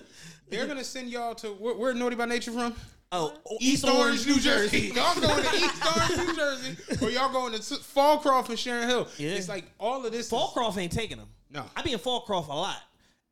[0.49, 2.73] They're gonna send y'all to where, where Naughty by Nature from?
[3.11, 4.91] Oh East Orange, New Jersey.
[4.95, 9.07] y'all going to East Orange, New Jersey, or y'all going to Folcroft and Sharon Hill?
[9.17, 9.31] Yeah.
[9.31, 10.27] It's like all of this.
[10.27, 11.27] is- Folcroft ain't taking them.
[11.49, 11.65] No.
[11.75, 12.77] I be in Folcroft a lot.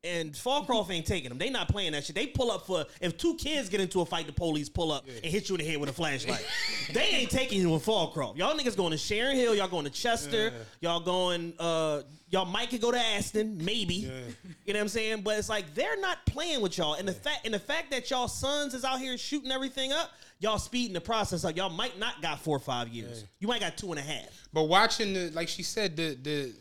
[0.04, 1.38] And Folcroft ain't taking them.
[1.38, 2.14] They not playing that shit.
[2.14, 5.04] They pull up for if two kids get into a fight, the police pull up
[5.08, 6.44] and hit you in the head with a flashlight.
[6.92, 8.36] they ain't taking you in Folcroft.
[8.36, 9.54] Y'all niggas going to Sharon Hill.
[9.56, 10.52] Y'all going to Chester.
[10.80, 11.52] Y'all going.
[11.58, 13.94] uh Y'all might could go to Aston, maybe.
[13.94, 15.22] You know what I'm saying?
[15.22, 16.94] But it's like they're not playing with y'all.
[16.94, 20.10] And the fact and the fact that y'all sons is out here shooting everything up,
[20.38, 21.56] y'all speeding the process up.
[21.56, 23.24] Y'all might not got four or five years.
[23.38, 24.26] You might got two and a half.
[24.52, 26.52] But watching the like she said the the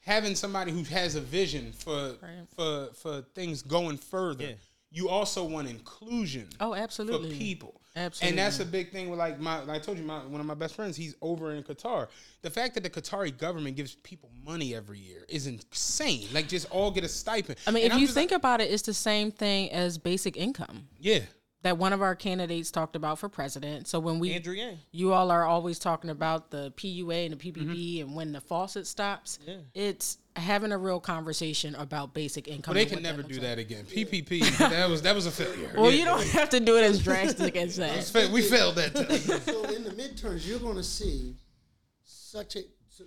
[0.00, 2.14] having somebody who has a vision for
[2.56, 4.44] for for things going further.
[4.44, 4.54] Yeah.
[4.94, 6.48] You also want inclusion.
[6.60, 7.30] Oh, absolutely.
[7.30, 7.80] For people.
[7.94, 8.30] Absolutely.
[8.30, 10.46] And that's a big thing with like my like I told you my one of
[10.46, 12.08] my best friends, he's over in Qatar.
[12.40, 16.26] The fact that the Qatari government gives people money every year is insane.
[16.32, 17.58] Like just all get a stipend.
[17.66, 19.98] I mean, And if I'm you think like, about it, it's the same thing as
[19.98, 21.20] basic income Yeah.
[21.62, 23.86] That one of our candidates talked about for president.
[23.86, 24.78] So when we Andrew Yang.
[24.90, 28.06] you all are always talking about the PUA and the PPP mm-hmm.
[28.06, 29.38] and when the faucet stops,
[29.74, 32.74] it's having a real conversation about basic income.
[32.74, 33.42] But they can never do like.
[33.42, 33.84] that again.
[33.84, 35.72] PPP, that was that was a failure.
[35.76, 35.98] Well, Yeah.
[35.98, 38.04] you don't have to do it as drastic as that.
[38.04, 39.18] Fa- we failed that time.
[39.40, 41.36] so in the midterms, you're going to see
[42.04, 42.60] such a.
[42.88, 43.04] So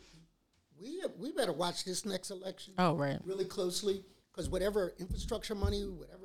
[0.79, 2.73] we we better watch this next election.
[2.77, 3.19] Oh, right.
[3.25, 6.24] Really closely, because whatever infrastructure money, whatever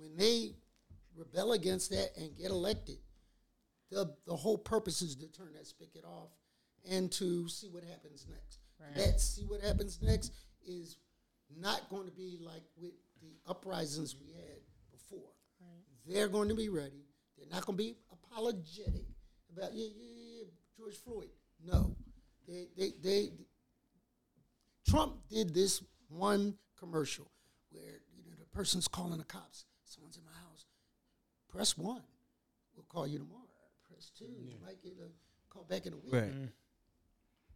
[0.00, 0.54] when they
[1.14, 2.98] rebel against that and get elected,
[3.90, 6.30] the the whole purpose is to turn that spigot off
[6.88, 8.58] and to see what happens next.
[8.96, 10.32] That see what happens next
[10.66, 10.96] is
[11.58, 14.60] not going to be like with the uprisings we had
[14.90, 15.30] before.
[16.06, 17.04] They're going to be ready.
[17.36, 19.04] They're not going to be apologetic
[19.54, 20.44] about yeah, yeah, yeah, yeah,
[20.76, 21.28] George Floyd.
[21.64, 21.94] No,
[22.48, 23.32] they, they, they.
[24.88, 27.30] Trump did this one commercial
[27.70, 29.66] where you know the person's calling the cops.
[29.90, 30.66] Someone's in my house.
[31.48, 32.02] Press one.
[32.76, 33.40] We'll call you tomorrow.
[33.90, 34.24] Press two.
[34.24, 35.10] You might get a
[35.52, 36.14] call back in a week.
[36.14, 36.32] Right.
[36.32, 36.48] Mm.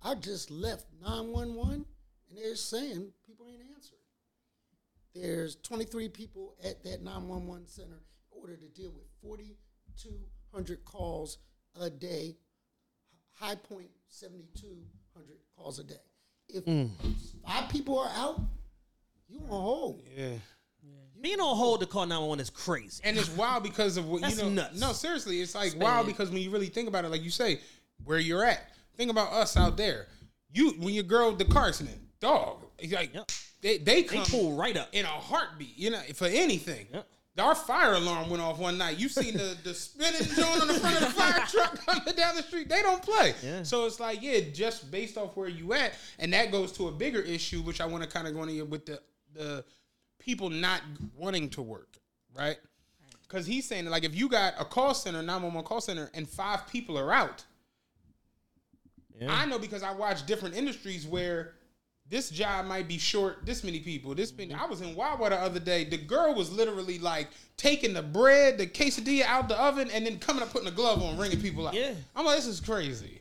[0.03, 1.85] I just left 911 and
[2.37, 4.01] they're saying people ain't answering.
[5.15, 8.03] There's 23 people at that 911 center
[8.33, 11.39] in order to deal with 4,200 calls
[11.81, 12.37] a day.
[13.35, 15.95] High point 7,200 calls a day.
[16.49, 16.91] If mm.
[17.47, 18.41] five people are out,
[19.29, 20.03] you on hold.
[20.17, 20.35] Yeah.
[21.21, 23.01] Being on hold to call 911 is crazy.
[23.05, 24.49] And it's wild because of what That's you know.
[24.51, 24.79] nuts.
[24.79, 27.61] No, seriously, it's like wild because when you really think about it, like you say,
[28.05, 28.71] where you're at.
[28.97, 30.07] Think about us out there.
[30.53, 32.65] You when your girl the car accident, dog.
[32.79, 33.31] It's like Yep.
[33.63, 34.89] they they They pull right up.
[34.93, 35.77] in a heartbeat.
[35.79, 36.87] You know, for anything.
[36.93, 37.09] Yep.
[37.37, 38.99] Our fire alarm went off one night.
[38.99, 42.37] You seen the the spinning joint on the front of the fire truck coming down
[42.37, 42.69] the street.
[42.69, 43.35] They don't play.
[43.65, 46.93] So it's like, yeah, just based off where you at, and that goes to a
[46.93, 49.01] bigger issue, which I want to kind of go into with the
[49.33, 49.65] the
[50.25, 50.81] people not
[51.17, 51.99] wanting to work,
[52.37, 52.57] right?
[53.23, 56.11] Because he's saying like if you got a call center, nine one one call center,
[56.15, 57.45] and five people are out,
[59.29, 61.55] I know because I watch different industries where
[62.09, 64.15] this job might be short this many people.
[64.15, 64.53] This many.
[64.53, 64.63] Mm-hmm.
[64.63, 65.85] I was in Wawa the other day.
[65.85, 70.19] The girl was literally like taking the bread, the quesadilla out the oven, and then
[70.19, 71.75] coming up putting a glove on, ringing people out.
[71.75, 71.93] Yeah.
[72.15, 73.21] I'm like, this is crazy.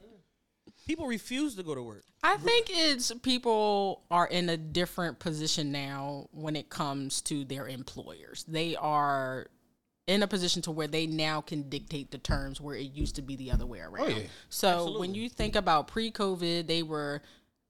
[0.86, 2.04] People refuse to go to work.
[2.24, 7.68] I think it's people are in a different position now when it comes to their
[7.68, 8.46] employers.
[8.48, 9.48] They are
[10.08, 13.22] in a position to where they now can dictate the terms where it used to
[13.22, 14.12] be the other way around.
[14.12, 14.24] Oh, yeah.
[14.50, 17.22] So when you think about pre-COVID, they were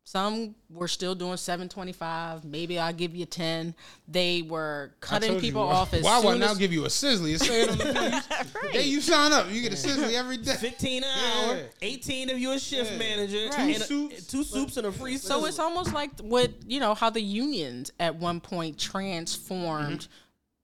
[0.06, 3.74] some were still doing 725, maybe I'll give you 10.
[4.08, 6.90] They were cutting told you, people off as Wawa soon now as give you a
[6.90, 7.34] Sizzli.
[7.36, 7.86] It's saying on the
[8.60, 8.72] plate.
[8.74, 10.56] Hey, you sign up, you get a Sizzli every day.
[10.56, 11.50] 15 an Yeah.
[11.52, 12.98] hour, 18 if you're a shift Yeah.
[12.98, 13.76] manager, Right.
[13.76, 14.28] and a- Two soups.
[14.28, 17.92] two soups and a free So it's almost like what you know how the unions
[18.00, 20.12] at one point transformed Mm-hmm.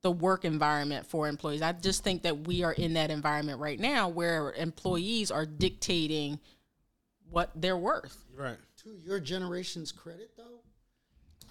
[0.02, 1.62] the work environment for employees.
[1.62, 6.40] I just think that we are in that environment right now where employees are dictating
[7.30, 8.26] what they're worth.
[8.36, 8.58] Right.
[8.84, 10.60] To your generation's credit, though,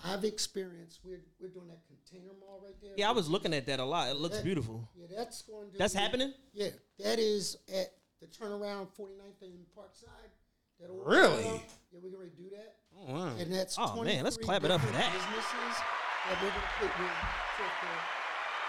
[0.04, 1.00] I've experienced.
[1.04, 2.92] We're we're doing that container mall right there.
[2.96, 4.08] Yeah, I was looking at that a lot.
[4.10, 4.88] It looks That- beautiful.
[4.96, 5.78] Yeah, that's going to.
[5.78, 6.32] That's be- happening?
[6.52, 10.30] Yeah, that is at the turnaround 49th and Parkside.
[10.80, 11.42] That old Really?
[11.42, 11.60] turnaround.
[11.92, 12.76] Yeah, we're going to do that.
[12.96, 13.36] Oh, wow.
[13.36, 15.12] And that's Oh, man, let's clap it up for that.
[15.12, 15.76] Businesses
[16.28, 17.10] that we're going to put with
[17.56, 17.64] so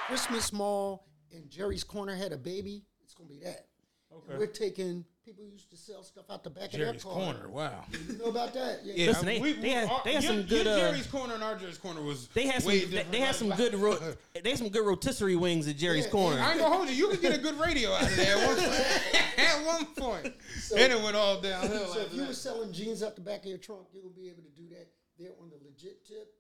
[0.08, 2.84] Christmas Mall and Jerry's Corner had a baby.
[3.04, 3.68] It's going to be that.
[4.12, 4.32] Okay.
[4.32, 7.34] And we're taking people used to sell stuff out the back Jerry's of their car.
[7.34, 7.50] corner.
[7.50, 7.84] Wow.
[8.08, 8.80] You know about that?
[8.84, 11.08] Yeah, Listen, I- they- they had- our- they had your- some good, Your uh, Jerry's
[11.08, 12.28] corner and our Jerry's corner was.
[12.30, 12.70] They had some.
[12.70, 13.76] way They, they had some good.
[13.76, 14.00] Ro-
[14.34, 16.40] they had some good rotisserie wings at Jerry's Yeah, Corner.
[16.42, 16.96] I ain't gonna hold you.
[16.96, 18.86] You could get a good radio out of there at one point.
[19.38, 20.36] at one point.
[20.76, 21.86] and it went all downhill.
[21.94, 22.28] So if you that.
[22.30, 24.68] were selling jeans out the back of your trunk, you will be able to do
[24.70, 24.88] that
[25.20, 26.34] there on the legit tip.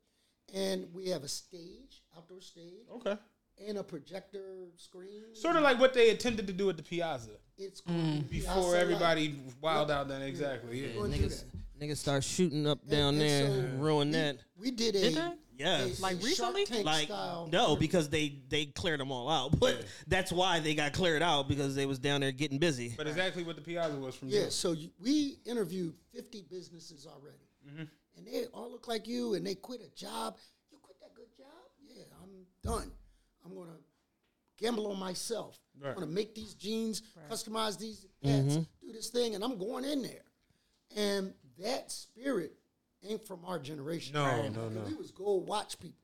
[0.54, 3.16] And we have a stage, outdoor stage, okay.
[3.68, 5.22] and a projector screen.
[5.36, 8.40] Sort of like what they attempted to do at the Piazza it's going to be
[8.40, 10.08] before outside everybody wild out.
[10.08, 10.82] Then exactly.
[10.82, 10.88] Yeah.
[10.98, 11.44] We're gonna do Niggas.
[11.82, 14.38] Niggas start shooting up down and there, so ruin we- that.
[14.58, 15.32] We did a, Did they?
[15.58, 16.00] Yes.
[16.00, 16.66] a- Like a recently?
[16.84, 19.58] Like style no, because they they cleared them all out.
[19.60, 22.94] But that's why they got cleared out because they was down there getting busy.
[22.98, 24.50] But exactly what the Piazza was from Yeah, you.
[24.52, 27.38] so you, we interviewed 50 businesses already.
[27.68, 27.84] Mm-hmm.
[28.18, 30.36] And they all look like you and they quit a job.
[30.72, 31.48] You quit that good job?
[31.88, 32.30] Yeah, I'm
[32.62, 32.92] done.
[33.46, 33.78] I'm going to
[34.60, 35.58] gamble on myself.
[35.80, 35.90] Right.
[35.90, 39.86] I'm going to make these jeans, customize these hats, do this thing, and I'm going
[39.86, 40.24] in there.
[40.98, 41.34] And
[41.64, 42.54] that spirit
[43.08, 44.14] ain't from our generation.
[44.16, 44.54] No, Right.
[44.54, 44.82] no, no.
[44.82, 45.96] We was go watch people.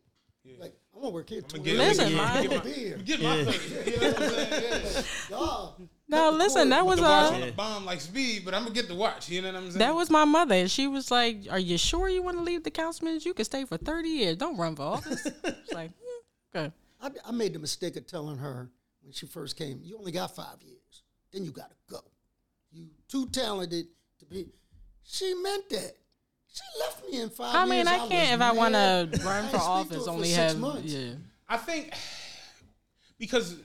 [0.60, 1.40] Like, I want to work here.
[1.40, 1.98] I'ma 20 get- hours.
[1.98, 2.98] Listen, I my- wanna be here.
[2.98, 3.94] Get my thing.
[3.94, 4.92] You know what I'm saying?
[4.94, 5.02] Yeah.
[5.38, 5.82] Dog.
[6.08, 8.94] No, listen, that was The watch uh, bomb like speed, but I'm gonna get the
[8.94, 9.28] watch.
[9.28, 9.80] You know what I'm saying?
[9.80, 10.54] that was my mother.
[10.54, 13.20] And she was like, "Are you sure you want to leave the councilman?
[13.24, 14.38] You could stay for thirty years.
[14.38, 15.90] Don't run for office." It's like,
[16.54, 16.74] hmm, okay.
[17.02, 18.70] I, I made the mistake of telling her
[19.04, 21.04] when she first came, you only got five years.
[21.32, 22.00] Then you got to go.
[22.72, 23.88] You too talented
[24.20, 24.48] to be.
[25.04, 25.94] She meant that.
[26.54, 27.70] She left me in five I years.
[27.70, 30.08] mean, I can't if I want to run for office.
[30.08, 30.94] Only for six have months.
[30.94, 31.14] yeah.
[31.48, 31.94] I think
[33.20, 33.56] because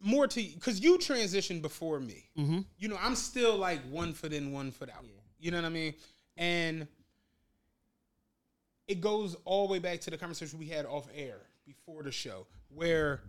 [0.00, 2.24] more to because you transitioned before me.
[2.38, 2.60] Mm-hmm.
[2.78, 5.04] You know, I'm still like one foot in, one foot out.
[5.38, 5.94] You know what I mean?
[6.36, 6.88] And
[8.88, 12.12] it goes all the way back to the conversation we had off air before the
[12.12, 13.20] show, where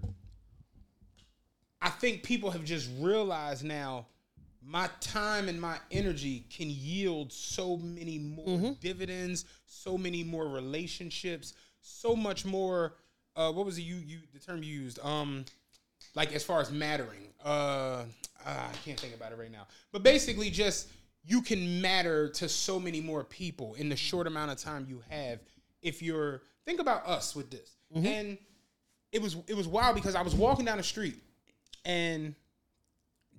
[1.82, 4.06] I think people have just realized now
[4.64, 11.54] my time and my energy can yield so many more dividends, so many more relationships,
[11.82, 12.96] so much more.
[13.36, 15.00] Uh, what was it you you the term you used?
[15.04, 15.46] Um,
[16.16, 17.30] like as far as mattering.
[17.44, 18.04] Uh,
[18.46, 19.68] ah, I can't think about it right now.
[19.92, 20.90] But basically, just
[21.24, 25.02] you can matter to so many more people in the short amount of time you
[25.10, 25.40] have.
[25.82, 28.38] If you're think about us with this, and
[29.12, 31.16] it was it was wild because I was walking down the street
[31.86, 32.36] and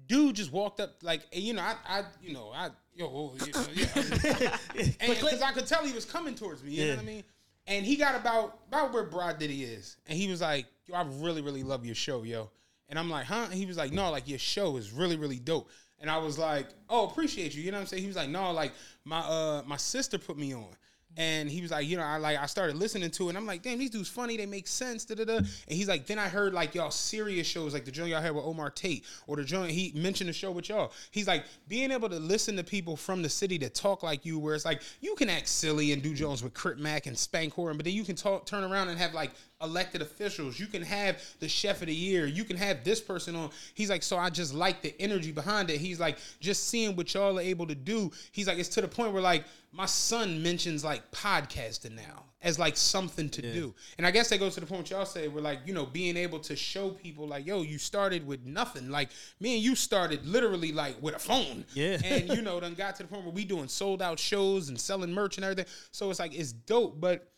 [0.06, 3.34] dude just walked up like and, you know I I you know I yo know,
[3.74, 3.86] yeah,
[5.00, 7.24] and because I could tell he was coming towards me you know what I mean?
[7.66, 9.98] And he got about about where Broad Diddy is.
[10.06, 12.50] And he was like yo I really really love your show yo.
[12.88, 13.44] And I'm like huh?
[13.44, 15.68] And he was like no like your show is really really dope.
[16.00, 17.62] And I was like oh appreciate you.
[17.62, 18.02] You know what I'm saying?
[18.02, 18.72] He was like no like
[19.04, 20.68] my uh my sister put me on
[21.16, 23.46] and he was like, you know, I like I started listening to it, and I'm
[23.46, 25.36] like, damn, these dudes funny, they make sense, da da da.
[25.36, 28.34] And he's like, then I heard like y'all serious shows, like the joint y'all had
[28.34, 30.92] with Omar Tate, or the joint he mentioned the show with y'all.
[31.10, 34.38] He's like, being able to listen to people from the city that talk like you,
[34.38, 37.52] where it's like you can act silly and do Jones with Crip Mac and Spank
[37.52, 40.58] Horn, but then you can talk, turn around and have like elected officials.
[40.58, 42.26] You can have the chef of the year.
[42.26, 43.50] You can have this person on.
[43.74, 45.80] He's like, so I just like the energy behind it.
[45.80, 48.10] He's like, just seeing what y'all are able to do.
[48.32, 52.58] He's like, it's to the point where like my son mentions like podcasting now as
[52.58, 53.74] like something to do.
[53.98, 56.16] And I guess that goes to the point y'all say where like, you know, being
[56.16, 58.90] able to show people like, yo, you started with nothing.
[58.90, 59.10] Like
[59.40, 61.64] me and you started literally like with a phone.
[61.74, 61.98] Yeah.
[62.04, 64.80] And you know, then got to the point where we doing sold out shows and
[64.80, 65.66] selling merch and everything.
[65.90, 67.28] So it's like it's dope, but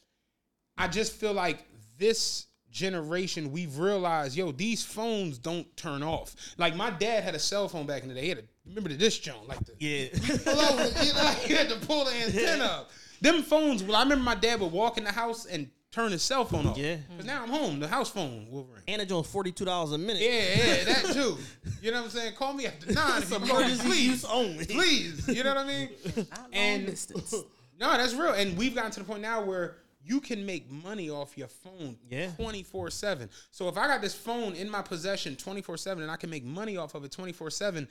[0.77, 1.65] I just feel like
[2.01, 6.35] this generation we've realized, yo, these phones don't turn off.
[6.59, 8.23] Like my dad had a cell phone back in the day.
[8.23, 10.09] He had a, remember the disc joint, like the Yeah.
[10.45, 12.91] pull over, you know, he had to pull the antenna up.
[13.21, 13.83] Them phones.
[13.83, 16.67] Well, I remember my dad would walk in the house and turn his cell phone
[16.69, 16.79] off.
[16.79, 16.97] Yeah.
[17.11, 17.81] Because now I'm home.
[17.81, 18.83] The house phone will ring.
[18.89, 20.23] and it's on forty two dollars a minute.
[20.23, 21.37] Yeah, yeah, that too.
[21.83, 22.35] You know what I'm saying?
[22.37, 24.07] Call me after nine if you want, emergency please.
[24.07, 24.65] use only.
[24.65, 25.29] Please.
[25.29, 25.89] You know what I mean?
[26.53, 26.87] and
[27.79, 28.33] no, that's real.
[28.33, 31.97] And we've gotten to the point now where you can make money off your phone
[32.09, 32.31] Yeah.
[32.37, 33.29] 24 7.
[33.51, 36.45] So if I got this phone in my possession 24 7 and I can make
[36.45, 37.87] money off of it 24 7,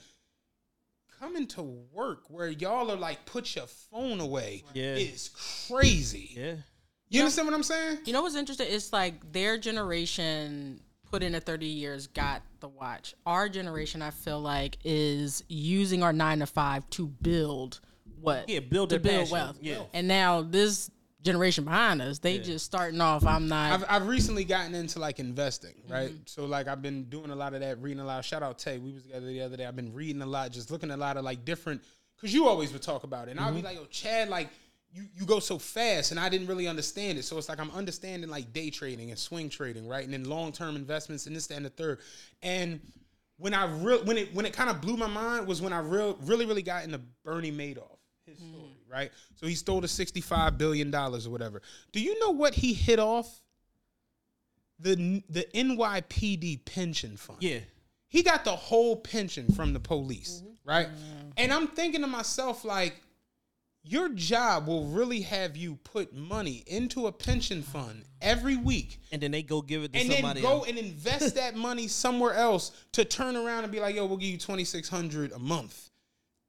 [1.19, 1.61] coming to
[1.94, 4.95] work where y'all are like, put your phone away Yeah.
[4.95, 5.30] is
[5.68, 6.31] crazy.
[6.36, 6.56] Yeah.
[7.10, 7.99] You understand what I'm saying?
[8.06, 8.68] You know what's interesting?
[8.69, 10.80] It's like their generation
[11.11, 13.15] put in a 30 years got the watch.
[13.26, 17.80] Our generation, I feel like, is using our nine to five to build
[18.22, 18.48] what?
[18.48, 19.31] Yeah, build to build passion.
[19.31, 19.57] wealth.
[19.61, 19.81] Yeah.
[19.94, 20.91] And now this
[21.22, 23.26] generation behind us, they just starting off.
[23.26, 23.74] I'm not.
[23.74, 25.94] I've, I've recently gotten into like investing, mm-hmm.
[25.94, 26.12] right?
[26.26, 28.24] So like I've been doing a lot of that, reading a lot.
[28.24, 29.66] Shout out Tay, we was together the other day.
[29.66, 31.82] I've been reading a lot, just looking at a lot of like different.
[32.22, 33.68] Cause you always would talk about it, and I'll be mm-hmm.
[33.68, 34.50] like, "Yo, Chad, like
[34.91, 37.24] you you go so fast," and I didn't really understand it.
[37.24, 40.04] So it's like I'm understanding like day trading and swing trading, right?
[40.04, 42.00] And then long term investments and this, that, and the third.
[42.41, 42.82] And
[43.38, 45.80] when I real when it when it kind of blew my mind was when I
[45.80, 48.54] real really really got into Bernie Madoff his mm-hmm.
[48.54, 49.11] story, right?
[49.36, 51.61] So he stole the sixty-five billion dollars or whatever.
[51.91, 53.41] Do you know what he hit off?
[54.80, 57.40] The the NYPD pension fund.
[57.41, 57.60] Yeah.
[58.07, 60.88] He got the whole pension from the police, right?
[61.38, 62.99] And I'm thinking to myself, like,
[63.84, 69.22] your job will really have you put money into a pension fund every week And
[69.22, 70.68] then they go give it to and then go else.
[70.70, 74.30] and invest that money somewhere else to turn around and be like, yo, we'll give
[74.32, 75.91] you twenty six hundred a month,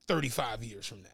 [0.08, 1.08] thirty five years from now.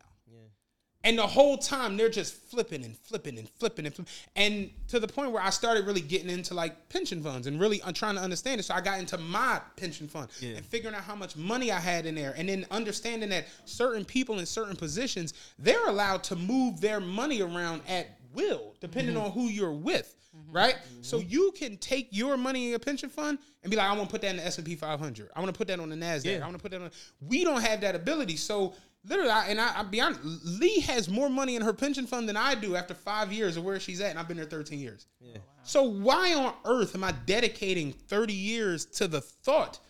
[1.07, 4.13] And the whole time they're just flipping and flipping and flipping and flipping.
[4.35, 7.81] And to the point where I started really getting into like pension funds and really
[7.83, 8.65] uh, trying to understand it.
[8.65, 12.07] So I got into my pension fund and figuring out how much money I had
[12.07, 12.35] in there.
[12.37, 17.41] And then understanding that certain people in certain positions, they're allowed to move their money
[17.41, 19.27] around at will, depending mm-hmm.
[19.27, 20.13] on who you're with.
[20.37, 20.57] Mm-hmm.
[20.57, 21.31] Right, so mm-hmm.
[21.31, 24.13] you can take your money in your pension fund and be like, I want to
[24.13, 25.31] put that in the S and P 500.
[25.35, 26.43] I want to put that on the Nasdaq.
[26.43, 26.91] I want to put that on.
[27.21, 28.37] We don't have that ability.
[28.37, 28.75] So
[29.09, 32.29] literally, I, and I, I'll be honest, Lee has more money in her pension fund
[32.29, 34.79] than I do after five years of where she's at, and I've been there 13
[34.79, 35.07] years.
[35.23, 39.81] Oh, so why on earth am I dedicating 30 years to the thought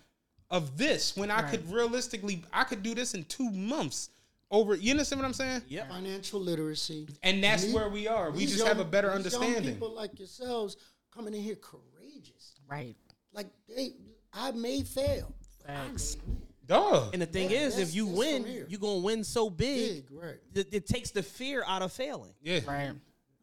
[0.51, 4.11] of this when I could realistically, I could do this in two months
[4.51, 4.75] over.
[4.75, 5.63] You understand what I'm saying?
[5.69, 5.89] Yeah.
[5.89, 7.09] Financial literacy.
[7.23, 8.31] And that's These- where we are.
[8.31, 10.77] We these just have a better these young people like yourselves
[11.13, 12.55] coming in here courageous.
[12.69, 12.95] Right.
[13.33, 13.95] Like they,
[14.33, 15.35] I may fail.
[15.63, 16.17] but I Facts.
[16.27, 16.35] may
[16.69, 16.79] win.
[16.79, 17.11] Dog.
[17.13, 20.37] And the thing Yeah, is, if you win, you're gonna win so big, Big, right.
[20.55, 22.61] that it takes the fear out of failing, Yeah.
[22.67, 22.93] Right.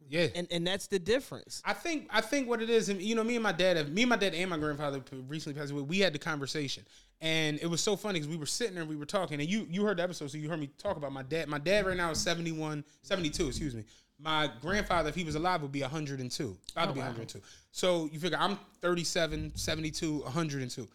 [0.09, 0.27] Yeah.
[0.35, 1.61] and and that's the difference.
[1.65, 3.89] I think I think what it is, and you know, me and my dad, have,
[3.89, 5.81] me and my dad and my grandfather recently passed away.
[5.81, 6.83] We had the conversation,
[7.21, 9.49] and it was so funny because we were sitting there, and we were talking, and
[9.49, 11.47] you you heard the episode, so you heard me talk about my dad.
[11.47, 13.85] My dad right now is 71, 72, excuse me.
[14.19, 17.41] My grandfather, if he was alive, would be 102, about to be 102.
[17.71, 20.81] So you figure I'm 37, 72, 102.
[20.81, 20.89] Mm-hmm.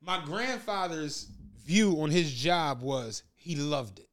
[0.00, 1.28] My grandfather's
[1.70, 4.08] view on his job was he loved it.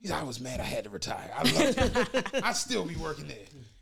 [0.00, 1.30] He's like, I was mad I had to retire.
[1.34, 2.30] I loved it.
[2.44, 3.36] I still be working there.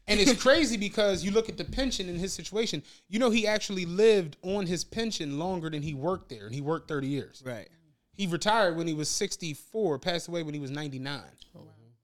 [0.06, 3.47] And it's crazy because you look at the pension in his situation, you know, he
[3.47, 7.43] actually lived on his pension longer than he worked there, and he worked 30 years.
[7.44, 7.68] Right.
[8.12, 11.22] He retired when he was 64, passed away when he was 99.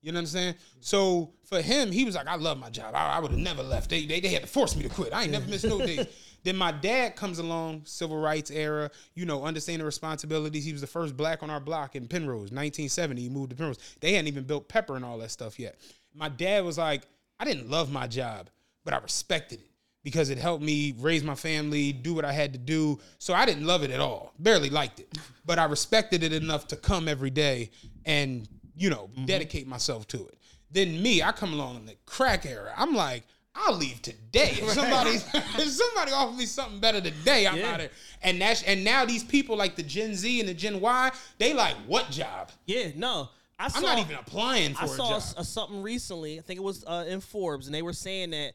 [0.03, 0.55] You know what I'm saying?
[0.81, 2.93] So for him, he was like, I love my job.
[2.93, 3.89] I, I would have never left.
[3.89, 5.13] They, they, they had to force me to quit.
[5.13, 6.05] I ain't never missed no days.
[6.43, 10.65] Then my dad comes along, civil rights era, you know, understanding responsibilities.
[10.65, 13.21] He was the first black on our block in Penrose, 1970.
[13.21, 13.79] He moved to Penrose.
[14.01, 15.77] They hadn't even built pepper and all that stuff yet.
[16.13, 17.07] My dad was like,
[17.39, 18.49] I didn't love my job,
[18.83, 19.69] but I respected it
[20.03, 22.99] because it helped me raise my family, do what I had to do.
[23.19, 24.33] So I didn't love it at all.
[24.39, 25.07] Barely liked it.
[25.45, 27.69] But I respected it enough to come every day
[28.05, 28.47] and,
[28.77, 29.25] you know, mm-hmm.
[29.25, 30.37] dedicate myself to it.
[30.71, 32.73] Then me, I come along in the crack era.
[32.77, 33.23] I'm like,
[33.55, 34.57] I'll leave today.
[34.61, 37.71] If somebody if somebody offers me something better today, I'm Yeah.
[37.73, 37.91] out of
[38.23, 41.53] And that's and now these people like the Gen Z and the Gen Y, they
[41.53, 42.51] like what job?
[42.65, 42.89] Yeah.
[42.95, 43.29] No.
[43.59, 45.17] I saw, I'm not even applying for I a saw job.
[45.17, 46.39] s- uh, something recently.
[46.39, 48.53] I think it was uh, in Forbes, and they were saying that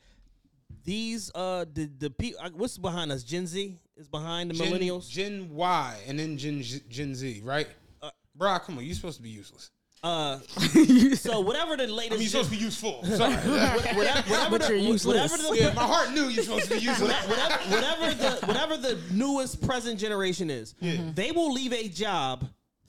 [0.85, 5.09] these uh the the people what's behind us Gen Z is behind the Gen, millennials.
[5.09, 7.69] Gen Y, and then Gen Gen Z, right?
[8.03, 9.71] Uh, Bro, come on, you're supposed to be useless.
[10.03, 10.39] Uh,
[11.17, 13.05] so whatever the I latest, mean, you're supposed to be useful.
[13.17, 13.35] Sorry.
[13.35, 15.49] whatever, whatever, But the, you're whatever useless.
[15.51, 17.27] the, yeah, my heart knew you're supposed to be useless.
[17.27, 22.49] whatever, whatever the whatever the newest present generation is, they will leave a job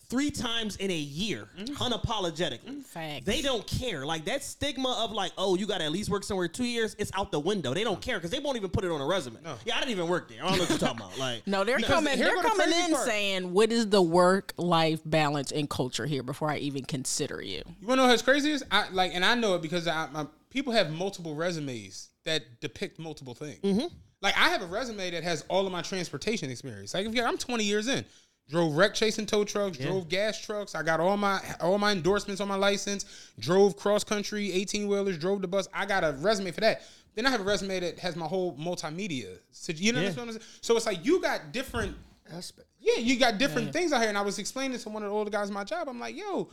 [0.10, 1.68] three times in a year, mm.
[1.76, 2.80] unapologetically.
[2.80, 3.26] Mm, facts.
[3.26, 4.06] They don't care.
[4.06, 6.96] Like that stigma of like, oh, you got to at least work somewhere two years.
[6.98, 7.74] It's out the window.
[7.74, 9.38] They don't care because they won't even put it on a resume.
[9.66, 10.44] Yeah, I didn't even work there.
[10.44, 11.18] I don't know what you're talking about.
[11.20, 12.18] Like, No, they're coming.
[12.18, 13.06] They're go the coming in part.
[13.06, 17.62] saying, "What is the work-life balance and culture here?" Before I even consider you.
[17.80, 18.64] You wanna know what's crazy is?
[18.72, 23.00] I like, and I know it because I, my, people have multiple resumes that depict
[23.00, 23.60] multiple things.
[23.62, 23.88] Mm-hmm.
[24.22, 26.94] Like, I have a resume that has all of my transportation experience.
[26.94, 28.04] Like, if you, I'm 20 years in,
[28.50, 30.76] drove wreck chasing tow trucks, drove gas trucks.
[30.76, 33.06] I got all my all my endorsements on my license.
[33.40, 35.68] Drove cross country, 18 wheelers, drove the bus.
[35.74, 36.82] I got a resume for that.
[37.16, 39.40] Then I have a resume that has my whole multimedia.
[39.52, 40.42] So, you know what I'm saying?
[40.62, 41.96] So it's like you got different
[42.32, 42.68] Aspect.
[42.80, 44.10] yeah, you got different things out here.
[44.10, 45.90] And I was explaining to one of the older guys in my job.
[45.90, 46.50] I'm like, yo,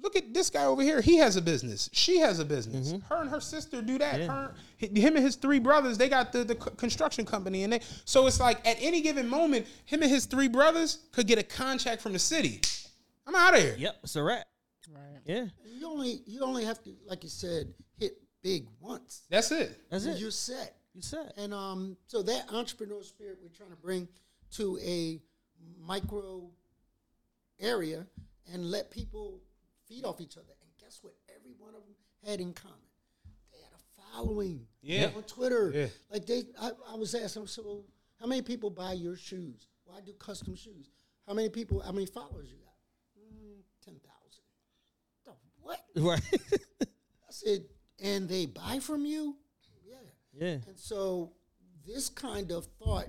[0.00, 1.00] look at this guy over here.
[1.00, 1.90] He has a business.
[1.92, 2.94] She has a business.
[3.08, 4.20] Her and her sister do that.
[4.20, 7.64] Her, him and his three brothers, they got the, the construction company.
[7.64, 11.26] And they so it's like at any given moment, him and his three brothers could
[11.26, 12.60] get a contract from the city.
[13.26, 13.74] I'm out of here.
[13.78, 14.46] yep, it's a wrap.
[14.90, 15.02] Right.
[15.26, 19.24] Yeah, You only you only have to, like you said, hit big once.
[19.28, 19.78] That's it.
[19.90, 20.20] that's and it.
[20.20, 20.76] You're set.
[20.94, 21.32] You said.
[21.36, 24.08] And um, so that entrepreneurial spirit we're trying to bring
[24.52, 25.20] to a
[25.78, 26.48] micro
[27.60, 28.06] area
[28.52, 29.40] and let people
[29.88, 30.52] feed off each other.
[30.60, 31.14] And guess what?
[31.34, 31.94] Every one of them
[32.26, 32.76] had in common.
[33.52, 34.66] They had a following.
[34.82, 35.10] Yeah.
[35.16, 35.72] On Twitter.
[35.74, 35.86] Yeah.
[36.10, 37.84] Like they, I, I was asking, so well,
[38.20, 39.66] how many people buy your shoes?
[39.86, 40.90] Well, I do custom shoes.
[41.26, 41.80] How many people?
[41.80, 42.74] How many followers you got?
[43.20, 44.42] Mm, Ten thousand.
[45.24, 45.80] The what?
[45.96, 46.40] Right.
[46.82, 47.64] I said,
[48.02, 49.36] and they buy from you?
[49.86, 49.96] Yeah.
[50.32, 50.52] yeah.
[50.66, 51.32] And so
[51.86, 53.08] this kind of thought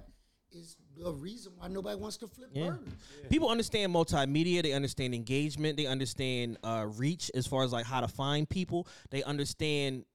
[0.52, 2.70] is the reason why nobody wants to flip Yeah.
[2.72, 2.94] burgers.
[3.30, 4.62] People understand multimedia.
[4.64, 5.78] They understand engagement.
[5.78, 8.88] They understand uh, reach as far as like how to find people.
[9.10, 10.06] They understand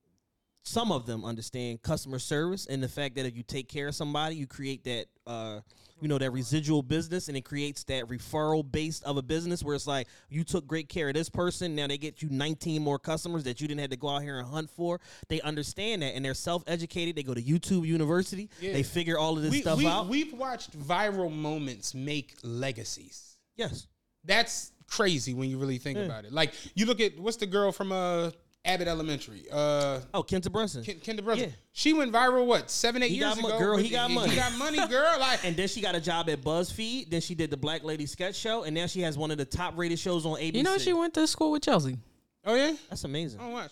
[0.62, 3.94] some of them understand customer service and the fact that if you take care of
[3.94, 5.60] somebody, you create that uh,
[6.04, 9.74] you know that residual business and it creates that referral base of a business where
[9.74, 12.98] it's like you took great care of this person, now they get you 19 more
[12.98, 15.00] customers that you didn't have to go out here and hunt for.
[15.28, 17.16] They understand that and they're self-educated.
[17.16, 18.50] They go to YouTube University.
[18.60, 20.08] They figure all of this we, stuff we, out.
[20.08, 23.38] We've watched viral moments make legacies.
[23.56, 23.86] yes.
[24.26, 26.32] That's crazy when you really think about it.
[26.32, 28.30] Like you look at what's the girl from uh
[28.66, 30.82] Abbott Elementary, uh Oh, Quinta Brunson.
[30.84, 31.50] Ken- Kendra Brunson.
[31.50, 31.54] Yeah.
[31.72, 33.58] She went viral what seven eight He years got mo- ago.
[33.58, 34.30] girl, he got money.
[34.30, 35.16] He got money, girl.
[35.20, 37.10] Like and then she got a job at BuzzFeed.
[37.10, 39.44] Then she did the Black Lady Sketch Show, and now she has one of the
[39.44, 40.54] top rated shows on ABC.
[40.54, 41.98] You know, she went to school with Chelsea.
[42.46, 42.72] oh yeah.
[42.88, 43.38] That's amazing.
[43.42, 43.66] Oh wow.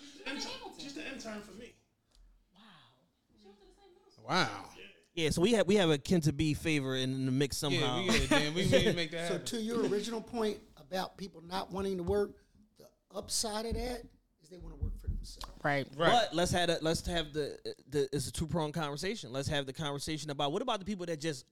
[0.79, 1.73] She's the intern for me.
[4.29, 4.29] Wow.
[4.29, 4.49] Wow.
[5.15, 7.99] Yeah, so we have we have a Quinta B favor in the mix Yeah, somehow.
[8.03, 9.47] we, yeah, we, we need to make that So happen.
[9.47, 12.31] to your original point about people not wanting to work,
[12.79, 14.07] the upside of that is
[14.53, 15.51] they want to work for themselves.
[15.65, 15.87] Right.
[15.97, 16.11] Right.
[16.13, 17.59] But let's have a, let's have the
[17.91, 19.33] the it's a two pronged conversation.
[19.33, 21.45] Let's have the conversation about what about the people that just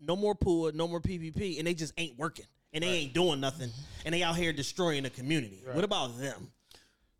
[0.00, 3.40] no more pool, no more PPP, and they just ain't working and they ain't doing
[3.40, 3.70] nothing,
[4.04, 5.62] and they out here destroying the community.
[5.72, 6.52] What about them?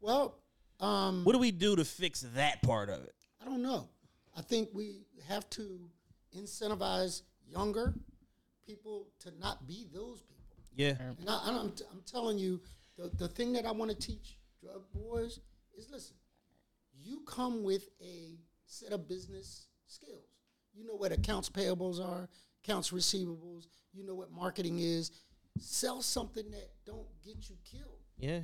[0.01, 0.37] Well,
[0.79, 3.15] um, What do we do to fix that part of it?
[3.43, 3.89] I don't know.
[4.37, 5.81] I think we have to
[6.39, 7.95] incentivize younger
[8.67, 10.37] people to not be those people.
[10.77, 12.61] Yeah, And I, I'm, I'm telling you,
[12.97, 15.41] the, the thing that I want to teach drug boys
[15.77, 16.17] is listen,
[17.03, 20.29] you come with a set of business skills.
[20.75, 22.29] You know what accounts payables are,
[22.65, 23.67] accounts receivables.
[23.93, 25.11] You know what marketing is.
[25.59, 27.99] Sell something that don't get you killed.
[28.19, 28.41] yeah.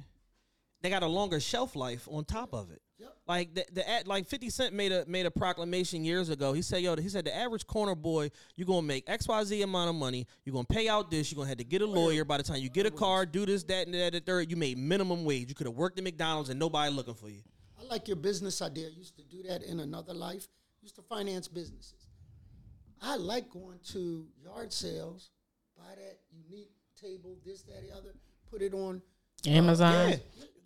[0.86, 2.80] They got a longer shelf life on top of it.
[3.00, 3.16] Yep.
[3.26, 6.52] Like the, the ad- like Fifty Cent made a made a proclamation years ago.
[6.52, 9.62] He said, "Yo, he said the average corner boy, you're gonna make X Y Z
[9.62, 10.28] amount of money.
[10.44, 11.32] You're gonna pay out this.
[11.32, 12.24] You're gonna have to get a oh, lawyer.
[12.24, 14.48] By the time you get a car, do this, that, and that, the third.
[14.48, 15.48] You made minimum wage.
[15.48, 17.42] You could have worked at McDonald's and nobody looking for you.
[17.80, 18.86] I like your business idea.
[18.86, 20.46] I used to do that in another life.
[20.82, 22.06] used to finance businesses.
[23.02, 25.30] I like going to yard sales,
[25.76, 28.14] buy that unique table, this, that, the other,
[28.48, 29.02] put it on.
[29.44, 30.10] Uh, Amazon.
[30.10, 30.16] Yeah.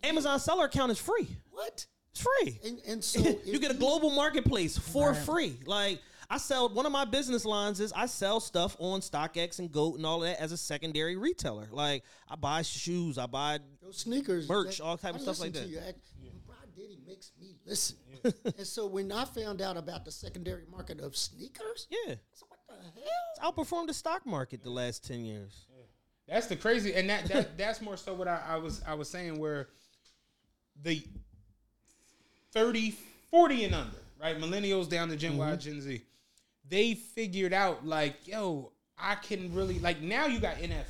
[0.03, 1.27] Amazon seller account is free.
[1.51, 1.85] What?
[2.11, 2.59] It's free.
[2.65, 5.57] And, and so you get a global marketplace for free.
[5.65, 5.99] Like
[6.29, 9.97] I sell one of my business lines is I sell stuff on StockX and Goat
[9.97, 11.67] and all of that as a secondary retailer.
[11.71, 15.53] Like I buy shoes, I buy Those sneakers, Merch, that- all type of stuff like
[15.53, 15.69] to that.
[15.69, 15.79] you.
[15.79, 15.93] I-
[16.45, 17.97] Bro Diddy makes me listen.
[18.23, 22.15] and so when I found out about the secondary market of sneakers, yeah.
[22.33, 22.93] so what the hell?
[23.31, 25.67] It's outperformed the stock market the last ten years.
[26.27, 29.09] That's the crazy, and that, that that's more so what I, I was I was
[29.09, 29.67] saying where
[30.83, 31.03] the
[32.53, 32.95] 30,
[33.29, 34.37] 40 and under, right?
[34.39, 35.59] Millennials down to Gen Y, mm-hmm.
[35.59, 36.01] Gen Z,
[36.69, 40.85] they figured out like, yo, I can really like now you got NFTs.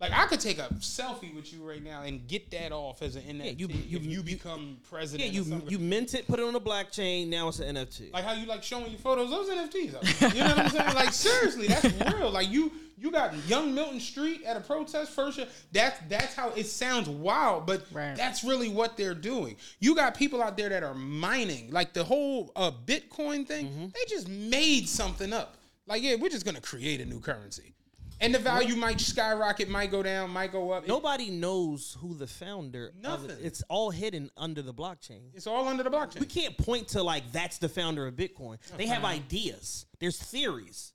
[0.00, 3.14] Like I could take a selfie with you right now and get that off as
[3.14, 5.30] an NFT you- you- if you, become Yeah, president.
[5.30, 7.28] or you you mint it, put it on a blockchain.
[7.28, 8.12] Now it's an NFT.
[8.12, 9.94] Like how you like showing your photos, those NFTs.
[9.94, 10.34] Are.
[10.34, 10.94] You know what I'm saying?
[10.96, 11.84] Like seriously, that's
[12.14, 12.30] real.
[12.32, 15.36] Like you you got young Milton Street at a protest first.
[15.38, 15.48] year.
[15.72, 18.16] That's that's how it sounds wild, but Right.
[18.16, 19.56] that's really what they're doing.
[19.80, 23.66] You got people out there that are mining, like the whole uh, Bitcoin thing.
[23.66, 23.86] Mm-hmm.
[23.86, 25.56] They just made something up.
[25.86, 27.74] Like yeah, we're just gonna create a new currency,
[28.20, 30.86] and the value might skyrocket, might go down, might go up.
[30.86, 32.86] Nobody knows who the founder.
[32.88, 33.02] Of it.
[33.02, 33.36] Nothing.
[33.44, 35.22] It's all hidden under the blockchain.
[35.34, 36.20] it's all under the blockchain.
[36.20, 38.58] We can't point to like that's the founder of Bitcoin.
[38.76, 39.86] They have ideas.
[39.98, 40.92] There's theories.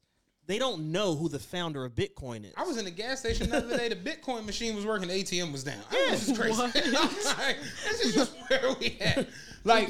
[0.48, 2.54] They don't know who the founder of Bitcoin is.
[2.56, 3.90] I was in the gas station the other day.
[3.90, 5.10] The Bitcoin machine was working.
[5.10, 5.82] The ATM was down.
[5.92, 6.56] I was just crazy.
[7.38, 9.28] Like, this is just where we at.
[9.66, 9.90] Like,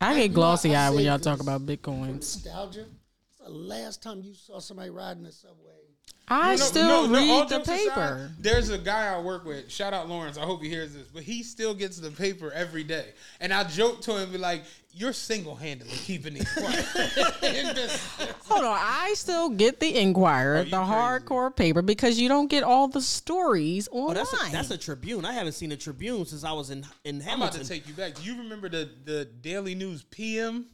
[0.00, 2.16] I get glossy eyed when y'all talk about for bitcoins.
[2.16, 2.86] Nostalgia.
[3.28, 5.85] It's the last time you saw somebody riding the subway.
[6.28, 8.30] I no, still no, no, all read the jokes aside, paper.
[8.40, 9.70] there's a guy I work with.
[9.70, 10.36] Shout out Lawrence.
[10.36, 13.10] I hope he hears this, but he still gets the paper every day.
[13.40, 16.84] And I joke to him, be like, "You're single handedly keeping these quiet."
[18.46, 22.88] Hold on, I still get the Inquirer, the hardcore paper, because you don't get all
[22.88, 24.14] the stories Oh, online.
[24.14, 25.24] that's a, that's a Tribune.
[25.24, 27.60] I haven't seen a Tribune since I was in in I'm about Hamilton.
[27.62, 28.14] to take you back.
[28.16, 30.66] Do you remember the the Daily News PM?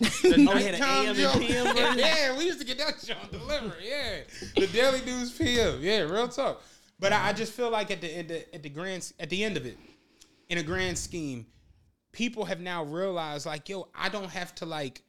[0.00, 1.40] The Oh, we had an nighttime AM and?
[1.40, 1.98] PM version?
[1.98, 3.84] yeah, we used to get that shit on delivery.
[3.88, 4.20] Yeah,
[4.56, 5.80] the Daily News PM.
[5.80, 6.62] Yeah, real talk.
[6.98, 9.44] But I, I just feel like at the, at the at the grand at the
[9.44, 9.78] end of it,
[10.48, 11.46] in a grand scheme,
[12.12, 15.02] people have now realized like, yo, I don't have to like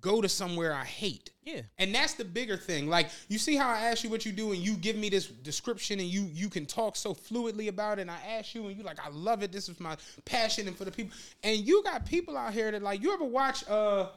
[0.00, 1.30] go to somewhere I hate.
[1.44, 1.62] Yeah.
[1.78, 2.88] And that's the bigger thing.
[2.88, 5.26] Like, you see how I ask you what you do and you give me this
[5.26, 8.02] description and you you can talk so fluidly about it.
[8.02, 9.50] And I ask you and you like, I love it.
[9.50, 11.16] This is my passion and for the people.
[11.42, 14.08] And you got people out here that like, you ever watch uh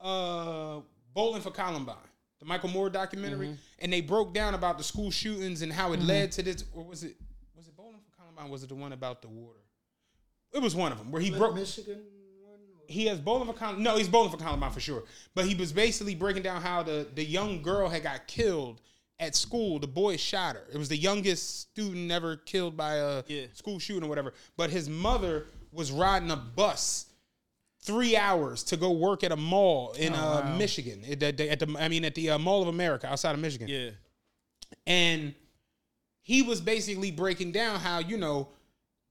[0.00, 0.80] uh
[1.14, 1.94] Bowling for Columbine,
[2.40, 6.00] the Michael Moore documentary, and they broke down about the school shootings and how it
[6.00, 6.64] led to this.
[6.74, 7.14] Or was it
[7.56, 8.50] was it Bowling for Columbine?
[8.50, 9.60] Was it the one about the water?
[10.52, 11.54] It was one of them where he broke.
[11.54, 12.00] Michigan
[12.42, 12.58] one.
[12.88, 13.82] he has bowling for Columbine.
[13.84, 15.04] No, he's bowling for Columbine for sure.
[15.34, 18.80] But he was basically breaking down how the the young girl had got killed
[19.20, 19.78] at school.
[19.78, 20.64] The boy shot her.
[20.72, 23.46] It was the youngest student ever killed by a Yeah.
[23.52, 24.34] school shooting or whatever.
[24.56, 27.06] But his mother was riding a bus
[27.84, 31.02] three hours to go work at a mall in uh, Michigan.
[31.08, 33.68] At the, at the- I mean, at the uh, Mall of America outside of Michigan.
[33.68, 33.90] Yeah.
[34.86, 35.34] and
[36.22, 38.48] he was basically breaking down how you know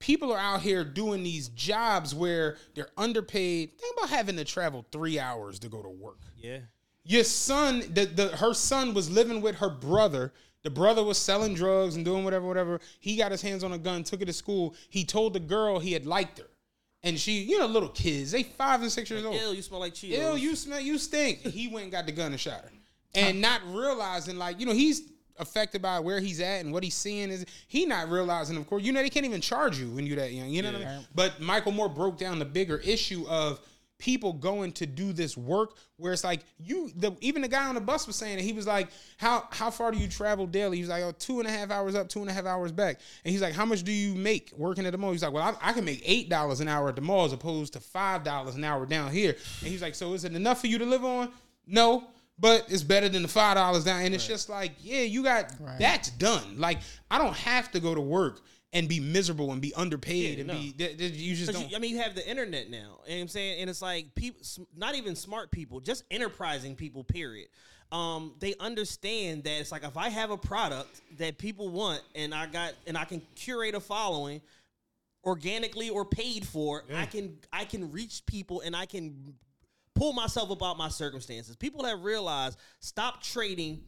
[0.00, 3.78] people are out here doing these jobs where they're underpaid.
[3.78, 6.18] Think about having to travel three hours to go to work.
[6.36, 6.58] Yeah.
[7.04, 10.32] your son the, the her son was living with her brother.
[10.62, 12.80] The brother was selling drugs and doing whatever whatever.
[12.98, 14.74] He got his hands on a gun took it to school.
[14.88, 16.46] He told the girl he had liked her
[17.04, 19.78] and she you know little kids they five and six years old Ew, you smell
[19.80, 20.32] like Cheetos.
[20.32, 21.38] Ew, you smell, you stink.
[21.40, 22.72] he went and got the gun and shot her,
[23.14, 25.02] and not realizing like you know he's
[25.38, 28.82] affected by where he's at and what he's seeing is he not realizing of course
[28.82, 30.96] you know they can't even charge you when you're that young you know what I
[30.96, 31.06] mean.
[31.14, 33.60] But Michael Moore broke down the bigger issue of
[34.04, 37.74] people going to do this work where it's like you the even the guy on
[37.74, 38.42] the bus was saying it.
[38.42, 40.76] He was like, How how far do you travel daily?
[40.76, 42.70] He was like, Oh, two and a half hours up, two and a half hours
[42.70, 43.00] back.
[43.24, 45.12] And he's like, How much do you make working at the mall?
[45.12, 47.32] He's like, Well, I, I can make eight dollars an hour at the mall as
[47.32, 49.34] opposed to five dollars an hour down here.
[49.60, 51.30] And he's like, So is it enough for you to live on?
[51.66, 52.04] No.
[52.38, 54.02] But it's better than the five dollars down.
[54.02, 56.58] And it's just like, yeah, you got that's done.
[56.58, 58.42] Like, I don't have to go to work
[58.74, 60.54] and be miserable and be underpaid Yeah, and no.
[60.54, 62.98] be th- th- you just don't you- I mean, you have the internet now.
[63.00, 63.60] What I'm saying?
[63.60, 64.42] And it's like people,
[64.76, 67.48] not even smart people, just enterprising people, period.
[67.92, 72.34] Um, they understand that it's like if I have a product that people want and
[72.34, 74.42] I got and I can curate a following
[75.24, 79.34] organically or paid for, I can I can reach people and I can
[79.94, 81.54] pull myself about my circumstances.
[81.54, 83.84] People have realized stop trading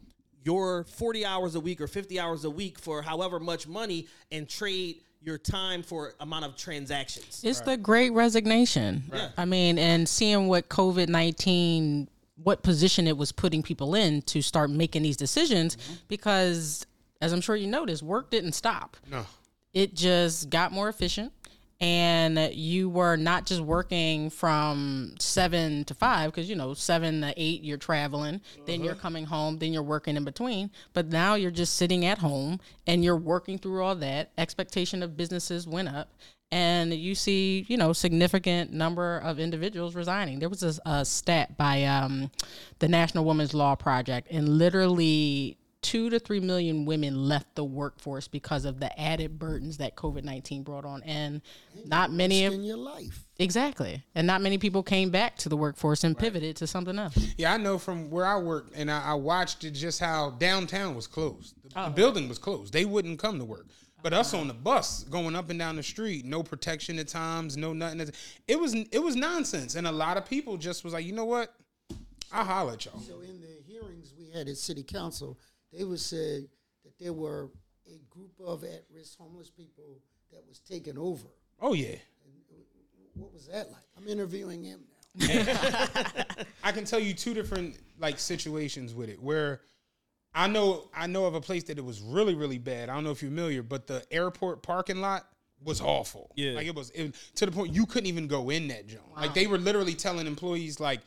[0.47, 4.49] your 40 hours a week or 50 hours a week for however much money and
[4.49, 7.41] trade your time for amount of transactions.
[7.43, 9.03] It's the great resignation.
[9.09, 9.31] Right.
[9.37, 12.09] I mean, and seeing what COVID 19,
[12.45, 15.95] what position it was putting people in to start making these decisions, mm-hmm.
[16.07, 16.87] because
[17.21, 18.97] as I'm sure you noticed, work didn't stop.
[19.11, 19.27] No.
[19.75, 21.33] It just got more efficient.
[21.81, 27.35] And you were not just working from seven to five, because you know, seven to
[27.37, 30.71] eight, you're traveling, then you're coming home, then you're working in between.
[30.95, 34.33] But now you're just sitting at home and you're working through all that.
[34.39, 36.09] Expectation of businesses went up
[36.53, 40.39] and you see, you know, significant number of individuals resigning.
[40.39, 42.31] There was a, a stat by um,
[42.79, 48.27] the National Women's Law Project, and literally two to three million women left the workforce
[48.29, 51.41] because of the added burdens that COVID nineteen brought on, and
[51.85, 53.25] not many of in your life.
[53.39, 57.17] exactly, and not many people came back to the workforce and pivoted to something else.
[57.37, 60.95] Yeah, I know from where I work, and I, I watched it just how downtown
[60.95, 61.55] was closed.
[61.63, 61.85] The, Oh.
[61.87, 62.73] the building was closed.
[62.73, 63.67] They wouldn't come to work.
[64.03, 67.57] But us on the bus going up and down the street, no protection at times,
[67.57, 68.09] no nothing.
[68.49, 71.25] It was it was nonsense, and a lot of people just was like, you know
[71.25, 71.53] what,
[72.33, 73.01] I'll holler at y'all.
[73.01, 75.39] So in the hearings we had at city council,
[75.73, 76.47] they would say
[76.85, 77.51] that there were
[77.87, 80.01] a group of at-risk homeless people
[80.33, 81.29] that was taken over.
[81.61, 82.01] Oh yeah, And
[83.15, 83.83] What was that like?
[83.97, 84.81] I'm interviewing him
[85.17, 85.27] now.
[86.63, 89.63] I can tell you two different like situations with it where
[90.35, 92.89] I know I know of a place that it was really really bad.
[92.91, 95.27] I don't know if you're familiar, but the airport parking lot
[95.65, 96.31] was awful.
[96.37, 96.53] Yeah.
[96.53, 99.03] like it was it, to the point you couldn't even go in that joint.
[99.17, 101.01] Like they were literally telling employees like,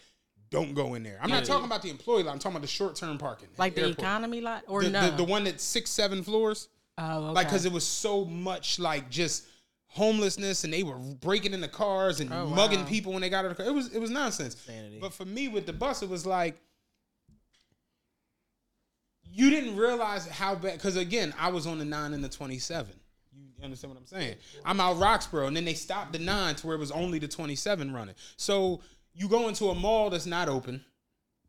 [0.49, 2.31] "Don't go in there." I'm not talking about the employee lot.
[2.33, 3.99] I'm talking about the short term parking, at Like the airport.
[3.99, 5.09] economy lot, or the, no?
[5.09, 6.69] the, the one that's six seven floors.
[6.97, 7.33] oh, okay.
[7.33, 9.45] Like because it was so much like just
[9.91, 13.51] homelessness and they were breaking into cars and oh, mugging people when they got out
[13.51, 13.71] of the car.
[13.71, 14.55] It was it was nonsense.
[14.99, 16.59] But for me with the bus, it was like
[19.31, 22.59] you didn't realize how bad because again, I was on the nine and the twenty
[22.59, 22.95] seven.
[23.57, 24.35] You understand what I'm saying?
[24.65, 27.27] I'm out Roxborough, and then they stopped the nine to where it was only the
[27.27, 28.15] 27 running.
[28.37, 28.79] So
[29.19, 30.83] you go into a mall that's not open.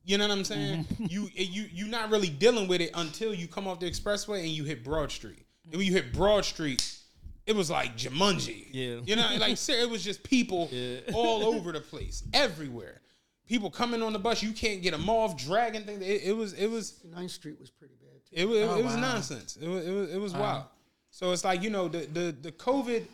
[0.05, 0.85] You know what I'm saying?
[0.85, 1.07] Mm-hmm.
[1.09, 4.49] you you you're not really dealing with it until you come off the expressway and
[4.49, 5.47] you hit Broad Street.
[5.65, 6.99] And when you hit Broad Street,
[7.47, 8.67] it was like Jumanji.
[8.73, 8.97] Yeah.
[9.05, 10.69] You know, like ser- it was just people
[11.15, 13.01] all over the place, everywhere.
[13.47, 16.03] People coming on the bus, you can't get them off, dragging things.
[16.03, 18.35] It, it was it was 9th Street was pretty bad too.
[18.35, 19.59] it oh, was it, was nonsense.
[19.61, 20.65] It was it was, it was wild.
[21.11, 23.05] So it's like you know the the the COVID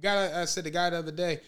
[0.00, 0.40] guy.
[0.40, 1.40] I said the guy the other day.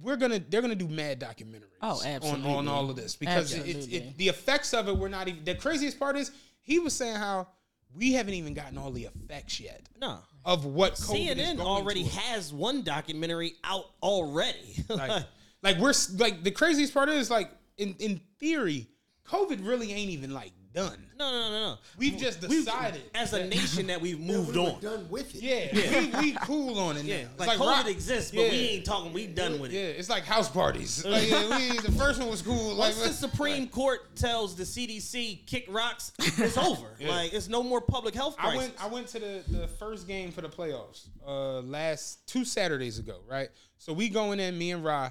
[0.00, 1.64] We're gonna they're gonna do mad documentaries.
[1.82, 2.50] Oh, On, absolutely.
[2.52, 5.44] on all of this because it, it, the effects of it were not even.
[5.44, 6.30] The craziest part is
[6.60, 7.48] he was saying how
[7.94, 10.18] we haven't even gotten all the effects yet No.
[10.44, 14.84] of what COVID CNN already has one documentary out already.
[14.88, 15.24] like,
[15.62, 18.88] like we're like the craziest part is like in in theory
[19.26, 21.04] COVID really ain't even like done.
[21.18, 21.78] No, no, no, no.
[21.98, 24.80] We've just We've- decided as a nation that we've moved we were on.
[24.80, 25.42] done with it.
[25.42, 27.04] Yeah, We, we cool on it.
[27.04, 27.28] Yeah, now.
[27.30, 28.50] It's like, COVID rock- exists, but yeah.
[28.50, 29.12] we ain't talking.
[29.12, 29.74] We done with it.
[29.74, 31.04] Yeah, it's like house parties.
[31.04, 32.74] Like, yeah, we, the first one was cool.
[32.74, 36.86] Like, Once the Supreme Court tells the CDC kick rocks, it's over.
[37.00, 38.58] Like it's no more public health I crisis.
[38.60, 38.82] went.
[38.82, 43.18] I went to the, the first game for the playoffs uh, last two Saturdays ago.
[43.28, 43.48] Right.
[43.78, 44.56] So we going in.
[44.56, 45.10] Me and Ra.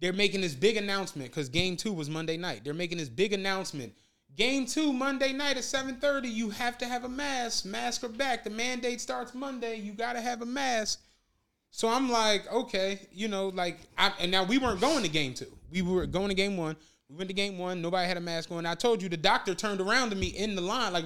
[0.00, 2.62] They're making this big announcement because game two was Monday night.
[2.64, 3.94] They're making this big announcement.
[4.36, 6.28] Game two Monday night at seven thirty.
[6.28, 7.64] You have to have a mask.
[7.64, 8.42] Mask or back.
[8.42, 9.76] The mandate starts Monday.
[9.76, 11.00] You got to have a mask.
[11.70, 15.34] So I'm like, okay, you know, like, I, and now we weren't going to game
[15.34, 15.52] two.
[15.72, 16.76] We were going to game one.
[17.08, 17.82] We went to game one.
[17.82, 18.64] Nobody had a mask on.
[18.64, 21.04] I told you the doctor turned around to me in the line, like,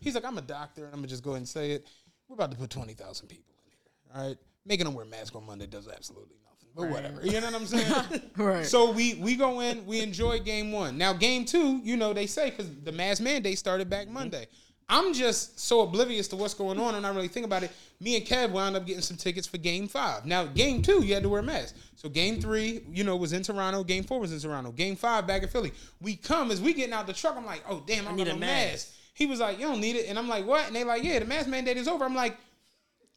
[0.00, 1.86] he's like, I'm a doctor, and I'm gonna just go ahead and say it.
[2.28, 4.20] We're about to put twenty thousand people in here.
[4.22, 6.36] All right, making them wear masks on Monday does absolutely
[6.76, 8.22] But whatever, you know what I'm saying?
[8.36, 8.66] Right.
[8.66, 10.98] So we we go in, we enjoy game one.
[10.98, 14.14] Now game two, you know, they say because the mask mandate started back mm-hmm.
[14.14, 14.46] Monday.
[14.88, 17.72] I'm just so oblivious to what's going on, and I really think about it.
[17.98, 20.26] Me and Kev wound up getting some tickets for Game Five.
[20.26, 21.74] Now, Game Two, you had to wear a mask.
[21.96, 23.82] So Game Three, you know, was in Toronto.
[23.82, 24.70] Game Four was in Toronto.
[24.70, 25.72] Game Five back in Philly.
[26.00, 27.36] We come as we getting out the truck.
[27.36, 28.70] I'm like, oh damn, I, need got a mask.
[28.70, 28.92] mask.
[29.14, 30.66] He was like, you don't need it, and I'm like, what?
[30.68, 32.04] And they like, yeah, the mask mandate is over.
[32.04, 32.36] I'm like,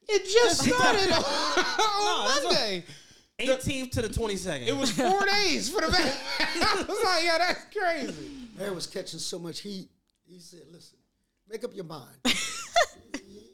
[0.08, 2.84] it just started on, on Monday.
[3.40, 4.68] 18th to the 22nd.
[4.68, 6.20] It was four days for the mask.
[6.40, 8.30] I was like, yeah, that's crazy.
[8.58, 9.90] Mayor was catching so much heat.
[10.26, 10.98] He said, "Listen,
[11.50, 12.18] make up your mind.
[12.26, 12.32] you,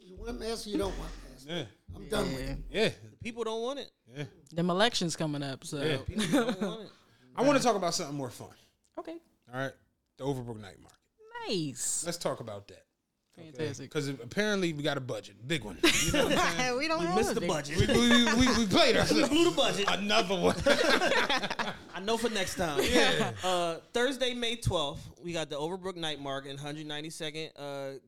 [0.06, 1.46] you want mask or you don't want mask?
[1.48, 1.62] Yeah,
[1.94, 2.88] I'm done with it." yeah.
[3.22, 3.90] People don't want it.
[4.16, 4.24] yeah.
[4.52, 5.96] Them elections coming up, so Yeah.
[5.98, 6.90] People don't want it.
[7.36, 8.48] I want to talk about something more fun.
[8.98, 9.16] okay,
[9.52, 9.72] All right,
[10.18, 10.98] the Overbrook Night Market.
[11.48, 12.84] nice, Let's talk about that.
[13.36, 13.88] Fantastic.
[13.90, 15.78] Because apparently we got a budget, big one.
[16.04, 16.78] You know what I'm saying?
[16.78, 17.78] we don't We have missed a the big- budget.
[17.78, 19.28] we, we, we, we played ourselves.
[19.28, 19.86] blew the budget.
[19.88, 20.56] Another one.
[21.94, 22.80] I know for next time.
[23.44, 27.98] Uh, Thursday, May 12th, we got the Overbrook Night Market in 192nd uh,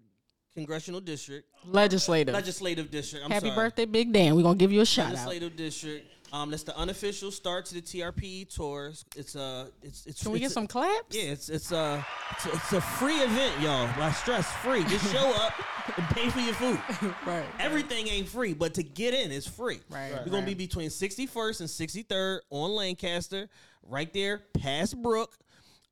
[0.54, 2.34] Congressional District, Legislative.
[2.34, 3.24] Legislative District.
[3.24, 3.56] I'm Happy sorry.
[3.56, 4.34] birthday, Big Dan.
[4.34, 5.12] We're gonna give you a shout out.
[5.28, 6.06] Legislative District.
[6.32, 9.04] Um, that's the unofficial start to the TRP tours.
[9.16, 10.22] It's uh, it's it's.
[10.22, 11.16] Can we it's get a- some claps?
[11.16, 12.02] Yeah, it's it's uh,
[12.32, 13.88] it's a, it's a free event, y'all.
[13.96, 14.84] I stress free.
[14.84, 15.54] Just show up
[15.96, 16.78] and pay for your food.
[17.26, 17.44] Right.
[17.58, 19.80] Everything ain't free, but to get in is free.
[19.90, 23.48] Right, We're gonna be between 61st and 63rd on Lancaster,
[23.82, 25.36] right there past Brook.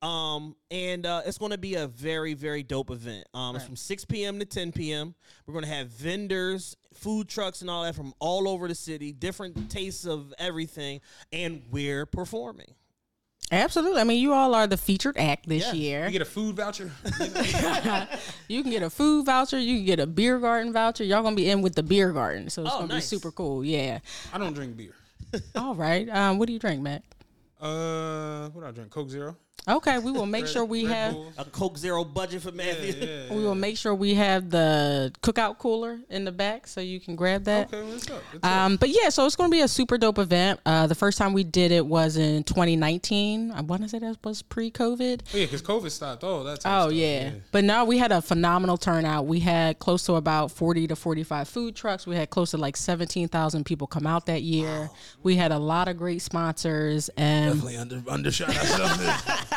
[0.01, 3.27] Um, and uh, it's gonna be a very very dope event.
[3.33, 4.37] Um, it's from 6 p.m.
[4.39, 5.15] to 10 p.m.
[5.45, 9.71] We're gonna have vendors, food trucks, and all that from all over the city, different
[9.71, 11.01] tastes of everything,
[11.33, 12.73] and we're performing.
[13.51, 14.01] Absolutely.
[14.01, 15.73] I mean, you all are the featured act this Yeah.
[15.73, 16.05] year.
[16.07, 16.91] You get a food voucher.
[18.49, 19.57] You can get a food voucher.
[19.59, 21.03] You can get a beer garden voucher.
[21.05, 23.09] Y'all gonna be in with the beer garden, so it's Oh, gonna nice.
[23.09, 23.63] be super cool.
[23.63, 23.99] Yeah.
[24.33, 24.93] I don't drink beer.
[25.55, 26.07] All right.
[26.09, 27.03] Um, what do you drink, Matt?
[27.59, 28.91] Uh, what do I drink?
[28.91, 29.35] Coke Zero.
[29.67, 31.15] Okay, we will make sure we have.
[31.37, 32.93] A Coke Zero budget for Matthew.
[32.93, 37.01] Yeah, We will make sure we have the cookout cooler in the back, so you
[37.01, 37.73] can grab that.
[37.73, 38.23] Okay, what's up?
[38.31, 38.51] What's up?
[38.51, 40.61] Um, but yeah, so it's going to be a super dope event.
[40.65, 43.51] Uh, the first time we did it was in 2019.
[43.51, 45.21] I want to say that was pre-COVID.
[45.33, 46.23] Oh, yeah, because COVID stopped.
[46.23, 46.65] Oh, that's.
[46.65, 47.31] Oh yeah.
[47.51, 49.25] but now we had a phenomenal turnout.
[49.25, 52.07] We had close to about 40 to 45 food trucks.
[52.07, 54.89] We had close to like 17,000 people come out that year.
[55.23, 59.23] We had a lot of great sponsors, and Definitely under undershot ourselves.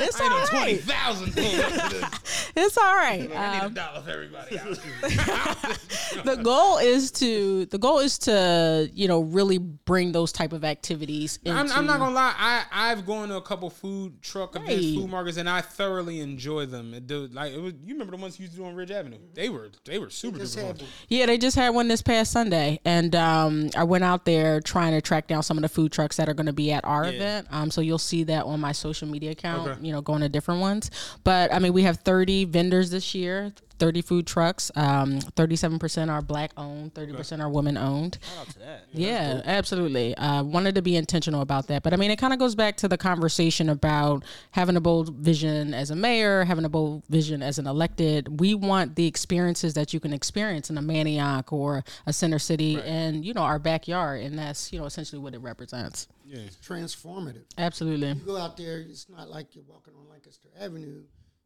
[0.00, 0.74] it's I all know twenty
[2.56, 3.30] It's all right.
[3.34, 4.56] I need a Um, dollar for everybody
[6.24, 10.64] the goal is to the goal is to you know really bring those type of
[10.64, 11.38] activities.
[11.44, 12.34] Into, I'm, I'm not gonna lie.
[12.36, 16.66] I I've gone to a couple food truck events, food markets, and I thoroughly enjoy
[16.66, 16.94] them.
[16.94, 18.90] It do, like it was, you remember the ones you used to do on Ridge
[18.90, 19.18] Avenue?
[19.34, 20.84] They were they were super Just duper.
[21.08, 24.92] Yeah, they just had one this past Sunday, and um, I went out there trying
[24.92, 27.04] to track down some of the food trucks that are going to be at our
[27.06, 27.46] event.
[27.50, 29.68] Um, so you'll see that on my social media account.
[29.68, 29.80] Okay.
[29.86, 30.90] You know, going to different ones.
[31.24, 33.52] But I mean, we have 30 vendors this year.
[33.80, 34.70] 30 food trucks.
[34.76, 38.18] Um, 37% are black owned, 30% are women owned.
[38.22, 38.84] Shout out to that.
[38.92, 40.14] Yeah, absolutely.
[40.16, 41.82] Uh, wanted to be intentional about that.
[41.82, 44.22] But I mean, it kind of goes back to the conversation about
[44.52, 48.38] having a bold vision as a mayor, having a bold vision as an elected.
[48.40, 52.78] We want the experiences that you can experience in a Manayunk or a center city
[52.82, 54.20] and, you know, our backyard.
[54.20, 56.06] And that's, you know, essentially what it represents.
[56.38, 57.44] It's transformative.
[57.58, 58.08] Absolutely.
[58.08, 61.02] You go out there, it's not like you're walking on Lancaster Avenue.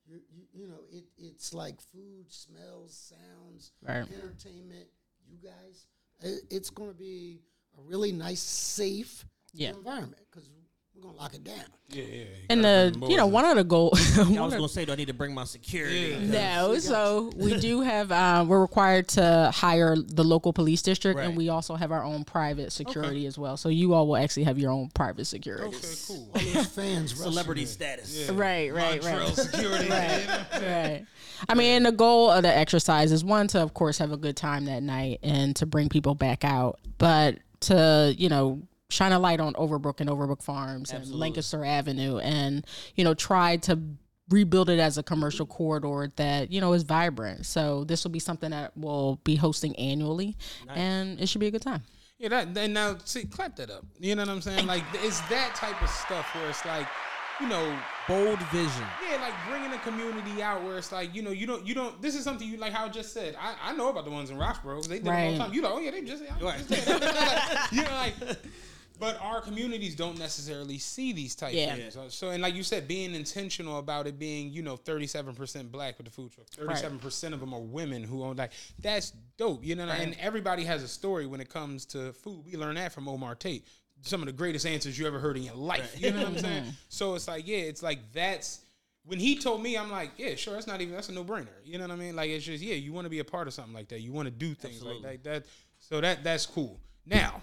[0.06, 4.06] You, you, you know, it, it's like food, smells, sounds, Right.
[4.12, 4.86] entertainment.
[5.26, 5.86] You guys,
[6.20, 7.40] it, it's going to be
[7.78, 9.24] a really nice, safe
[9.54, 9.70] Yeah.
[9.70, 10.48] environment because
[10.94, 11.56] we're gonna lock it down.
[11.88, 12.24] Yeah, yeah.
[12.50, 14.18] And the you know one of the goals.
[14.18, 16.16] I was gonna say, do I need to bring my security?
[16.20, 18.10] No, so we do have.
[18.12, 21.28] Um, we're required to hire the local police district, Right.
[21.28, 23.56] and we also have our own private security as well.
[23.56, 25.64] So you all will actually have your own private security.
[25.66, 26.28] Okay, cool.
[26.34, 27.66] All those fans, Celebrity in.
[27.66, 28.30] status.
[28.30, 29.36] Right, right, Montreal right.
[29.36, 29.88] security.
[29.88, 30.26] Right.
[30.52, 31.06] right.
[31.48, 34.36] I mean, the goal of the exercise is one to, of course, have a good
[34.36, 39.18] time that night and to bring people back out, but to you know shine a
[39.18, 43.78] light on Overbrook and Overbrook Farms and Lancaster Avenue, and you know try to
[44.30, 47.44] rebuild it as a commercial corridor that you know is vibrant.
[47.46, 50.36] So this will be something that we'll be hosting annually,
[50.68, 51.82] and it should be a good time.
[52.18, 53.84] Yeah, that and now see, clap that up.
[53.98, 54.66] You know what I'm saying?
[54.66, 56.86] Like it's that type of stuff where it's like,
[57.40, 58.84] you know, Bold vision.
[59.10, 62.00] yeah, like bringing the community out where it's like, you know, you don't, you don't.
[62.00, 62.72] This is something you like.
[62.72, 64.76] How I just said, I, I know about the ones in Roxborough.
[64.76, 65.32] 'cause They did it all Right.
[65.32, 65.52] the time.
[65.54, 66.70] You know, oh yeah, they just, I just.
[66.88, 68.14] Like, you know, like.
[68.98, 71.74] But our communities don't necessarily see these type Yeah.
[71.74, 72.14] things.
[72.14, 75.98] So, and like you said, being intentional about it being, you know, thirty-seven percent black
[75.98, 79.64] with the food truck, thirty-seven percent of them are women who own like that's dope.
[79.64, 82.44] You know, and everybody has a story when it comes to food.
[82.46, 83.66] We learned that from Omar Tate.
[84.02, 85.94] Some of the greatest answers you ever heard in your life.
[85.98, 86.62] You know what I'm saying?
[86.62, 86.70] Mm-hmm.
[86.88, 88.60] So it's like, yeah, it's like that's
[89.06, 91.48] when he told me, I'm like, yeah, sure, that's not even that's a no brainer.
[91.64, 92.14] You know what I mean?
[92.14, 94.00] Like it's just yeah, you want to be a part of something like that.
[94.00, 95.24] You want to do things like that.
[95.24, 95.46] That
[95.80, 96.80] so that that's cool.
[97.06, 97.42] Now,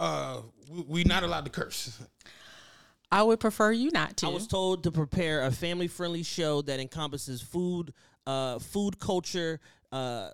[0.00, 2.00] uh, we, we not allowed to curse.
[3.12, 4.26] I would prefer you not to.
[4.26, 7.92] I was told to prepare a family-friendly show that encompasses food,
[8.26, 9.58] uh, food culture,
[9.90, 10.30] uh,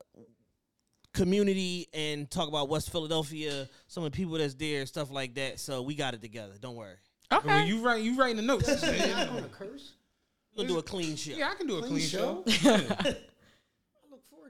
[1.14, 5.58] community, and talk about West Philadelphia, some of the people that's there, stuff like that.
[5.58, 6.52] So we got it together.
[6.60, 6.96] Don't worry.
[7.32, 7.46] okay.
[7.48, 8.68] Well, you write you writing the notes.
[8.68, 9.92] You're not gonna curse.
[10.54, 11.32] We're gonna do a clean show.
[11.32, 12.44] yeah, I can do a Clean clean show.
[12.46, 12.86] show.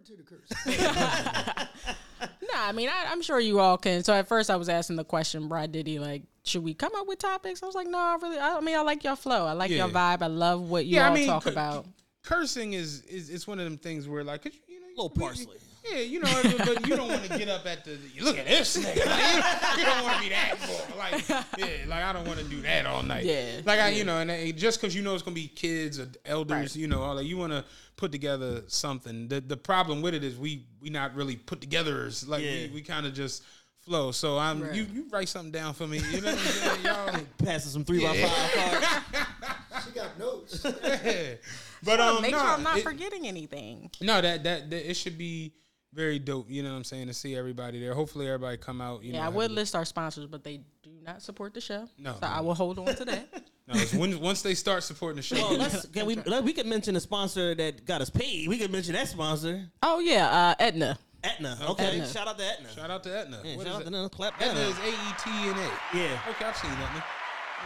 [0.08, 1.66] I look forward to the curse.
[2.42, 4.02] No, I mean, I, I'm sure you all can.
[4.04, 7.06] So at first, I was asking the question, Brad Diddy, like, should we come up
[7.06, 7.62] with topics?
[7.62, 9.46] I was like, no, I really, I, mean, I like your flow.
[9.46, 9.92] I like your Yeah.
[9.92, 10.22] vibe.
[10.22, 11.86] I love what you yeah, all I mean, talk cu- about.
[12.22, 15.12] cursing is is it's one of them things where like 'cause, you know, a Little
[15.16, 15.56] we- parsley.
[15.92, 18.46] Yeah, you know, but, but you don't want to get up at the look at
[18.46, 19.06] this nigga.
[19.06, 20.98] Like, you, you don't want to be that boy.
[20.98, 23.24] Like, yeah, like I don't want to do that all night.
[23.24, 26.00] Yeah, like I, you know, and uh, just because you know it's gonna be kids
[26.00, 27.64] or elders, you know, all like you want to
[27.96, 29.28] put together something.
[29.28, 32.26] The the problem with it is we we not really put togethers.
[32.26, 32.50] Like Yeah.
[32.68, 33.42] we, we kind of just
[33.82, 34.10] flow.
[34.10, 36.00] So I'm you you write something down for me.
[36.10, 36.84] You know what I'm
[37.14, 37.20] y'all.
[37.44, 39.26] Passing some three by five.
[39.84, 40.64] She got notes.
[40.82, 41.34] Yeah.
[41.82, 43.90] But um, Make no, sure I'm not it- forgetting anything.
[44.00, 45.52] No, that, that that it should be
[45.96, 46.50] very dope.
[46.50, 47.94] You know what I'm saying to see everybody there.
[47.94, 49.02] Hopefully, everybody come out.
[49.02, 51.88] You Yeah, know, I would list our sponsors, but they do not support the show.
[51.98, 52.26] No, so no.
[52.28, 53.28] I will hold on to that.
[53.68, 55.34] No, it's when, once they start supporting the show.
[55.34, 58.46] Well, let's, can we let, we can mention a sponsor that got us paid.
[58.46, 60.96] We can mention that sponsor, oh yeah, uh, Etna.
[61.24, 61.58] Aetna.
[61.70, 62.06] Okay, Aetna.
[62.06, 62.68] shout out to Aetna.
[62.72, 63.40] shout out to Aetna.
[63.44, 64.12] Yeah, What shout is out to it?
[64.12, 64.68] Clap that Aetna up.
[64.70, 65.96] is A E T N A.
[65.98, 67.04] Yeah, Okay, I've seen Aetna.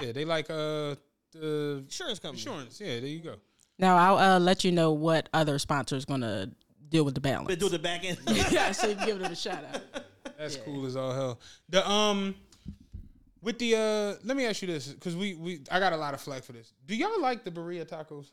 [0.01, 0.95] Yeah, they like uh
[1.33, 2.41] the insurance company.
[2.45, 2.81] insurance.
[2.81, 3.35] Yeah, there you go.
[3.79, 6.51] Now I'll uh, let you know what other sponsor is going to
[6.91, 7.49] deal with the balance.
[7.49, 8.19] They do the back end.
[8.51, 10.05] yeah, so you can give them a shout out.
[10.39, 11.41] That's cool as all hell.
[11.69, 12.35] The um
[13.43, 16.15] with the uh let me ask you this because we we I got a lot
[16.15, 16.73] of flack for this.
[16.87, 18.27] Do y'all like the burrito tacos?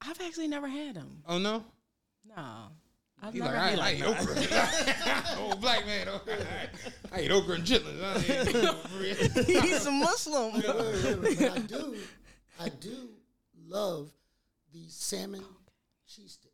[0.00, 1.22] I've actually never had them.
[1.26, 1.64] Oh no.
[2.36, 2.44] No,
[3.22, 5.38] I've He never like, I, had I ate okra.
[5.40, 6.08] Old black man.
[6.10, 6.20] oh,
[7.10, 8.02] I ate okra and chitlins.
[8.02, 9.62] I ain't eat no burrito.
[9.62, 10.52] He's a Muslim.
[10.60, 11.96] But I do,
[12.60, 13.08] I do
[13.66, 14.10] love
[14.72, 15.42] the salmon
[16.06, 16.47] cheese stick.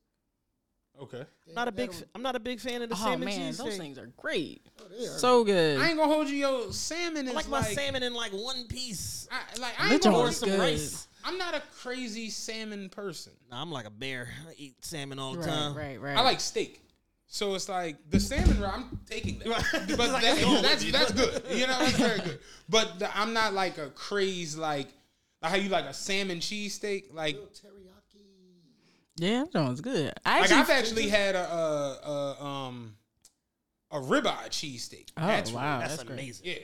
[1.02, 1.24] Okay.
[1.54, 1.90] not a big.
[1.90, 3.80] f- I'm not a big fan of the oh salmon man, cheese those steak.
[3.80, 4.66] things are great.
[4.80, 5.04] Oh, they.
[5.06, 5.78] So good.
[5.80, 6.36] I ain't gonna hold you.
[6.36, 9.28] Yo, salmon I is like like, my salmon in like one piece.
[9.30, 10.48] I, like I That ain't gonna joint hold is you.
[10.48, 10.60] Some good.
[10.60, 11.08] rice.
[11.26, 13.32] I'm not a crazy salmon person.
[13.50, 14.28] Nah, I'm like a bear.
[14.48, 15.74] I eat salmon all the Right, time.
[15.74, 16.16] right, right.
[16.18, 16.80] I like steak.
[17.26, 18.60] So it's like the salmon.
[18.60, 19.48] wrap, I'm taking that,
[19.96, 20.92] but Like, that- go with that's you.
[20.92, 21.42] that's good.
[21.50, 22.38] You know, that's very good.
[22.68, 24.88] But the, I'm not like a craze like
[25.42, 27.12] like how you like a salmon cheesesteak.
[27.12, 27.73] Like teriyaki.
[29.16, 30.12] Yeah, that sounds good.
[30.24, 32.97] I like actually, I've actually had a, a, a um
[33.91, 35.11] a ribeye cheesesteak.
[35.16, 36.19] oh that's wow, That's, that's, great.
[36.19, 36.47] amazing.
[36.47, 36.55] Yeah.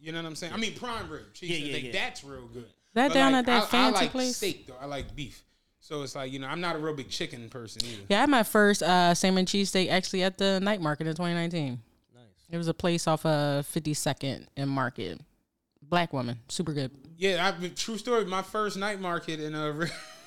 [0.00, 0.52] You know what I'm saying?
[0.52, 1.48] I mean prime rib cheesesteak.
[1.48, 1.92] Yeah, yeah, like, yeah.
[1.92, 2.64] That's real good.
[2.94, 4.36] That But, down like, at that I, fancy I like place?
[4.36, 4.76] steak though.
[4.80, 5.44] I like beef.
[5.80, 8.02] So it's like, you know, I'm not a real big chicken person either.
[8.08, 11.80] Yeah, I had my first uh, salmon cheesesteak actually at the night market in 2019.
[12.14, 12.22] Nice.
[12.50, 15.20] It was a place off of 52nd and Market.
[15.82, 16.92] Black woman, super good.
[17.18, 18.24] Yeah, I, true story.
[18.24, 19.88] My first night market in uh, Ri-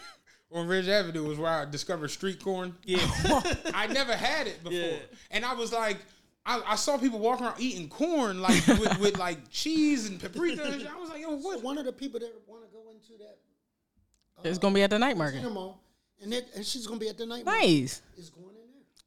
[0.55, 2.73] on Ridge Avenue was where I discovered street corn.
[2.85, 2.97] Yeah.
[3.73, 4.95] I never had it before, Yeah.
[5.31, 5.97] and I was like,
[6.45, 10.63] I, I saw people walking around eating corn like with, with like cheese and paprika.
[10.63, 10.87] And.
[10.87, 11.61] I was like, yo, So what?
[11.63, 13.37] one of the people that want to go into that
[14.49, 15.41] It's uh, gonna be at the night market.
[15.41, 15.73] cinema,
[16.23, 18.01] and, it, and she's gonna be at the night market, Nice.
[18.17, 18.54] is going in there.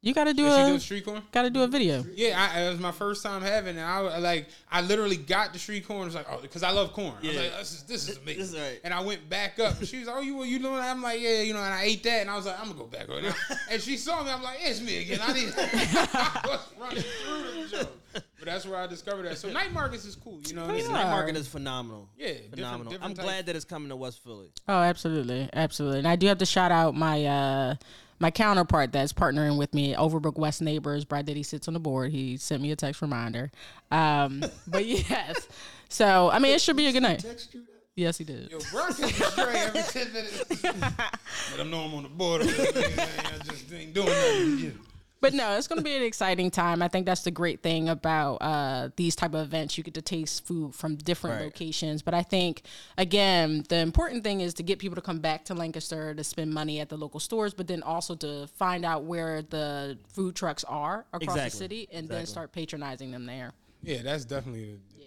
[0.00, 1.22] You got to do Did a do street corn?
[1.32, 2.04] got to do a video.
[2.14, 3.80] Yeah, I, it was my first time having it.
[3.82, 6.02] I like, I literally got the street corn.
[6.02, 7.14] It was like, oh, because I love corn.
[7.20, 7.40] I was Yeah.
[7.42, 8.40] like, this is, this is amazing.
[8.42, 8.80] This is right.
[8.84, 9.76] And I went back up.
[9.80, 10.90] And she was like, oh, you you doing that?
[10.92, 11.58] I'm like, yeah, you know.
[11.64, 13.34] And I ate that, and I was like, I'm gonna go back right now.
[13.72, 14.30] and she saw me.
[14.30, 15.18] I'm like, it's me again.
[15.20, 15.52] I need.
[15.56, 17.92] I was running through the joke.
[18.12, 19.36] But that's where I discovered that.
[19.38, 20.38] So night markets is cool.
[20.46, 20.92] You know, what I Yeah, mean?
[20.92, 21.10] night are.
[21.10, 22.08] market is phenomenal.
[22.16, 22.92] Yeah, phenomenal.
[22.92, 24.52] different I'm type- glad that it's coming to West Philly.
[24.68, 25.98] Oh, absolutely, absolutely.
[25.98, 27.74] And I do have to shout out my uh
[28.20, 31.04] my counterpart that's partnering with me, Overbrook West Neighbors.
[31.04, 32.10] Brad Diddy sits on the board.
[32.10, 33.50] He sent me a text reminder.
[33.90, 35.48] Um, but yes,
[35.88, 37.20] so I mean, it should be a good night.
[37.20, 37.78] Text you that?
[37.98, 38.48] Yes, he did.
[38.50, 40.62] Yo, Brock is stray every 10 minutes.
[40.62, 42.42] Let him know I'm on the board.
[42.44, 44.78] I just ain't doing nothing.
[45.20, 45.28] Yeah.
[45.30, 46.80] But no, it's going to be an exciting time.
[46.80, 49.76] I think that's the great thing about uh, these type of events.
[49.76, 51.44] You get to taste food from different Right.
[51.46, 52.02] locations.
[52.02, 52.62] But I think
[52.96, 56.52] again, the important thing is to get people to come back to Lancaster to spend
[56.52, 60.62] money at the local stores, but then also to find out where the food trucks
[60.64, 63.52] are across the city, and then start patronizing them there.
[63.82, 64.78] Yeah, that's definitely.
[64.96, 65.04] The,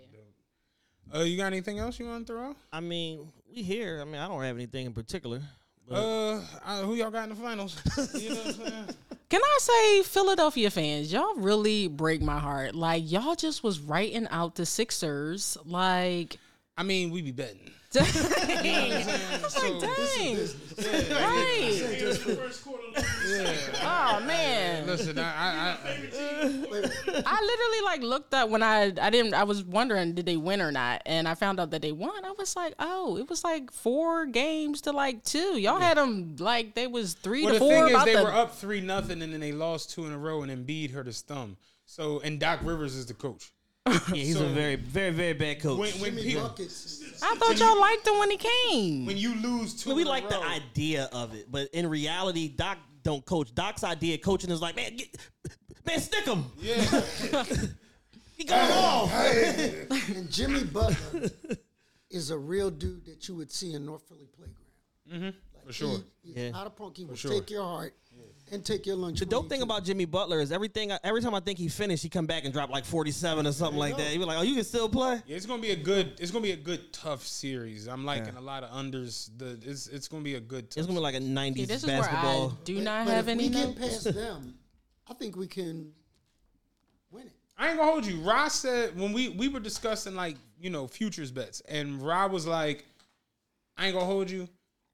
[1.14, 1.22] dope.
[1.22, 2.56] Uh, you got anything else you want to throw?
[2.72, 4.00] I mean, we here.
[4.02, 5.42] I mean, I don't have anything in particular.
[5.88, 7.76] But Uh, uh, who y'all got in the finals?
[8.14, 8.86] you know what I'm saying?
[9.32, 12.76] Can I say, Philadelphia fans, y'all really break my heart.
[12.76, 15.58] Like y'all just was writing out the Sixers.
[15.64, 16.38] Like,
[16.76, 17.72] I mean, we be betting.
[17.94, 19.04] dang,
[19.50, 20.38] So, dang,
[21.12, 21.96] right?
[22.00, 22.82] Just the first quarter.
[23.84, 24.88] Oh man.
[24.88, 25.98] listen, I, I, I,
[27.26, 30.62] I literally like looked up when I I didn't I was wondering did they win
[30.62, 32.24] or not, and I found out that they won.
[32.24, 35.60] I was like, oh, it was like four games to like two.
[35.60, 37.70] Y'all had them like they was three well, to the four.
[37.74, 40.14] thing is, about they the- were up three nothing, and then they lost two in
[40.14, 41.58] a row, and Embiid hurt his thumb.
[41.86, 43.52] So, and Doc Rivers is the coach.
[43.88, 45.80] yeah, he's So- a very, very, very bad coach.
[45.80, 47.00] When, when Jimmy people, Buckets.
[47.24, 49.06] I thought y'all liked him when he came.
[49.06, 51.68] when you lose two, I mean, we in a like the idea of it, but
[51.74, 53.54] in reality, Doc don't coach.
[53.54, 55.16] Doc's idea of coaching is like, man, get,
[55.86, 56.46] man, stick him.
[56.60, 56.84] Yeah,
[58.38, 59.12] He going off.
[59.14, 61.30] And Jimmy Butler
[62.10, 64.58] is a real dude that you would see in North Philly playground.
[65.34, 65.38] Mm-hmm.
[65.56, 65.90] Like for sure.
[66.24, 66.50] He, he's Yeah.
[66.52, 66.98] not a punk.
[66.98, 67.32] He will sure.
[67.32, 67.94] take your heart
[68.52, 69.20] and take your lunch.
[69.20, 69.64] The dope thing 22.
[69.64, 70.92] about Jimmy Butler is everything.
[71.04, 73.52] Every time I think he finished, he come back and drop like forty seven or
[73.52, 74.08] something like that.
[74.08, 76.14] He be like, "Oh, you can still play." Yeah, it's gonna be a good.
[76.20, 77.88] It's gonna be a good tough series.
[77.88, 79.30] I'm liking a lot of unders.
[79.38, 80.70] The it's it's gonna be a good.
[80.70, 82.40] Tough It's gonna be like a nineties this is basketball.
[82.50, 83.50] where I do But- not but have if any.
[83.50, 84.56] we get past them,
[85.08, 85.92] I think we can
[87.12, 87.34] win it.
[87.58, 88.18] I ain't gonna hold you.
[88.22, 92.46] Ross said when we we were discussing like you know futures bets, and Rob was
[92.48, 92.86] like,
[93.78, 94.48] "I ain't gonna hold you.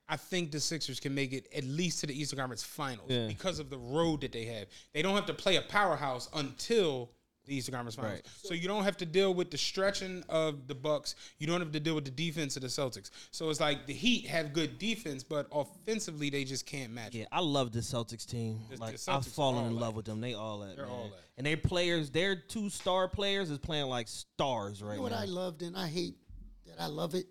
[0.09, 3.27] I think the Sixers can make it at least to the Eastern Conference Finals Yeah.
[3.27, 4.67] because of the road that they have.
[4.93, 7.11] They don't have to play a powerhouse until
[7.45, 8.25] the Eastern Conference Finals, Right.
[8.43, 11.15] so you don't have to deal with the stretching of the Bucks.
[11.39, 13.09] You don't have to deal with the defense of the Celtics.
[13.31, 17.15] So it's like the Heat have good defense, but offensively they just can't match.
[17.15, 17.19] it.
[17.19, 18.59] Yeah, I love the Celtics team.
[18.69, 19.79] The- like the I've Celtics fallen all in that.
[19.79, 20.19] love with them.
[20.19, 20.75] They all that.
[20.75, 20.93] They're man.
[20.93, 21.21] all that.
[21.37, 24.93] And their players, their two star players, is playing like stars right now.
[24.95, 25.19] You know what now.
[25.19, 26.15] I loved and I hate
[26.65, 27.27] that I love it?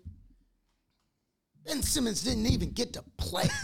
[1.67, 3.45] Ben Simmons didn't even get to play.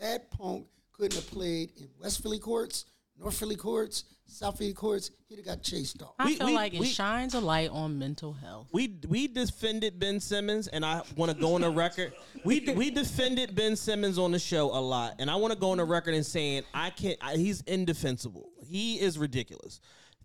[0.00, 2.84] That punk couldn't have played in West Philly courts,
[3.18, 5.12] North Philly courts, South Philly courts.
[5.28, 6.12] He'd have got chased off.
[6.18, 8.68] I We- feel we- like it we- shines a light on mental health.
[8.72, 12.12] we we defended Ben Simmons, and I want to go on the record.
[12.44, 15.70] We we defended Ben Simmons on the show a lot, and I want to go
[15.70, 17.16] on the record and saying I can't.
[17.22, 18.50] I, he's indefensible.
[18.62, 19.80] He is ridiculous.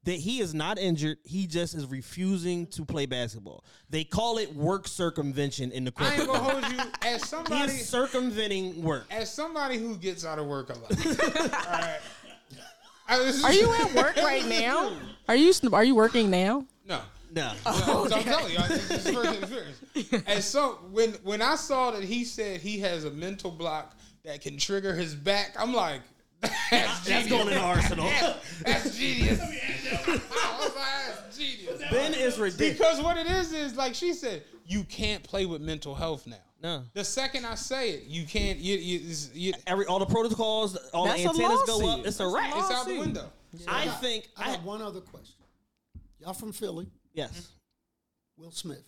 [0.05, 1.17] That he is not injured.
[1.23, 3.63] He just is refusing to play basketball.
[3.89, 6.09] They call it work circumvention in the court.
[6.09, 6.61] I ain't corporate.
[6.61, 7.71] gonna hold you as He somebody.
[7.73, 9.05] is circumventing work.
[9.11, 10.91] as somebody who gets out of work a lot,
[11.65, 11.99] all right.
[13.07, 14.93] I was- Are you at work right now?
[15.27, 16.65] Are you are you working now?
[16.87, 17.01] No.
[17.31, 17.51] No.
[17.63, 20.23] So I'm telling you, I- this is first experience.
[20.27, 24.41] And so when when I saw that he said he has a mental block that
[24.41, 26.01] can trigger his back, I'm like,
[26.41, 27.27] that's, That's genius.
[27.29, 28.05] going in Arsenal.
[28.05, 28.33] Yeah,
[28.63, 29.39] that's genius.
[29.41, 31.81] I was like, that's genius.
[31.91, 32.77] Ben is ridiculous.
[32.77, 36.37] Because what it is is like she said, you can't play with mental health now.
[36.61, 36.83] No.
[36.93, 38.59] The second I say it, you can't.
[38.59, 42.05] You, you, you, Every all the protocols, all That's the antennas go up.
[42.05, 42.47] It's a That's a wrap.
[42.55, 42.99] it's out the lawsuit.
[42.99, 43.31] window.
[43.67, 45.35] I got- think I I, got one other question.
[46.19, 46.87] Y'all from Philly?
[47.13, 47.49] yes.
[48.37, 48.83] Will Smith.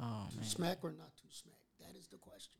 [0.00, 1.54] Oh man, Smack or not too smack?
[1.80, 2.52] That is the question.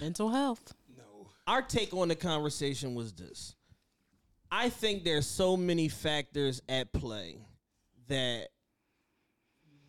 [0.00, 0.72] mental health.
[0.96, 1.26] No.
[1.48, 3.54] our take on the conversation was this.
[4.50, 7.38] I think there's so many factors at play
[8.08, 8.48] that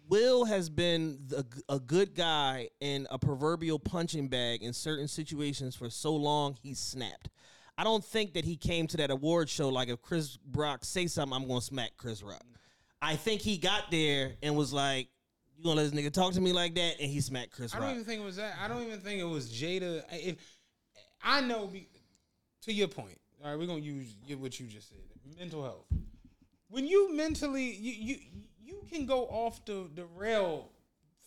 [0.09, 5.75] Will has been the, a good guy and a proverbial punching bag in certain situations
[5.75, 7.29] for so long he snapped.
[7.77, 11.07] I don't think that he came to that award show like if Chris Rock say
[11.07, 12.43] something, I'm gonna smack Chris Rock.
[13.01, 15.09] I think he got there and was like,
[15.57, 17.83] "You gonna let this nigga talk to me like that?" And he smacked Chris Rock.
[17.83, 18.55] I don't even think it was that.
[18.59, 20.03] I don't even think it was Jada.
[20.11, 20.57] I- If
[21.21, 21.87] I know, be,
[22.63, 23.19] to your point.
[23.43, 24.97] All right, we're gonna use what you just said.
[25.39, 25.85] mental health.
[26.69, 28.17] When you mentally, you you
[28.63, 30.69] you can go off the the rail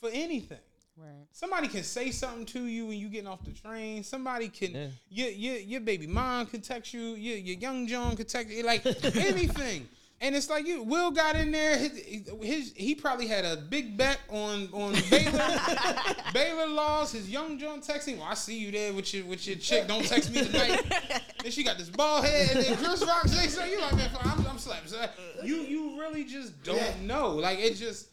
[0.01, 0.59] for anything.
[0.97, 1.27] Right.
[1.33, 4.05] Somebody can say something to you when you getting off the train.
[4.05, 4.87] Somebody can Yeah.
[5.09, 7.15] your your your baby mom can text you.
[7.15, 8.65] Your your young John can text you.
[8.65, 8.85] Like
[9.17, 9.89] anything.
[10.23, 10.83] And it's like you.
[10.83, 11.79] Will got in there.
[11.79, 15.61] His, his he probably had a big bet on on Baylor.
[16.35, 17.15] Baylor lost.
[17.15, 18.19] His young John texting.
[18.19, 19.89] Well, I see you there with your with your chick.
[19.89, 20.83] Don't text me tonight.
[21.43, 22.55] then she got this bald head.
[22.55, 23.65] And then Chris Rock say so.
[23.65, 24.11] You like that?
[24.21, 24.89] I'm, I'm slapping.
[24.89, 25.03] So
[25.43, 27.31] you you really just don't know.
[27.31, 28.09] Like it just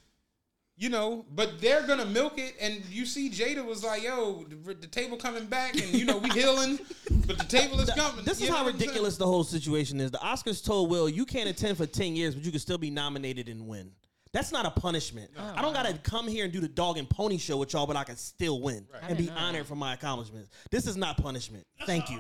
[0.77, 4.73] you know, but they're gonna milk it, and you see Jada was like, "Yo, the,
[4.75, 6.77] the table coming back, and you know we healing,
[7.25, 8.89] but the table is coming." This is You know how what I'm saying?
[8.89, 10.11] ridiculous the whole situation is.
[10.11, 12.91] The Oscars told Will, you can't attend for 10 years, but you can still be
[12.91, 13.91] nominated and win.
[14.33, 15.31] That's not a punishment.
[15.37, 17.95] I don't gotta come here and do the dog and pony show with y'all, but
[17.95, 20.49] I can still win and be honored for my accomplishments.
[20.69, 21.65] This is not punishment.
[21.85, 22.19] Thank you.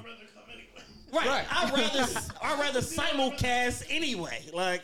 [1.13, 1.27] Right.
[1.27, 1.45] Right.
[1.49, 4.43] I'd rather I'd rather simulcast anyway.
[4.53, 4.81] Like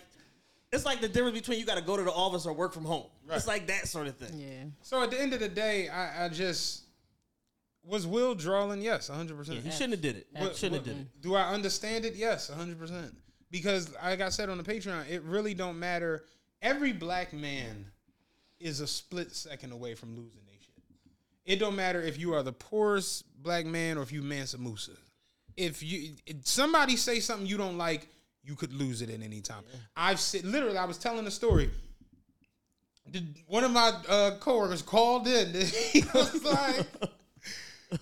[0.74, 2.84] it's like the difference between you got to go to the office or work from
[2.84, 3.06] home.
[3.30, 4.38] It's like that sort of thing.
[4.40, 4.64] Yeah.
[4.82, 6.84] So at the end of the day, I, I just
[7.86, 8.82] was Will drawing.
[8.82, 9.60] Yes, one hundred percent.
[9.64, 10.28] he shouldn't have did it.
[10.36, 11.22] What- shouldn't have did it.
[11.22, 12.16] Do I understand it?
[12.16, 13.16] Yes, hundred percent.
[13.52, 16.26] Because like I said on the Patreon, it really don't matter.
[16.62, 17.86] Every black man
[18.60, 20.82] is a split second away from losing their shit.
[21.46, 24.94] It don't matter if you are the poorest black man or if you Mansa Musa.
[25.56, 28.08] If you if somebody say something you don't like,
[28.44, 29.64] you could lose it at any time.
[29.96, 31.70] I've said literally, I was telling a story.
[33.10, 35.54] Did one of my uh, coworkers called in?
[35.92, 36.86] he was like.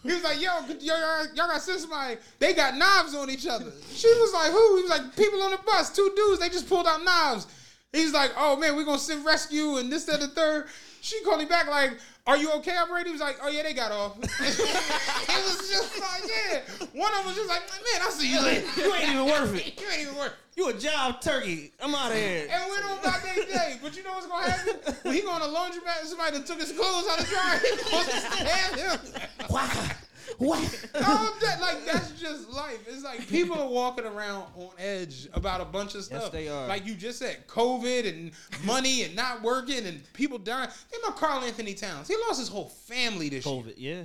[0.03, 2.15] He was like, yo, could- y'all, y'all got send somebody.
[2.39, 3.71] They got knives on each other.
[3.93, 4.77] She was like, who?
[4.77, 7.47] He was like, people on the bus, two dudes, they just pulled out knives.
[7.91, 10.67] He's like, oh man, we're gonna send rescue and this, that, the third.
[11.01, 13.07] She called me back like, are you okay, operator?
[13.07, 14.17] He was like, oh yeah, they got off.
[14.21, 16.59] it was just like, yeah.
[16.93, 18.67] One of them was just like, man, I'll see you later.
[18.77, 19.73] You ain't even worth it.
[19.81, 20.37] You ain't even worth it.
[20.55, 21.71] You a job turkey.
[21.81, 22.47] I'm out of here.
[22.51, 23.79] And went on about their day.
[23.81, 24.95] But you know what's gonna happen?
[25.03, 27.31] When he go on a laundromat and somebody that took his clothes out of the
[27.31, 29.91] dryer, he gonna stab him.
[30.37, 30.59] What?
[30.59, 30.89] What?
[30.93, 32.79] No, that, like that's just life.
[32.87, 36.23] It's like people are walking around on edge about a bunch of stuff.
[36.23, 36.67] Yes, they are.
[36.67, 38.31] Like you just said, COVID and
[38.63, 40.69] money and not working and people dying.
[40.89, 42.07] Think about Karl-Anthony Towns.
[42.07, 43.55] He lost his whole family this year.
[43.55, 44.03] COVID, yeah.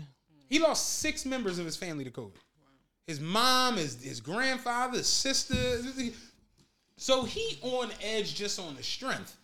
[0.48, 2.32] He lost six members of his family to COVID.
[3.06, 5.54] His mom, his his grandfather, his sister.
[6.96, 9.36] So he on edge just on the strength.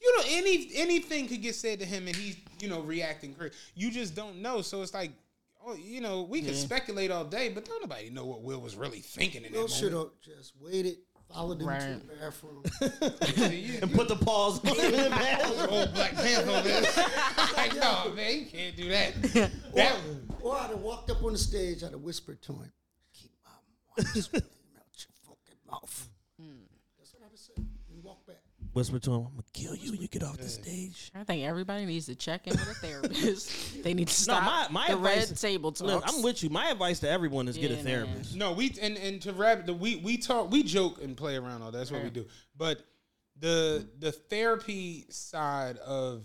[0.00, 3.52] You know, any anything could get said to him and he's, you know, reacting great.
[3.74, 4.62] You just don't know.
[4.62, 5.10] So it's like,
[5.76, 6.60] you know, we can Yeah.
[6.60, 9.68] speculate all day, but don't nobody know what Will was really thinking in that Will
[9.68, 10.12] should moment.
[10.26, 10.98] have just waited,
[11.32, 12.62] followed him to the bathroom.
[13.82, 15.70] And put the paws on him in the bathroom.
[15.70, 16.82] Old Black Panther over there.
[17.56, 19.22] like, no, man, you can't do that.
[19.74, 19.96] that
[20.42, 22.72] Or I'd have walked up on the stage, I'd have whispered to him,
[23.12, 23.50] keep my
[24.04, 24.42] wife's name
[24.76, 26.08] out your fucking mouth.
[26.98, 27.56] That's what I'd have said.
[27.92, 28.42] And walk back.
[28.78, 31.10] Whisper to him, I'm gonna kill you when you get off the stage.
[31.12, 33.82] I think everybody needs to check in with a therapist.
[33.82, 35.80] they need to stop No, stop my, my the advice, red table talks.
[35.92, 36.50] Look, I'm with you.
[36.50, 38.36] My advice to everyone is get a Yeah, therapist.
[38.36, 41.62] No, we and and to wrap the we we talk we joke and play around
[41.62, 41.78] all that.
[41.78, 42.26] that's what we do.
[42.56, 42.84] But
[43.40, 46.22] the the therapy side of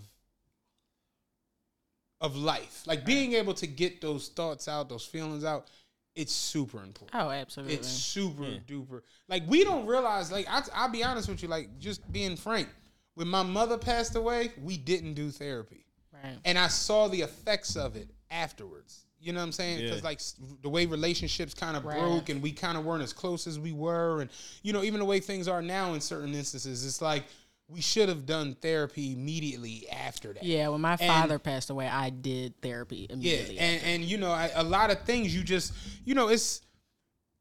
[2.20, 5.68] of life, like being able to get those thoughts out, those feelings out,
[6.14, 7.10] it's super important.
[7.14, 7.74] Oh, absolutely.
[7.74, 9.02] It's super duper.
[9.28, 10.30] Like we don't realize.
[10.30, 11.48] Like I, I'll be honest with you.
[11.48, 12.68] Like just being frank.
[13.14, 16.36] When my mother passed away, we didn't do therapy, right.
[16.44, 19.06] and I saw the effects of it afterwards.
[19.20, 19.80] You know what I'm saying?
[19.80, 20.04] Because Yeah.
[20.04, 20.20] like
[20.62, 21.98] the way relationships kind of Right.
[21.98, 24.30] broke, and we kind of weren't as close as we were, and
[24.62, 27.24] you know even the way things are now in certain instances, it's like
[27.68, 30.42] we should have done therapy immediately after that.
[30.44, 33.56] Yeah, when my And- father passed away, I did therapy immediately.
[33.56, 35.72] Yeah, and and you know I, a lot of things you just
[36.04, 36.60] you know it's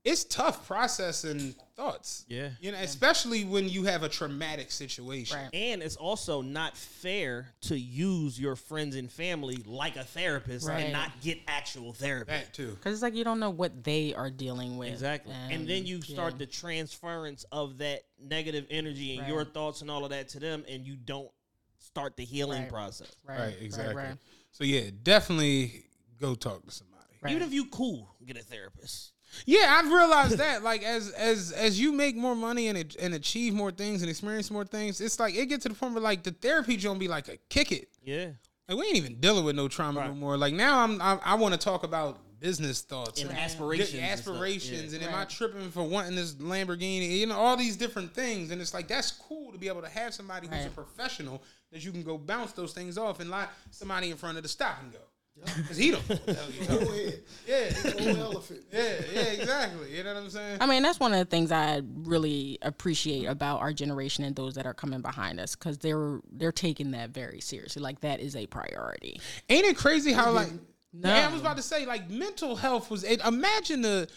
[0.03, 2.25] it's tough processing thoughts.
[2.27, 2.49] Yeah.
[2.59, 5.37] you know, especially when you have a traumatic situation.
[5.37, 5.49] Right.
[5.53, 10.83] And it's also not fair to use your friends and family like a therapist Right.
[10.83, 12.31] and not get actual therapy.
[12.31, 12.71] That too.
[12.71, 14.89] Because it's like you don't know what they are dealing with.
[14.89, 15.33] Exactly.
[15.33, 16.39] And, then you start yeah.
[16.39, 19.29] the transference of that negative energy and Right.
[19.29, 21.31] your thoughts and all of that to them, and you don't
[21.79, 22.69] start the healing Right.
[22.69, 23.11] process.
[23.23, 23.95] right, Right, exactly.
[23.95, 24.17] Right, right.
[24.51, 25.85] So yeah, definitely
[26.19, 26.99] go talk to somebody.
[27.29, 29.12] Even if you cool, get a therapist.
[29.45, 30.63] Yeah, I've realized that.
[30.63, 34.49] Like as as as you make more money and and achieve more things and experience
[34.51, 37.07] more things, it's like it gets to the point where like the therapy don't be
[37.07, 37.89] like a kick it.
[38.03, 38.27] Yeah.
[38.67, 40.37] Like we ain't even dealing with no trauma no more.
[40.37, 43.99] Like now I'm, I'm I want to talk about business thoughts And and aspirations good
[43.99, 44.33] and stuff.
[44.35, 44.99] aspirations, Yeah.
[44.99, 47.19] and am I tripping for wanting this Lamborghini?
[47.19, 49.89] You know all these different things, and it's like that's cool to be able to
[49.89, 51.41] have somebody who's a professional
[51.71, 54.49] that you can go bounce those things off and not somebody in front of the
[54.49, 54.99] stop and go
[55.45, 56.07] because he don't.
[56.09, 56.33] know what the
[56.67, 57.19] hell you Go ahead.
[57.47, 58.61] yeah, Yeah, Old elephant.
[58.71, 59.95] yeah, yeah, exactly.
[59.97, 60.57] You know what I'm saying?
[60.61, 64.53] I mean, that's one of the things I really appreciate about our generation and those
[64.55, 67.81] that are coming behind us because they're they're taking that very seriously.
[67.81, 69.19] Like that is a priority.
[69.49, 70.49] Ain't it crazy how like
[70.93, 71.09] No.
[71.13, 74.07] yeah, I was about to say like mental health was it, imagine the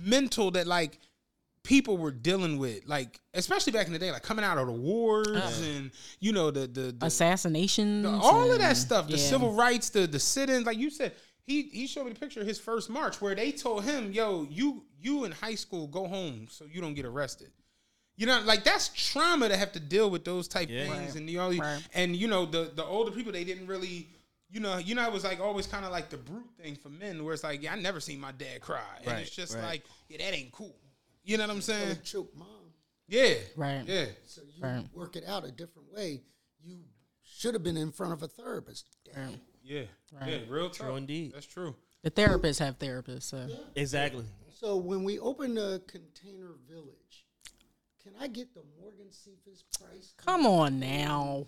[0.00, 0.98] mental that like
[1.64, 4.72] people were dealing with like especially back in the day like coming out of the
[4.72, 5.64] wars uh-huh.
[5.64, 5.90] and
[6.20, 9.18] you know the the, the Assassinations, all of that stuff the yeah.
[9.18, 11.12] civil rights the the sit-ins like you said
[11.44, 14.46] he he showed me the picture of his first march where they told him yo
[14.50, 17.52] you you in high school go home so you don't get arrested
[18.16, 21.38] you know, like that's trauma to have to deal with those type things, and you
[21.38, 21.82] know, Right.
[21.94, 24.06] and you know the the older people they didn't really,
[24.50, 26.90] you know, you know it was like always kind of like the brute thing for
[26.90, 29.54] men, where it's like, yeah, I never seen my dad cry, and Right, it's just
[29.54, 29.64] right.
[29.64, 30.76] like, yeah, that ain't cool.
[31.24, 31.98] You know what I'm saying?
[32.04, 32.48] Choke mom.
[33.08, 33.84] Yeah, Right.
[33.86, 34.88] yeah, So you Right.
[34.94, 36.22] work it out a different way.
[36.62, 36.84] You
[37.22, 38.86] should have been in front of a therapist.
[39.04, 39.40] Damn.
[39.62, 39.84] yeah,
[40.26, 40.40] yeah.
[40.48, 40.96] Real True talk.
[40.98, 41.32] indeed.
[41.34, 41.76] That's true.
[42.02, 43.24] The therapists have therapists.
[43.24, 43.48] So.
[43.76, 44.24] Exactly.
[44.54, 47.26] So when we open the container village,
[48.02, 50.14] can I get the Morgan Cephas price?
[50.16, 51.46] Come on now.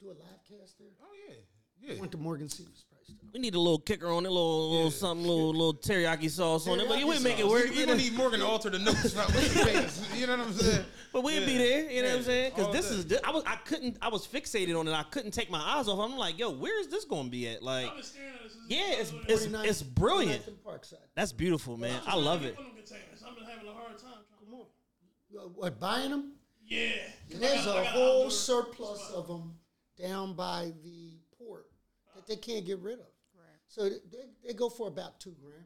[0.00, 0.88] Do a live cast there?
[1.02, 1.98] Oh yeah, I yeah.
[1.98, 3.02] want the Morgan Cephas price.
[3.08, 3.28] Though.
[3.32, 6.66] We need a little kicker on it, a little, little something, little, little teriyaki sauce
[6.68, 6.88] on it.
[6.88, 7.64] But we make it work.
[7.64, 7.94] We're you gonna know?
[8.02, 9.12] need Morgan to alter the notes.
[9.12, 10.20] about what he.
[10.20, 10.84] You know what I'm saying?
[11.12, 12.52] But we'd be there, you know what I'm saying?
[12.54, 12.96] Because this day.
[12.96, 14.92] is, thi- I was, I couldn't, I was fixated on it.
[14.92, 15.98] I couldn't take my eyes off.
[15.98, 17.62] I'm like, yo, where is this going to be at?
[17.62, 18.52] Like, I've been staring at this.
[18.52, 19.30] since yeah, it's, 2008.
[19.32, 20.64] it's, 49 it's brilliant.
[20.64, 20.94] Parkside.
[21.14, 21.98] That's beautiful, man.
[22.06, 22.56] I love it.
[22.56, 23.22] One of them containers.
[23.26, 24.10] I've been having a hard time.
[24.10, 25.46] trying- Come on.
[25.46, 26.32] Uh, What, buying them?
[26.66, 26.90] Yeah.
[27.32, 29.14] And there's I got- I a whole surplus spot.
[29.16, 29.54] of them
[29.98, 31.17] down by the port
[32.18, 33.06] that they can't get rid of.
[33.34, 33.46] Right.
[33.68, 33.98] So they,
[34.46, 35.64] they go for about two grand.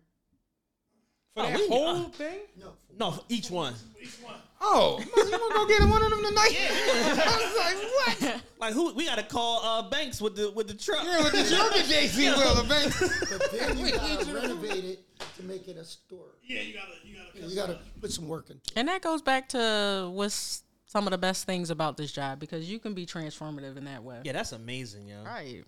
[1.34, 2.40] For Oh, that whole uh, thing?
[2.58, 3.74] No, for No, for each one.
[4.00, 4.34] Each one.
[4.60, 6.56] Oh, you want to go get one of them tonight?
[6.60, 8.42] I was like, what?
[8.60, 8.94] Like, who?
[8.94, 11.02] We got to call uh, Banks with the with the truck.
[11.04, 12.92] Yeah, with the truck Joker JC Wheeler, man.
[13.30, 15.00] But then you gotta renovate it
[15.36, 16.36] to make it a store.
[16.44, 17.48] Yeah, you gotta, you gotta.
[17.48, 18.72] You gotta put some work into it.
[18.76, 22.70] And that goes back to what's some of the best things about this job because
[22.70, 24.20] you can be transformative in that way.
[24.24, 25.24] Yeah, that's amazing, yo.
[25.24, 25.64] Right.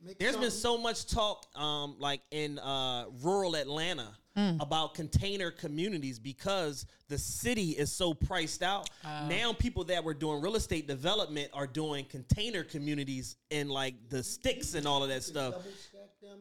[0.00, 0.06] Yep.
[0.08, 4.08] Make There's been so much talk, um, like in uh, rural Atlanta,
[4.58, 8.88] about container communities because the city is so priced out.
[9.28, 14.22] now, people that were doing real estate development are doing container communities in like the
[14.22, 15.52] sticks and all of that stuff.
[15.56, 16.38] double stack them,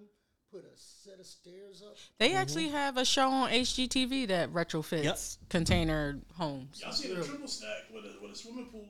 [0.49, 1.97] put a set of stairs up.
[2.19, 5.49] They actually have a show on HGTV that retrofits Yep.
[5.49, 6.79] container homes.
[6.81, 8.87] Y'all seen a triple stack with a, with a swimming pool on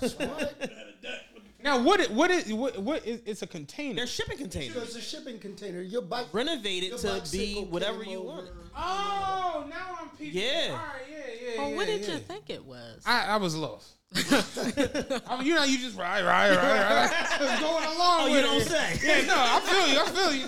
[0.00, 0.30] the third one.
[0.30, 0.56] What?
[0.60, 1.25] It had a deck with the
[1.62, 2.00] Now, what?
[2.00, 2.52] It, what is?
[2.52, 2.78] What?
[2.78, 3.20] What is?
[3.24, 3.96] It's a container.
[3.96, 4.76] They're shipping So containers.
[4.76, 5.80] it's a shipping container.
[5.80, 8.26] Your bike Renovated your to bicycle be came whatever you over.
[8.28, 8.48] want.
[8.76, 10.40] Oh, now I'm peeping.
[10.42, 10.68] Yeah.
[10.70, 10.84] All right.
[11.10, 11.16] Yeah.
[11.16, 11.58] Yeah.
[11.60, 12.12] Well, yeah, what did yeah.
[12.14, 13.02] you think it was?
[13.06, 13.94] I, I was lost.
[14.14, 17.10] I mean, you know, you just right, right, right, right.
[17.40, 18.42] Just going along Oh, with you it.
[18.42, 18.98] don't say.
[19.02, 20.00] Yeah, no, I feel you.
[20.00, 20.46] I feel you.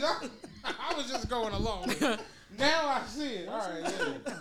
[0.64, 1.88] I was just going along.
[1.88, 2.20] With it.
[2.58, 3.48] Now I see it.
[3.48, 3.82] All right.
[3.82, 4.38] Yeah.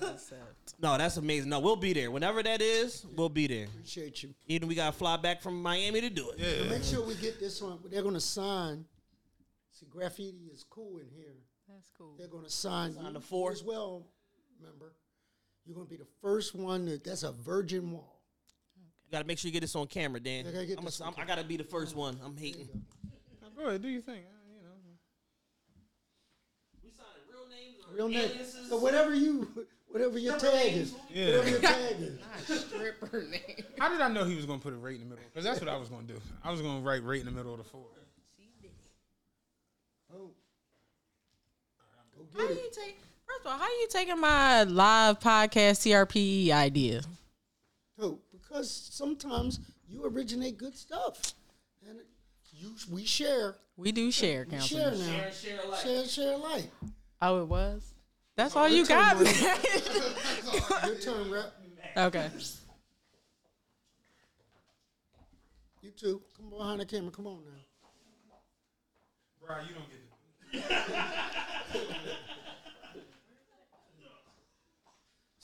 [0.81, 1.49] No, that's amazing.
[1.49, 2.09] No, we'll be there.
[2.11, 3.65] Whenever that is, we'll be there.
[3.65, 4.33] Appreciate you.
[4.47, 6.59] Even we got to fly back from Miami to do it.
[6.61, 7.79] But make sure we get this one.
[7.89, 8.85] They're going to sign.
[9.71, 11.35] See, graffiti is cool in here.
[11.69, 12.15] That's cool.
[12.17, 13.51] They're going to sign, On the four.
[13.51, 14.07] as well.
[14.59, 14.93] Remember,
[15.65, 16.85] you're going to be the first one.
[16.85, 18.21] That, that's a virgin wall.
[19.05, 20.47] You got to make sure you get this on camera, Dan.
[20.47, 22.19] I gotta I'm this a, on I'm, I got to be the first one.
[22.25, 22.67] I'm hating.
[23.55, 23.81] Go ahead.
[23.81, 24.21] Do your thing.
[24.23, 24.75] Uh, You know.
[26.83, 27.23] We signing
[27.97, 28.69] real names or Real name.
[28.69, 29.47] So whatever you,
[29.89, 32.19] whatever your tag is, whatever your tag is.
[32.61, 33.65] Stripper name.
[33.79, 35.23] How did I know he was going to put it right in the middle?
[35.31, 36.19] Because that's what I was going to do.
[36.43, 37.85] I was going to write right in the middle of the four.
[40.13, 40.29] Oh.
[42.33, 42.97] Go How get you take?
[43.25, 47.01] First of all, how are you taking my live podcast TRPE idea?
[47.99, 49.59] Oh, because sometimes
[49.89, 51.33] you originate good stuff,
[51.87, 51.97] and
[52.53, 53.55] you we share.
[53.75, 55.29] We do share, We share now.
[55.31, 55.79] share alike.
[55.81, 56.71] Share, share alike.
[57.21, 57.93] Oh, it was.
[58.35, 59.17] That's all you got.
[60.85, 61.53] Your turn, rap.
[61.97, 62.29] okay.
[65.81, 66.21] You too.
[66.35, 67.11] Come behind the camera.
[67.11, 68.37] Come on now.
[69.45, 69.89] Brian, you don't
[70.51, 70.83] get it.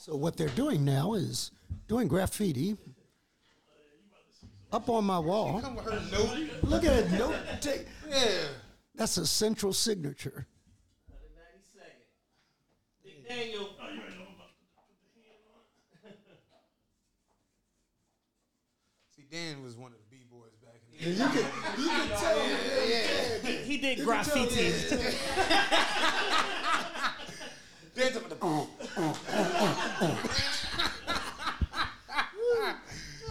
[0.04, 1.50] So what they're doing now is
[1.88, 2.76] doing graffiti
[4.70, 5.62] up on my wall.
[5.62, 6.62] Come with her note.
[6.62, 7.10] Look at it.
[7.12, 7.86] Note take.
[8.10, 8.48] Yeah.
[8.94, 10.46] That's a central signature.
[13.26, 13.68] Big Daniel.
[13.80, 14.84] Oh, you already know I'm about to put
[15.14, 15.62] the hand on.
[19.16, 21.44] See, Dan was one of the b boys back in the And you can
[21.80, 22.38] you can tell.
[23.42, 24.72] He, he did graffiti.
[27.94, 28.36] Dan's up at the.
[28.44, 29.14] Uh, uh,
[30.00, 30.16] uh,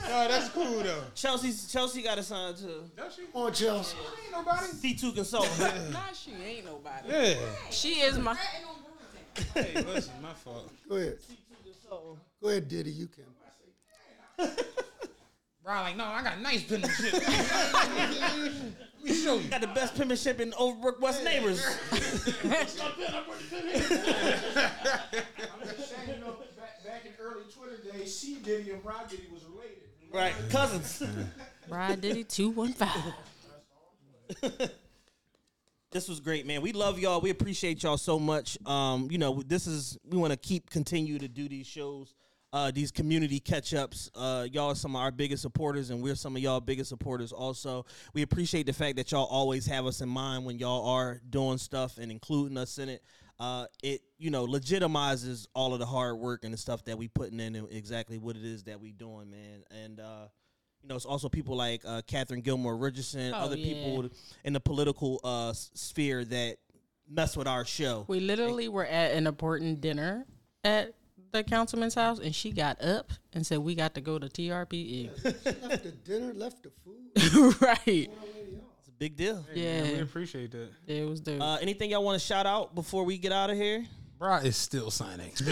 [0.09, 1.03] no, that's cool though.
[1.15, 2.89] Chelsea, Chelsea got a sign too.
[2.95, 3.23] Does she?
[3.33, 3.97] On Chelsea.
[4.23, 4.67] Ain't nobody.
[4.67, 5.91] C2 consultant.
[5.91, 7.09] Nah, she ain't nobody.
[7.09, 7.35] Yeah.
[7.69, 8.37] She is my.
[9.53, 10.72] Hey, listen, my fault.
[10.88, 11.18] Go ahead.
[12.41, 12.91] Go ahead, Diddy.
[12.91, 13.26] You can.
[15.64, 17.14] Bro, like, no, I got nice penmanship.
[17.14, 18.43] Let
[19.01, 19.47] me show you.
[19.49, 21.65] Got the best penmanship in Overbrook West neighbors.
[21.93, 21.99] I'm
[22.51, 22.89] just saying,
[26.10, 29.84] you know, back, back in early Twitter days, C Diddy and Rod Diddy was related.
[30.11, 31.01] right, cousins.
[31.69, 33.14] Rod Diddy two one five.
[35.93, 36.61] this was great, man.
[36.61, 37.21] We love y'all.
[37.21, 38.57] We appreciate y'all so much.
[38.65, 42.15] Um, you know, this is we want to keep continue to do these shows,
[42.51, 44.09] uh, these community catch ups.
[44.15, 47.31] Uh, y'all are some of our biggest supporters, and we're some of y'all biggest supporters.
[47.31, 51.21] Also, we appreciate the fact that y'all always have us in mind when y'all are
[51.29, 53.03] doing stuff and including us in it.
[53.39, 57.07] Uh, it you know legitimizes all of the hard work and the stuff that we
[57.07, 59.63] putting in and exactly what it is that we doing, man.
[59.83, 60.27] And uh,
[60.84, 63.73] you know, it's also people like uh, Katherine Gilmore Richardson, Oh, other yeah.
[63.73, 64.10] people
[64.43, 66.57] in the political uh, sphere that
[67.10, 68.05] mess with our show.
[68.07, 70.26] We literally were at an important dinner
[70.64, 70.93] at
[71.31, 75.10] the councilman's house, and she got up and said, "We got to go to TRPE."
[75.69, 77.61] left the dinner, left the food.
[77.61, 77.80] right?
[77.88, 79.43] It's a big deal.
[79.55, 80.69] Yeah, We appreciate that.
[80.85, 81.41] it was dope.
[81.41, 83.85] Uh, anything y'all want to shout out before we get out of here?
[84.23, 85.33] Bro is still signing.
[85.45, 85.49] Yo,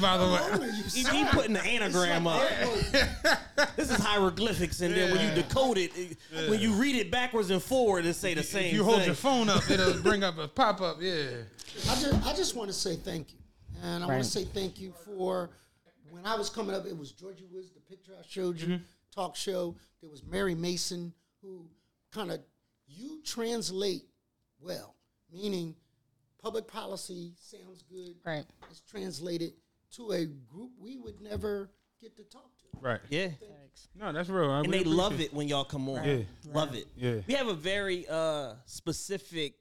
[0.00, 0.70] by the way.
[0.94, 2.48] He, he putting the anagram up.
[3.76, 7.50] this is hieroglyphics, and then when you decode it, it- when you read it backwards
[7.50, 8.68] and forward, it say the same.
[8.68, 9.06] If you hold thing.
[9.08, 11.02] your phone up, it'll bring up a pop up.
[11.02, 11.26] Yeah.
[11.90, 13.40] I just, I just want to say thank you,
[13.82, 15.50] and I want to say thank you for
[16.08, 16.86] when I was coming up.
[16.86, 18.82] It was Georgie Woods, the picture I showed you, mm-hmm.
[19.14, 19.76] talk show.
[20.00, 21.66] There was Mary Mason, who
[22.10, 22.40] kind of
[22.86, 24.04] you translate
[24.62, 24.94] well,
[25.30, 25.74] meaning
[26.48, 28.14] public policy sounds good.
[28.24, 28.42] Right.
[28.70, 29.52] It's translated
[29.96, 31.68] to a group we would never
[32.00, 32.78] get to talk to.
[32.80, 33.00] Right.
[33.10, 33.88] Yeah, Thanks.
[33.94, 34.50] No, that's real.
[34.50, 36.02] I and really they love it when y'all come on.
[36.08, 36.18] Yeah.
[36.54, 36.86] Love it.
[36.96, 37.16] Yeah.
[37.26, 39.56] We have a very uh specific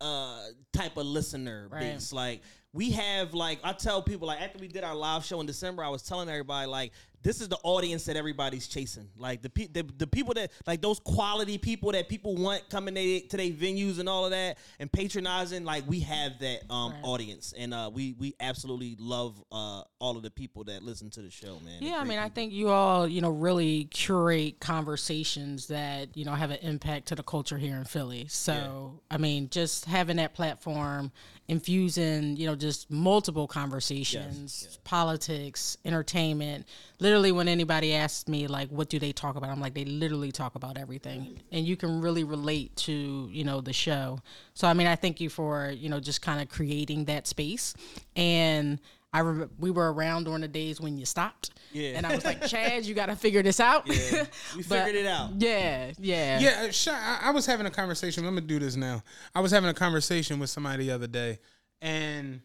[0.00, 1.92] uh type of listener Right.
[1.92, 2.12] base.
[2.12, 2.42] Like
[2.72, 5.84] we have like I tell people like after we did our live show in December,
[5.84, 6.90] I was telling everybody like
[7.22, 9.08] this is the audience that everybody's chasing.
[9.16, 12.94] Like the pe- the, the people that like those quality people that people want coming
[12.94, 15.64] they, to their venues and all of that and patronizing.
[15.64, 17.00] Like we have that um Right.
[17.04, 21.22] audience, and uh we we absolutely love uh all of the people that listen to
[21.22, 21.80] the show, man.
[21.80, 26.32] Yeah, I mean, I think you all, you know, really curate conversations that, you know,
[26.32, 28.26] have an impact to the culture here in Philly.
[28.28, 31.12] So, I mean, just having that platform,
[31.48, 36.66] infusing, you know, just multiple conversations, politics, entertainment.
[37.02, 39.50] Literally, when anybody asks me, like, what do they talk about?
[39.50, 41.40] I'm like, they literally talk about everything.
[41.50, 44.20] And you can really relate to, you know, the show.
[44.54, 47.74] So, I mean, I thank you for, you know, just kind of creating that space.
[48.14, 48.78] And,
[49.14, 51.50] I remember we were around during the days when you stopped.
[51.72, 51.90] Yeah.
[51.96, 53.86] And I was like, Chad, you got to figure this out.
[53.86, 54.24] Yeah.
[54.56, 55.30] We But- figured it out.
[55.36, 56.38] Yeah, yeah.
[56.40, 58.24] Yeah, uh, I, I was having a conversation.
[58.24, 59.02] I'm gonna do this now.
[59.34, 61.40] I was having a conversation with somebody the other day,
[61.82, 62.40] and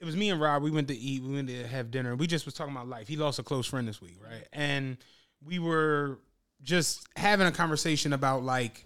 [0.00, 0.62] it was me and Rob.
[0.62, 1.22] We went to eat.
[1.22, 2.14] We went to have dinner.
[2.14, 3.08] We just was talking about life.
[3.08, 4.46] He lost a close friend this week, right?
[4.52, 4.96] And
[5.44, 6.18] we were
[6.62, 8.84] just having a conversation about like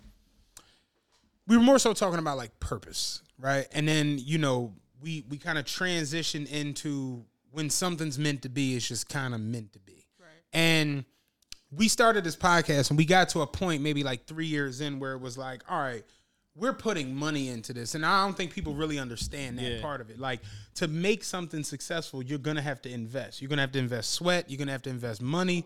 [1.47, 3.67] we were more so talking about like purpose, right?
[3.73, 8.75] And then you know we we kind of transition into when something's meant to be,
[8.75, 10.29] it's just kind of meant to be, right?
[10.55, 11.05] And
[11.71, 14.99] we started this podcast and we got to a point maybe like three years in
[14.99, 16.05] where it was like, all right,
[16.55, 17.95] we're putting money into this.
[17.95, 19.81] And I don't think people really understand that Yeah.
[19.81, 20.19] part of it.
[20.19, 20.41] Like
[20.75, 23.41] to make something successful, you're gonna have to invest.
[23.41, 25.65] You're gonna have to invest sweat, you're gonna have to invest money.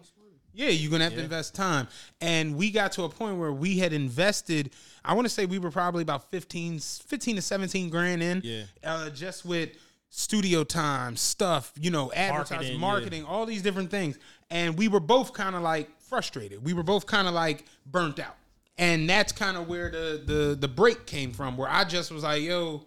[0.54, 1.86] Yeah, you're gonna have to invest time.
[2.20, 4.70] And we got to a point where we had invested,
[5.04, 8.40] I want to say we were probably about 15, 15 to 17 grand in.
[8.42, 8.62] Yeah.
[8.82, 9.70] Uh, just with
[10.08, 13.28] studio time, stuff, you know, advertising, Marketing, marketing, yeah.
[13.28, 14.16] all these different things.
[14.50, 16.64] And we were both kind of like frustrated.
[16.64, 18.36] We were both kind of like burnt out.
[18.78, 22.22] And that's kind of where the the the break came from, where I just was
[22.24, 22.84] like, yo,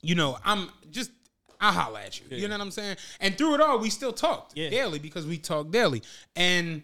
[0.00, 1.10] you know, I'm just
[1.60, 2.24] I'll holla at you.
[2.36, 2.96] You know what I'm saying?
[3.20, 4.70] And through it all, we still talked Yeah.
[4.70, 6.02] daily because we talked daily.
[6.36, 6.82] And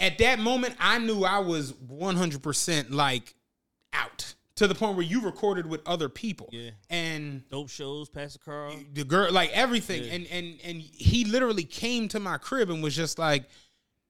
[0.00, 3.34] at that moment, I knew I was 100% like
[3.92, 6.48] out to the point where you recorded with other people.
[6.52, 6.70] Yeah.
[6.90, 8.74] And Dope shows, Pastor Carl.
[8.92, 10.12] the girl like everything Yeah.
[10.12, 13.44] and and and he literally came to my crib and was just like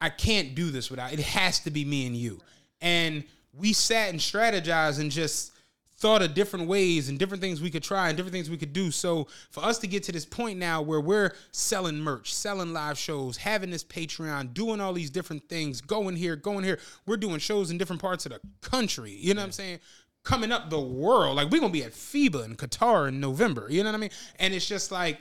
[0.01, 2.39] i can't do this without it has to be me and you
[2.81, 5.53] and we sat and strategized and just
[5.99, 8.75] thought of different ways and different things we could try and different things we could
[8.75, 12.75] do so for us to get to this point now where we're selling merch selling
[12.75, 17.17] live shows having this patreon doing all these different things going here going here we're
[17.17, 19.81] doing shows in different parts of the country you know what i'm saying
[20.27, 21.37] coming up the world.
[21.37, 23.69] Like we're gonna be at FIFA in Qatar in November.
[23.71, 24.11] You know what I mean?
[24.39, 25.19] And it's just like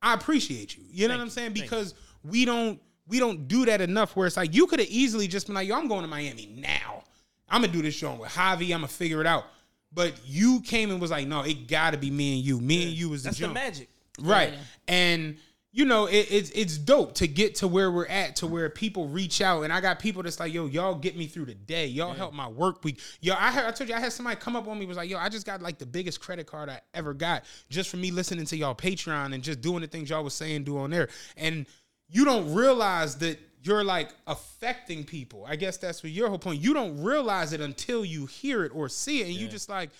[0.00, 0.84] I appreciate you.
[0.90, 1.52] You know what I'm saying?
[1.52, 5.28] Because we don't we don't do that enough where it's like you could have easily
[5.28, 7.04] just been like, yo, I'm going to Miami now.
[7.48, 9.44] I'm gonna do this show with Javi, I'm gonna figure it out.
[9.92, 12.60] But you came and was like, no, it got to be me and you.
[12.60, 13.88] Me and you is the That's the magic.
[14.18, 14.52] Right.
[14.52, 14.58] Yeah.
[14.88, 15.36] And
[15.74, 19.08] you know, it, it's it's dope to get to where we're at, to where people
[19.08, 21.88] reach out, and I got people that's like, "Yo, y'all get me through the day.
[21.88, 23.00] Y'all help my work week.
[23.20, 25.10] Yo, I heard, I told you, I had somebody come up on me was like,
[25.10, 28.12] "Yo, I just got like the biggest credit card I ever got just for me
[28.12, 31.08] listening to y'all Patreon and just doing the things y'all was saying do on there."
[31.36, 31.66] And
[32.14, 35.44] you don't realize that you're like affecting people.
[35.46, 36.60] I guess that's what your whole point.
[36.62, 39.90] You don't realize it until you hear it or see it, and you just like,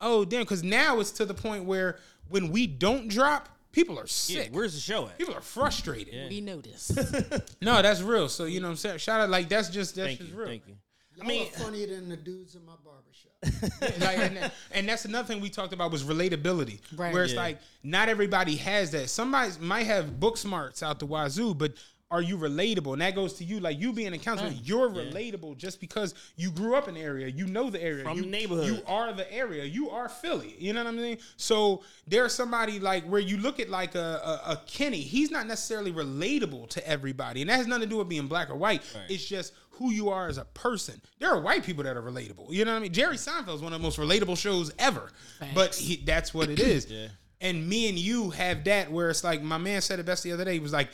[0.00, 0.42] oh damn.
[0.42, 1.98] Because now it's to the point where
[2.28, 4.48] when we don't drop, people are Yeah, sick.
[4.52, 5.18] where's the show at?
[5.18, 6.30] people are frustrated.
[6.30, 6.90] We notice.
[7.62, 8.28] No, that's real.
[8.28, 8.98] So you know what I'm saying?
[8.98, 10.36] Shout out like that's just that's Thank just you.
[10.38, 10.46] real.
[10.48, 10.76] Thank you.
[11.16, 13.32] Y'all mean- are funnier than the dudes in my barbershop.
[14.00, 16.80] like, and, and that's another thing we talked about was relatability.
[16.96, 17.12] Right.
[17.12, 17.40] Where it's Yeah.
[17.40, 19.08] like not everybody has that.
[19.10, 21.74] Somebody might have book smarts out the wazoo, but
[22.08, 22.92] are you relatable?
[22.92, 26.52] And that goes to you, like you being a counselor, you're relatable just because you
[26.52, 28.66] grew up in the area, you know the area, From you, the neighborhood.
[28.66, 30.54] You are the area, you are Philly.
[30.56, 31.18] You know what I mean?
[31.36, 33.98] So there's somebody like where you look at like a,
[34.46, 37.96] a, a Kenny, he's not necessarily relatable to everybody, and that has nothing to do
[37.96, 38.82] with being black or white.
[39.08, 41.00] It's just who you are as a person.
[41.18, 42.50] There are white people that are relatable.
[42.50, 42.92] You know what I mean?
[42.92, 45.10] Jerry Seinfeld is one of the most relatable shows ever,
[45.54, 46.86] but he, that's what it is.
[47.38, 50.32] And me and you have that where it's like my man said it best the
[50.32, 50.54] other day.
[50.54, 50.88] He was like,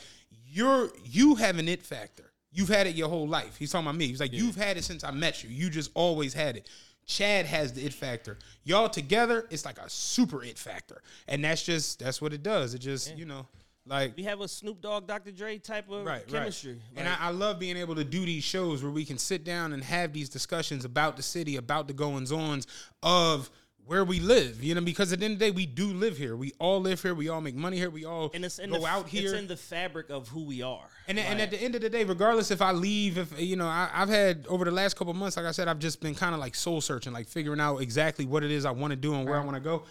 [0.45, 2.33] "You're you have an it factor.
[2.51, 4.07] You've had it your whole life." He's talking about me.
[4.07, 5.49] He's like, "You've had it since I met you.
[5.49, 6.67] You just always had it."
[7.05, 8.37] Chad has the it factor.
[8.63, 12.73] Y'all together, it's like a super it factor, and that's just that's what it does.
[12.73, 13.47] It just you know
[13.85, 15.31] like We have a Snoop Dogg, Dr.
[15.31, 16.73] Dre type of right, chemistry.
[16.73, 16.81] Right.
[16.97, 19.73] And I, I love being able to do these shows where we can sit down
[19.73, 22.67] and have these discussions about the city, about the goings ons
[23.01, 23.49] of
[23.85, 24.63] where we live.
[24.63, 26.35] You know, because at the end of the day, we do live here.
[26.35, 27.13] We all live here.
[27.13, 27.89] We all make money here.
[27.89, 29.31] We all and it's in go the, out here.
[29.31, 30.87] It's in the fabric of who we are.
[31.07, 33.67] And, and at the end of the day, regardless if I leave, if you know,
[33.67, 36.33] I, I've had over the last couple months, like I said, I've just been kind
[36.33, 39.13] of like soul searching, like figuring out exactly what it is I want to do
[39.13, 39.83] and where I want to go.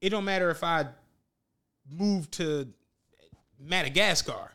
[0.00, 0.86] It don't matter if I
[1.90, 2.68] move to
[3.58, 4.52] Madagascar.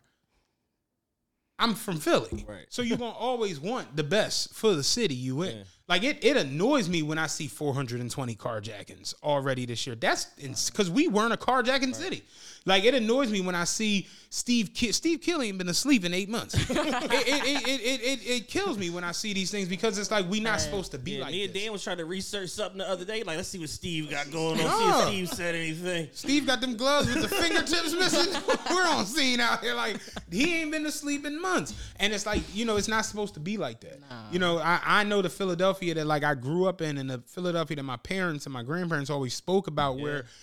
[1.59, 2.65] I'm from Philly, Right.
[2.69, 5.63] so you're gonna always want the best for the city you in.
[5.87, 9.95] Like it, it annoys me when I see 420 carjackings already this year.
[9.95, 10.25] That's
[10.69, 12.23] because we weren't a carjacking city.
[12.65, 14.73] Like it annoys me when I see Steve.
[14.73, 16.53] Ki- Steve Keeley ain't been asleep in eight months.
[16.69, 19.97] it, it, it, it, it, it, it kills me when I see these things because
[19.97, 21.53] it's like we're not supposed to be yeah, like me and.
[21.53, 23.23] Dan was trying to research something the other day.
[23.23, 24.65] Like, let's see what Steve got going on.
[24.65, 24.79] No.
[25.09, 26.07] See if Steve said anything.
[26.13, 28.33] Steve got them gloves with the fingertips missing.
[28.69, 29.73] We're on scene out here.
[29.73, 29.97] Like
[30.31, 33.39] he ain't been asleep in months, and it's like you know it's not supposed to
[33.41, 33.99] be like that.
[34.31, 37.21] You know, I, I know the Philadelphia that like I grew up in, and the
[37.27, 40.33] Philadelphia that my parents and my grandparents always spoke about, where th-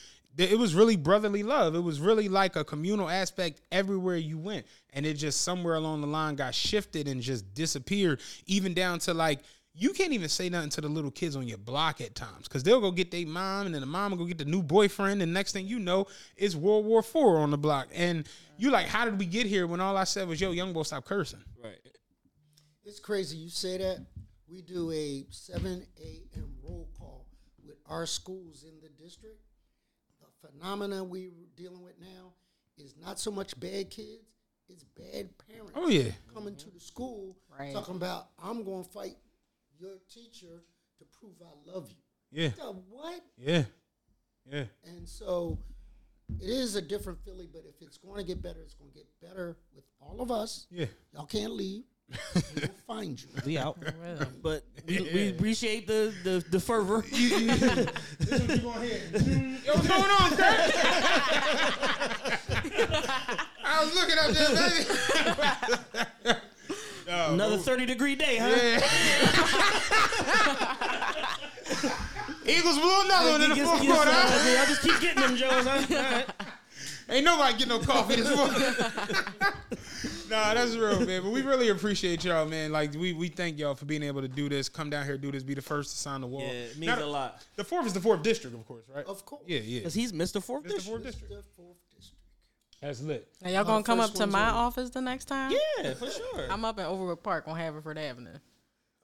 [0.40, 1.74] it was really brotherly love.
[1.74, 6.00] It was really like a communal aspect everywhere you went, and it just somewhere along
[6.00, 9.40] the line got shifted and just disappeared, even down to like
[9.72, 12.64] you can't even say nothing to the little kids on your block at times because
[12.64, 15.22] they'll go get their mom and then the mom will go get the new boyfriend
[15.22, 18.86] and next thing you know it's world war four on the block and you like
[18.86, 21.38] how did we get here when all i said was yo young boy stop cursing
[21.62, 21.78] Right.
[22.84, 24.04] It's crazy you say that.
[24.48, 26.54] We do a 7 a.m.
[26.62, 27.26] roll call
[27.64, 29.38] with our schools in the district.
[30.60, 32.32] The phenomena we're dealing with now
[32.76, 34.24] is not so much bad kids,
[34.68, 35.72] it's bad parents.
[35.74, 36.10] Oh, yeah.
[36.34, 37.72] Coming to the school Right.
[37.72, 39.16] talking about, I'm going to fight
[39.78, 40.62] your teacher
[40.98, 41.96] to prove I love you.
[42.42, 43.22] yeah The what?
[43.38, 43.64] yeah
[44.50, 45.58] yeah And so
[46.38, 48.96] it is a different Philly, but if it's going to get better, it's going to
[48.96, 50.66] get better with all of us.
[50.70, 51.84] yeah Y'all can't leave.
[52.34, 53.28] We'll find you.
[53.46, 53.78] We out.
[54.42, 57.04] but we, we appreciate the, the, the fervor.
[59.66, 60.74] yo what's going on Kurt?
[63.64, 64.54] i was looking up there
[66.24, 66.40] baby
[67.12, 68.80] Another 30 degree day, huh?
[72.46, 74.62] eagles blew another one in the Yes, fourth yes, quarter uh, huh?
[74.62, 75.66] I just keep getting them, Jones.
[75.66, 75.84] Huh?
[75.90, 76.26] All right.
[77.08, 78.62] Ain't nobody get no coffee this morning.
[80.30, 81.22] Nah, that's real, man.
[81.22, 82.72] But we really appreciate y'all, man.
[82.72, 84.68] Like we we thank y'all for being able to do this.
[84.68, 86.40] Come down here, do this, be the first to sign the wall.
[86.42, 87.42] Yeah, it means Now, a lot.
[87.56, 89.04] The fourth is the fourth district, of course, right?
[89.04, 89.42] Of course.
[89.46, 89.80] Yeah, yeah.
[89.80, 90.42] Because he's Mr.
[90.42, 90.86] Fourth It's the District.
[90.88, 91.28] fourth district.
[91.30, 92.16] the fourth district.
[92.80, 93.28] That's lit.
[93.42, 95.52] Now y'all Uh, gonna come up to my on- office the next time?
[95.82, 96.46] Yeah, for sure.
[96.50, 98.30] I'm up in Overbrook Park on Haverford Avenue.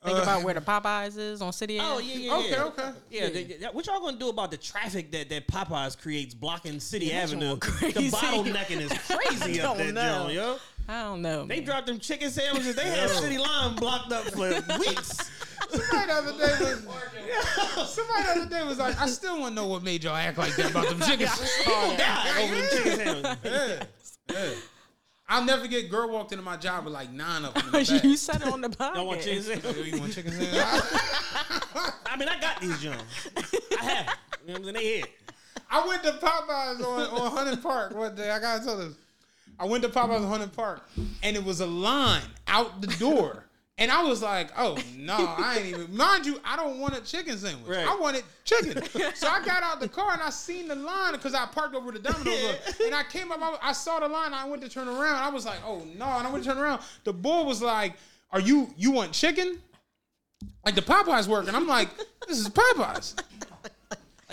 [0.04, 1.94] Think about where the Popeyes is on City Avenue.
[1.96, 2.64] Oh yeah, yeah, Okay, yeah.
[2.64, 2.92] okay.
[3.10, 6.78] Yeah, they- they- what y'all gonna do about the traffic that, that Popeyes creates blocking
[6.80, 7.56] City that's Avenue?
[7.56, 10.22] The bottlenecking is crazy up don't that know.
[10.24, 10.56] joint, yo.
[10.88, 11.46] I don't know.
[11.46, 11.64] They man.
[11.64, 12.74] dropped them chicken sandwiches.
[12.76, 14.48] They had City Line blocked up for
[14.78, 15.30] weeks.
[15.68, 19.62] Somebody the other day was somebody the other day was like, I still want to
[19.62, 21.30] know what made y'all act like that about them chickens.
[21.66, 23.38] God, over them chicken sandwiches.
[23.44, 23.82] yeah,
[24.30, 24.50] yeah.
[25.28, 25.90] I'll never forget.
[25.90, 27.64] Girl walked into my job with like nine of them.
[27.66, 28.16] In the you bag.
[28.16, 28.94] said it on the podcast.
[28.94, 29.88] Y'all want chicken Yo, sandwiches?
[29.92, 30.50] you want chicken sandwich?
[30.54, 33.02] I I mean, I got these Jones.
[33.80, 34.16] I have.
[34.46, 34.74] You know what I'm saying?
[34.74, 35.04] They here.
[35.68, 38.30] I went to Popeyes on, on Hunting Park one day.
[38.30, 38.94] I gotta tell this.
[39.58, 40.88] I went to Popeyes on Hunting Park,
[41.22, 43.44] and it was a line out the door.
[43.78, 47.02] And I was like, oh no, I ain't even mind you, I don't want a
[47.02, 47.76] chicken sandwich.
[47.76, 47.86] Right.
[47.86, 48.82] I wanted chicken.
[49.14, 51.92] so I got out the car and I seen the line because I parked over
[51.92, 52.80] the Domino's look.
[52.80, 55.16] and I came up, I, I saw the line, I went to turn around.
[55.16, 56.80] I was like, oh no, and I went to turn around.
[57.04, 57.92] The boy was like,
[58.30, 59.58] Are you you want chicken?
[60.64, 61.90] Like the Popeyes work, and I'm like,
[62.26, 63.14] this is Popeyes.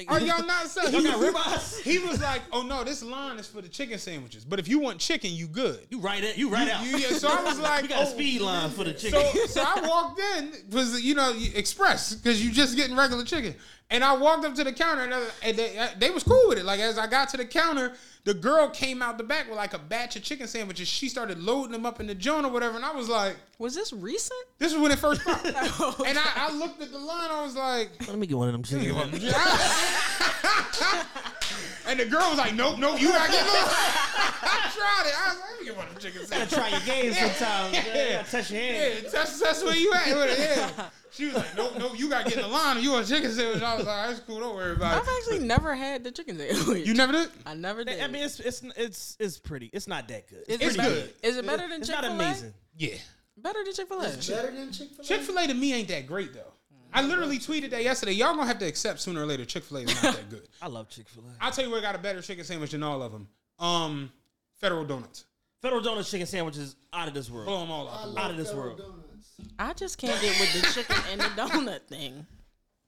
[0.07, 0.93] Are y'all not selling?
[0.93, 1.81] Y'all got ribeyes?
[1.81, 4.43] He was like, "Oh no, this line is for the chicken sandwiches.
[4.43, 6.35] But if you want chicken, you good." You right it.
[6.35, 6.83] You right out.
[6.83, 8.11] You- yeah, so I was like, we got a oh.
[8.11, 9.21] speed line for the chicken.
[9.21, 13.23] So, so I walked in was you know you- express because you just getting regular
[13.23, 13.53] chicken,
[13.91, 16.47] and I walked up to the counter and, uh, and they, uh, they was cool
[16.47, 16.65] with it.
[16.65, 17.93] Like as I got to the counter,
[18.25, 20.87] the girl came out the back with like a batch of chicken sandwiches.
[20.87, 23.75] She started loading them up in the joint or whatever, and I was like, Was
[23.75, 24.39] this recent?
[24.59, 27.55] "This is when it first popped." And I, I looked at the line, I was
[27.55, 27.89] like.
[28.07, 28.95] Let me get one of them chicken.
[31.87, 35.13] and the girl was like, "Nope, nope, you gotta get one." I tried it.
[35.17, 37.13] I was like, "Let me get one of them chicken Gotta sandwiches." try your game
[37.13, 37.73] sometimes.
[37.73, 37.83] Yeah.
[37.95, 38.17] Yeah.
[38.17, 38.99] Gotta touch your hand.
[39.03, 40.39] Yeah, that's, that's where you at with it.
[40.77, 40.89] Yeah.
[41.11, 42.81] She was like, "Nope, nope, you gotta get in the line.
[42.81, 44.39] You want a chicken sandwich?" I was like, "That's cool.
[44.39, 45.01] Don't worry about it.
[45.01, 46.87] I've actually never had the chicken sandwich.
[46.87, 47.29] You never did?
[47.45, 48.01] I never did.
[48.01, 49.69] I mean, it's it's it's it's pretty.
[49.73, 50.43] It's not that good.
[50.47, 51.13] is it's it better, good.
[51.21, 52.15] Is it better than It's Chick not Fil A?
[52.15, 52.53] amazing.
[52.77, 52.95] Yeah.
[53.37, 54.03] Better than Chick Fil A.
[54.03, 55.03] Better than Chick Fil A.
[55.07, 56.52] Chick Fil A to me ain't that great though.
[56.93, 58.11] I literally tweeted that yesterday.
[58.13, 60.47] Y'all gonna have to accept sooner or later Chick Fil A is not that good.
[60.61, 61.43] I love Chick Fil A.
[61.43, 63.27] I'll tell you where got a better chicken sandwich than all of them.
[63.59, 64.11] Um,
[64.59, 65.25] Federal Donuts.
[65.61, 67.47] Federal Donuts chicken sandwiches out of this world.
[67.47, 68.07] Blow them all I out.
[68.09, 68.77] love Out of this Federal world.
[68.79, 69.29] Donuts.
[69.59, 72.25] I just can't get with the chicken and the donut thing.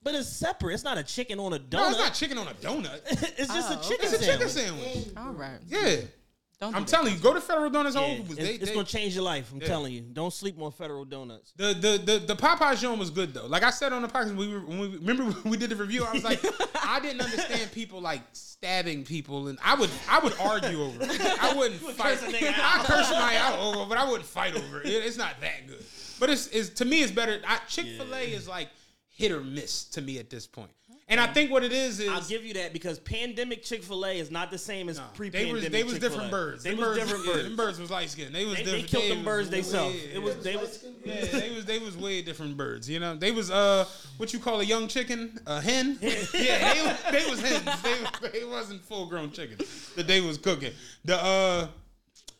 [0.03, 0.76] But it's separate.
[0.76, 1.72] It's not a chicken on a donut.
[1.72, 2.99] No, it's not chicken on a donut.
[3.40, 4.53] it's just Oh, a chicken It's a sandwich.
[4.53, 5.07] chicken sandwich.
[5.18, 5.57] All right.
[5.68, 5.95] Yeah.
[6.65, 6.89] Don't I'm that.
[6.89, 9.51] telling you, go to Federal Donuts Yeah, it's, They, it's they- gonna change your life.
[9.53, 10.01] I'm telling you.
[10.01, 11.53] Don't sleep on Federal Donuts.
[11.55, 13.45] The the the the Popeye joint was good though.
[13.47, 15.75] Like I said on the podcast, we were, when we remember when we did the
[15.75, 16.03] review.
[16.05, 16.43] I was like,
[16.83, 20.97] I didn't understand people like stabbing people, and I would I would argue over.
[21.03, 21.21] it.
[21.41, 22.17] I wouldn't fight.
[22.19, 24.87] curse I curse my out over, but I wouldn't fight over it.
[24.87, 25.83] It's not that good.
[26.19, 27.41] But it's, it's to me, it's better.
[27.67, 28.69] Chick Fil A is like
[29.09, 30.71] hit or miss to me at this point.
[31.07, 34.03] And I think what it is is I'll give you that because pandemic Chick Fil
[34.07, 35.53] A is not the same as they pre-pandemic.
[35.53, 36.10] was they was Chick-fil-A.
[36.10, 36.64] different birds.
[36.64, 37.44] They Them was birds, different yeah, birds.
[37.44, 38.34] Them birds was light skinned.
[38.34, 38.88] They was They, they different.
[38.90, 39.95] killed They them was birds way- themselves.
[39.95, 40.15] yeah.
[40.15, 42.90] It was they was Yeah, they was they was way different birds.
[42.90, 43.86] You know, they was uh
[44.18, 45.99] what you call a young chicken, a hen.
[46.02, 47.82] yeah, they, was- they was hens.
[47.84, 50.72] They they wasn't full grown chickens that they was cooking.
[51.03, 51.68] The uh,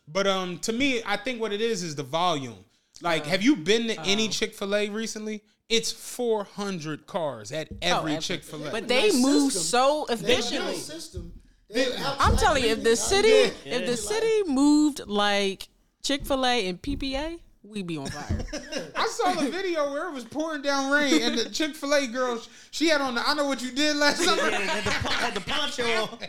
[0.08, 2.58] but um to me, I think what it is is the volume.
[3.02, 5.44] Like, have you been to any Chick Fil A recently?
[5.68, 8.72] It's four hundred cars at oh, every every- Chick Fil A.
[8.72, 9.80] But they move system.
[9.80, 10.76] so efficiently.
[10.76, 11.74] a.
[11.74, 13.78] They I'm telling you, if the city, Yeah.
[13.78, 15.68] if the city moved like
[16.04, 18.46] Chick Fil A and PPA, we'd be on fire.
[18.96, 22.06] I saw the video where it was pouring down rain, and the Chick Fil A
[22.06, 22.40] girl,
[22.70, 25.34] she had on the "I know what you did last summer." had, had the, had
[25.34, 26.20] the poncho on.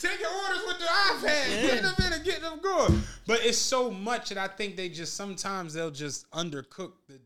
[0.00, 1.62] Take your orders with the iPad.
[1.62, 3.02] Get them in and get them going.
[3.26, 7.20] But it's so much that I think they just sometimes they'll just undercook the.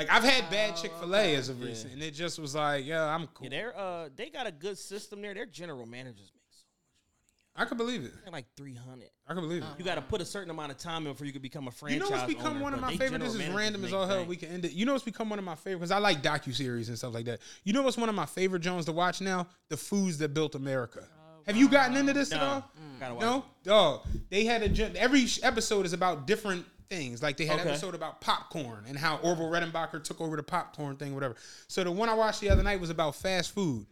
[0.00, 2.84] Like I've had bad Chick Fil A as of recent, and it just was like,
[2.86, 3.44] yeah, I'm cool.
[3.44, 5.34] Yeah, they're uh they got a good system there.
[5.34, 7.64] Their general managers make so much money.
[7.66, 8.12] I can believe it.
[8.24, 9.10] they're like three hundred.
[9.28, 9.68] I can believe it.
[9.78, 11.70] You got to put a certain amount of time in before you can become a
[11.70, 11.94] franchise.
[12.08, 13.20] You know what's become owner, one of but my they favorite?
[13.20, 14.24] This general is managers random as make all hell.
[14.24, 14.72] We can end it.
[14.72, 17.14] You know what's become one of my favorite because I like docu series and stuff
[17.14, 17.40] like that.
[17.64, 19.46] You know what's one of my favorite Jones to watch now?
[19.68, 21.06] The Foods That Built America.
[21.46, 22.46] Have you gotten into this at No.
[22.46, 22.70] all?
[23.00, 24.00] Gotta watch No, dog.
[24.30, 27.22] They had a gen- every sh- episode is about different things.
[27.22, 30.96] Like they had an episode about popcorn and how Orville Redenbacher took over the popcorn
[30.96, 31.36] thing, whatever.
[31.68, 33.86] So the one I watched the other night was about fast food.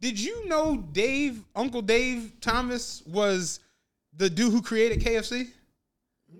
[0.00, 3.60] Did you know Dave, Uncle Dave Thomas, was
[4.16, 5.48] the dude who created KFC?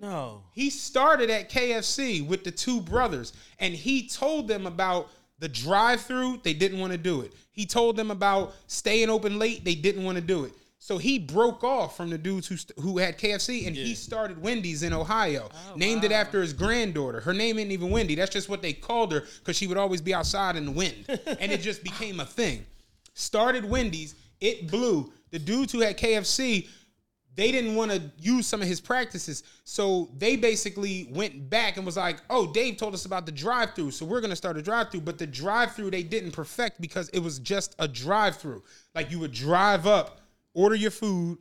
[0.00, 0.42] No.
[0.52, 6.40] He started at KFC with the two brothers, and he told them about the drive-through.
[6.42, 7.32] They didn't want to do it.
[7.52, 9.64] He told them about staying open late.
[9.64, 10.52] They didn't want to do it.
[10.82, 14.42] So he broke off from the dudes who st- who had KFC, and he started
[14.42, 15.48] Wendy's in Ohio.
[15.52, 17.20] Oh, named it after his granddaughter.
[17.20, 18.16] Her name ain't even Wendy.
[18.16, 21.04] That's just what they called her because she would always be outside in the wind,
[21.08, 22.66] and it just became a thing.
[23.14, 24.16] Started Wendy's.
[24.40, 25.12] It blew.
[25.30, 26.66] The dudes who had KFC
[27.34, 29.42] they didn't want to use some of his practices.
[29.64, 33.74] So they basically went back and was like, oh, Dave told us about the drive
[33.74, 33.92] through.
[33.92, 35.00] So we're going to start a drive through.
[35.00, 38.62] But the drive through they didn't perfect because it was just a drive through.
[38.94, 40.20] Like you would drive up,
[40.54, 41.38] order your food,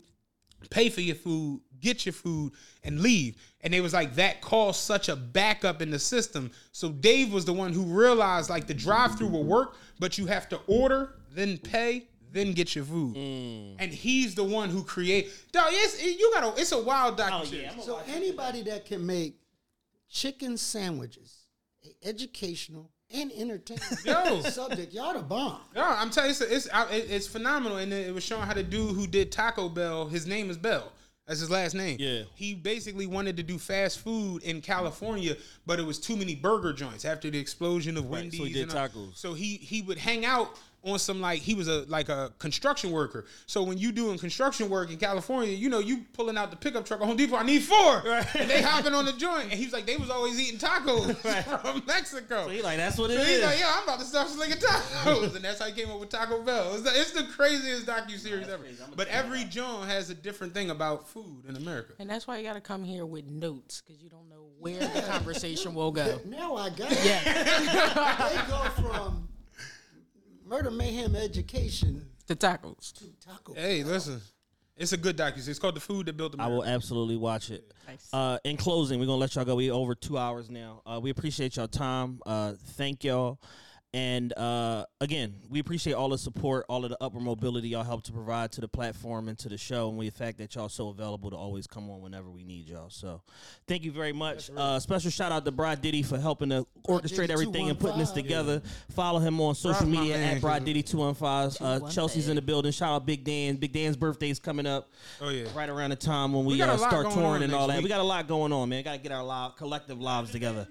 [0.70, 3.36] pay for your food, get your food, and leave.
[3.62, 6.52] And they was like, that caused such a backup in the system.
[6.72, 10.26] So Dave was the one who realized like the drive through will work, but you
[10.28, 13.16] have to order, then pay, then get your food.
[13.80, 15.32] And he's the one who create.
[15.52, 16.60] Dog, it's, you gotta.
[16.60, 17.78] It's a wild Oh yeah.
[17.80, 19.36] So anybody that can make
[20.10, 21.42] chicken sandwiches
[22.04, 24.42] educational and entertaining Yo.
[24.42, 24.94] subject.
[24.94, 25.60] Y'all the bomb.
[25.76, 28.96] No, I'm telling you, it's it's, it's phenomenal, and it was showing how the dude
[28.96, 30.92] who did Taco Bell, his name is Bell.
[31.28, 31.98] That's his last name.
[32.00, 32.24] Yeah.
[32.36, 36.74] He basically wanted to do fast food in California, but it was too many burger
[36.74, 38.40] joints after the explosion of Right, Wendy's.
[38.40, 39.16] so he did and tacos.
[39.18, 42.92] So he he would hang out on some like he was a like a construction
[42.92, 43.26] worker.
[43.46, 46.86] So when you doing construction work in California, you know you pulling out the pickup
[46.86, 47.36] truck at Home Depot.
[47.36, 50.10] I need four, and they hopping on the joint, and he was like they was
[50.10, 51.16] always eating tacos
[51.62, 52.46] from Mexico.
[52.46, 53.44] So he like, that's what it So he's is.
[53.44, 56.10] like, yeah, I'm about to start slinging tacos, and that's how he came up with
[56.10, 56.74] Taco Bell.
[56.74, 58.64] It's the, it's the craziest docu series ever.
[58.96, 61.94] But every John has a different thing about food in America.
[62.00, 64.80] And that's why you got to come here with notes because you don't know where
[64.80, 66.20] the conversation will go.
[66.26, 67.06] Now I got it.
[67.06, 67.24] Yeah.
[68.30, 69.28] they go from
[70.52, 72.92] murder, mayhem, education The tacos.
[72.96, 73.54] to taco.
[73.54, 74.20] Hey, listen,
[74.76, 75.48] it's a good docu.
[75.48, 77.72] It's called The Food That Built the I will absolutely watch it.
[77.88, 78.10] Nice.
[78.14, 79.56] Uh, in closing, we're gonna let y'all go.
[79.56, 80.82] We over two hours now.
[80.86, 82.20] Uh, we appreciate y'all time.
[82.26, 83.40] Uh, thank y'all.
[83.94, 88.04] And uh, again, we appreciate all the support, all of the upper mobility y'all help
[88.06, 90.70] to provide to the platform and to the show, and we the fact that y'all
[90.70, 92.90] so available to always come on whenever we need y'all.
[92.90, 93.22] So,
[93.68, 94.50] thank you very much.
[94.56, 98.12] Uh, special shout out to Brad Diddy for helping to orchestrate everything and putting this
[98.12, 98.24] 215.
[98.24, 98.62] together.
[98.92, 101.58] Follow him on social Brad's media at Brad Diddy two one five.
[101.60, 102.72] Uh, Chelsea's in the building.
[102.72, 103.58] Shout out Big Dan.
[103.58, 104.90] Big Dan's birthday is coming up
[105.20, 105.48] Oh yeah.
[105.54, 107.84] right around the time when we, We uh, start touring and all next that.
[107.84, 108.84] We got a lot going on, man.
[108.84, 110.66] Got to get our live, collective lives together.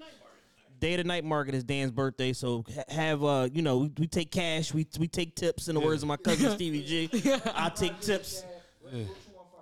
[0.81, 4.07] Day of the night market is Dan's birthday, so have uh, you know, we, we
[4.07, 5.67] take cash, we we take tips.
[5.67, 7.09] In the words of my cousin Stevie G,
[7.55, 8.43] I take tips.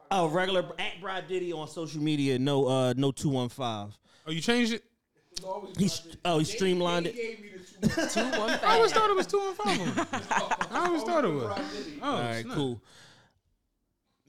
[0.09, 2.39] Oh, regular at Brad Diddy on social media.
[2.39, 3.97] No, uh, no two one five.
[4.25, 4.83] Oh, you changed it?
[5.77, 7.15] He's oh, he streamlined it.
[7.83, 10.71] I always thought it was two and five.
[10.71, 11.59] I always thought it was.
[12.01, 12.81] Oh, All right, cool.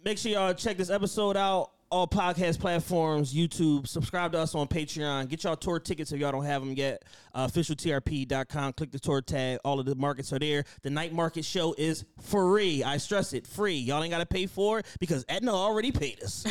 [0.04, 1.70] Make sure y'all check this episode out.
[1.92, 3.84] All podcast platforms, YouTube.
[3.84, 5.26] Subscribe to us on Patreon.
[5.26, 7.02] Get y'all tour tickets if y'all don't have them yet.
[7.34, 8.74] Uh, officialtrp.com.
[8.74, 9.58] Click the tour tag.
[9.64, 10.62] All of the markets are there.
[10.82, 12.84] The night market show is free.
[12.84, 13.74] I stress it, free.
[13.74, 16.44] Y'all ain't got to pay for it because Aetna already paid us.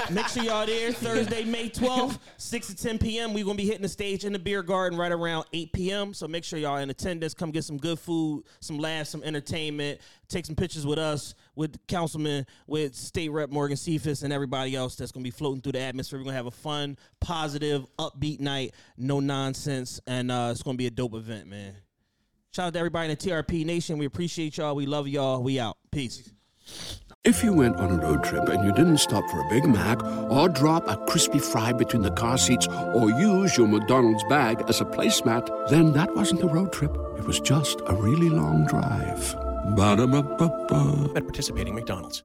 [0.10, 3.32] Make sure y'all there Thursday, May 12th, 6 to 10 p.m.
[3.32, 6.12] We're going to be hitting the stage in the beer garden right around 8 p.m.
[6.12, 7.32] So make sure y'all in attendance.
[7.32, 10.02] Come get some good food, some laughs, some entertainment.
[10.28, 14.96] Take some pictures with us, with Councilman, with State Rep Morgan Cephas, and everybody else
[14.96, 16.18] that's going to be floating through the atmosphere.
[16.18, 20.76] We're going to have a fun, positive, upbeat night, no nonsense, and uh, it's going
[20.76, 21.74] to be a dope event, man.
[22.52, 23.96] Shout out to everybody in the TRP Nation.
[23.96, 24.74] We appreciate y'all.
[24.74, 25.42] We love y'all.
[25.42, 25.78] We out.
[25.90, 26.30] Peace.
[27.24, 30.02] If you went on a road trip and you didn't stop for a Big Mac
[30.28, 34.80] or drop a crispy fry between the car seats or use your McDonald's bag as
[34.80, 36.90] a placemat, then that wasn't a road trip.
[37.16, 39.51] It was just a really long drive.
[39.64, 41.16] Ba-da-ba-ba-ba.
[41.16, 42.20] At participating McDonald's.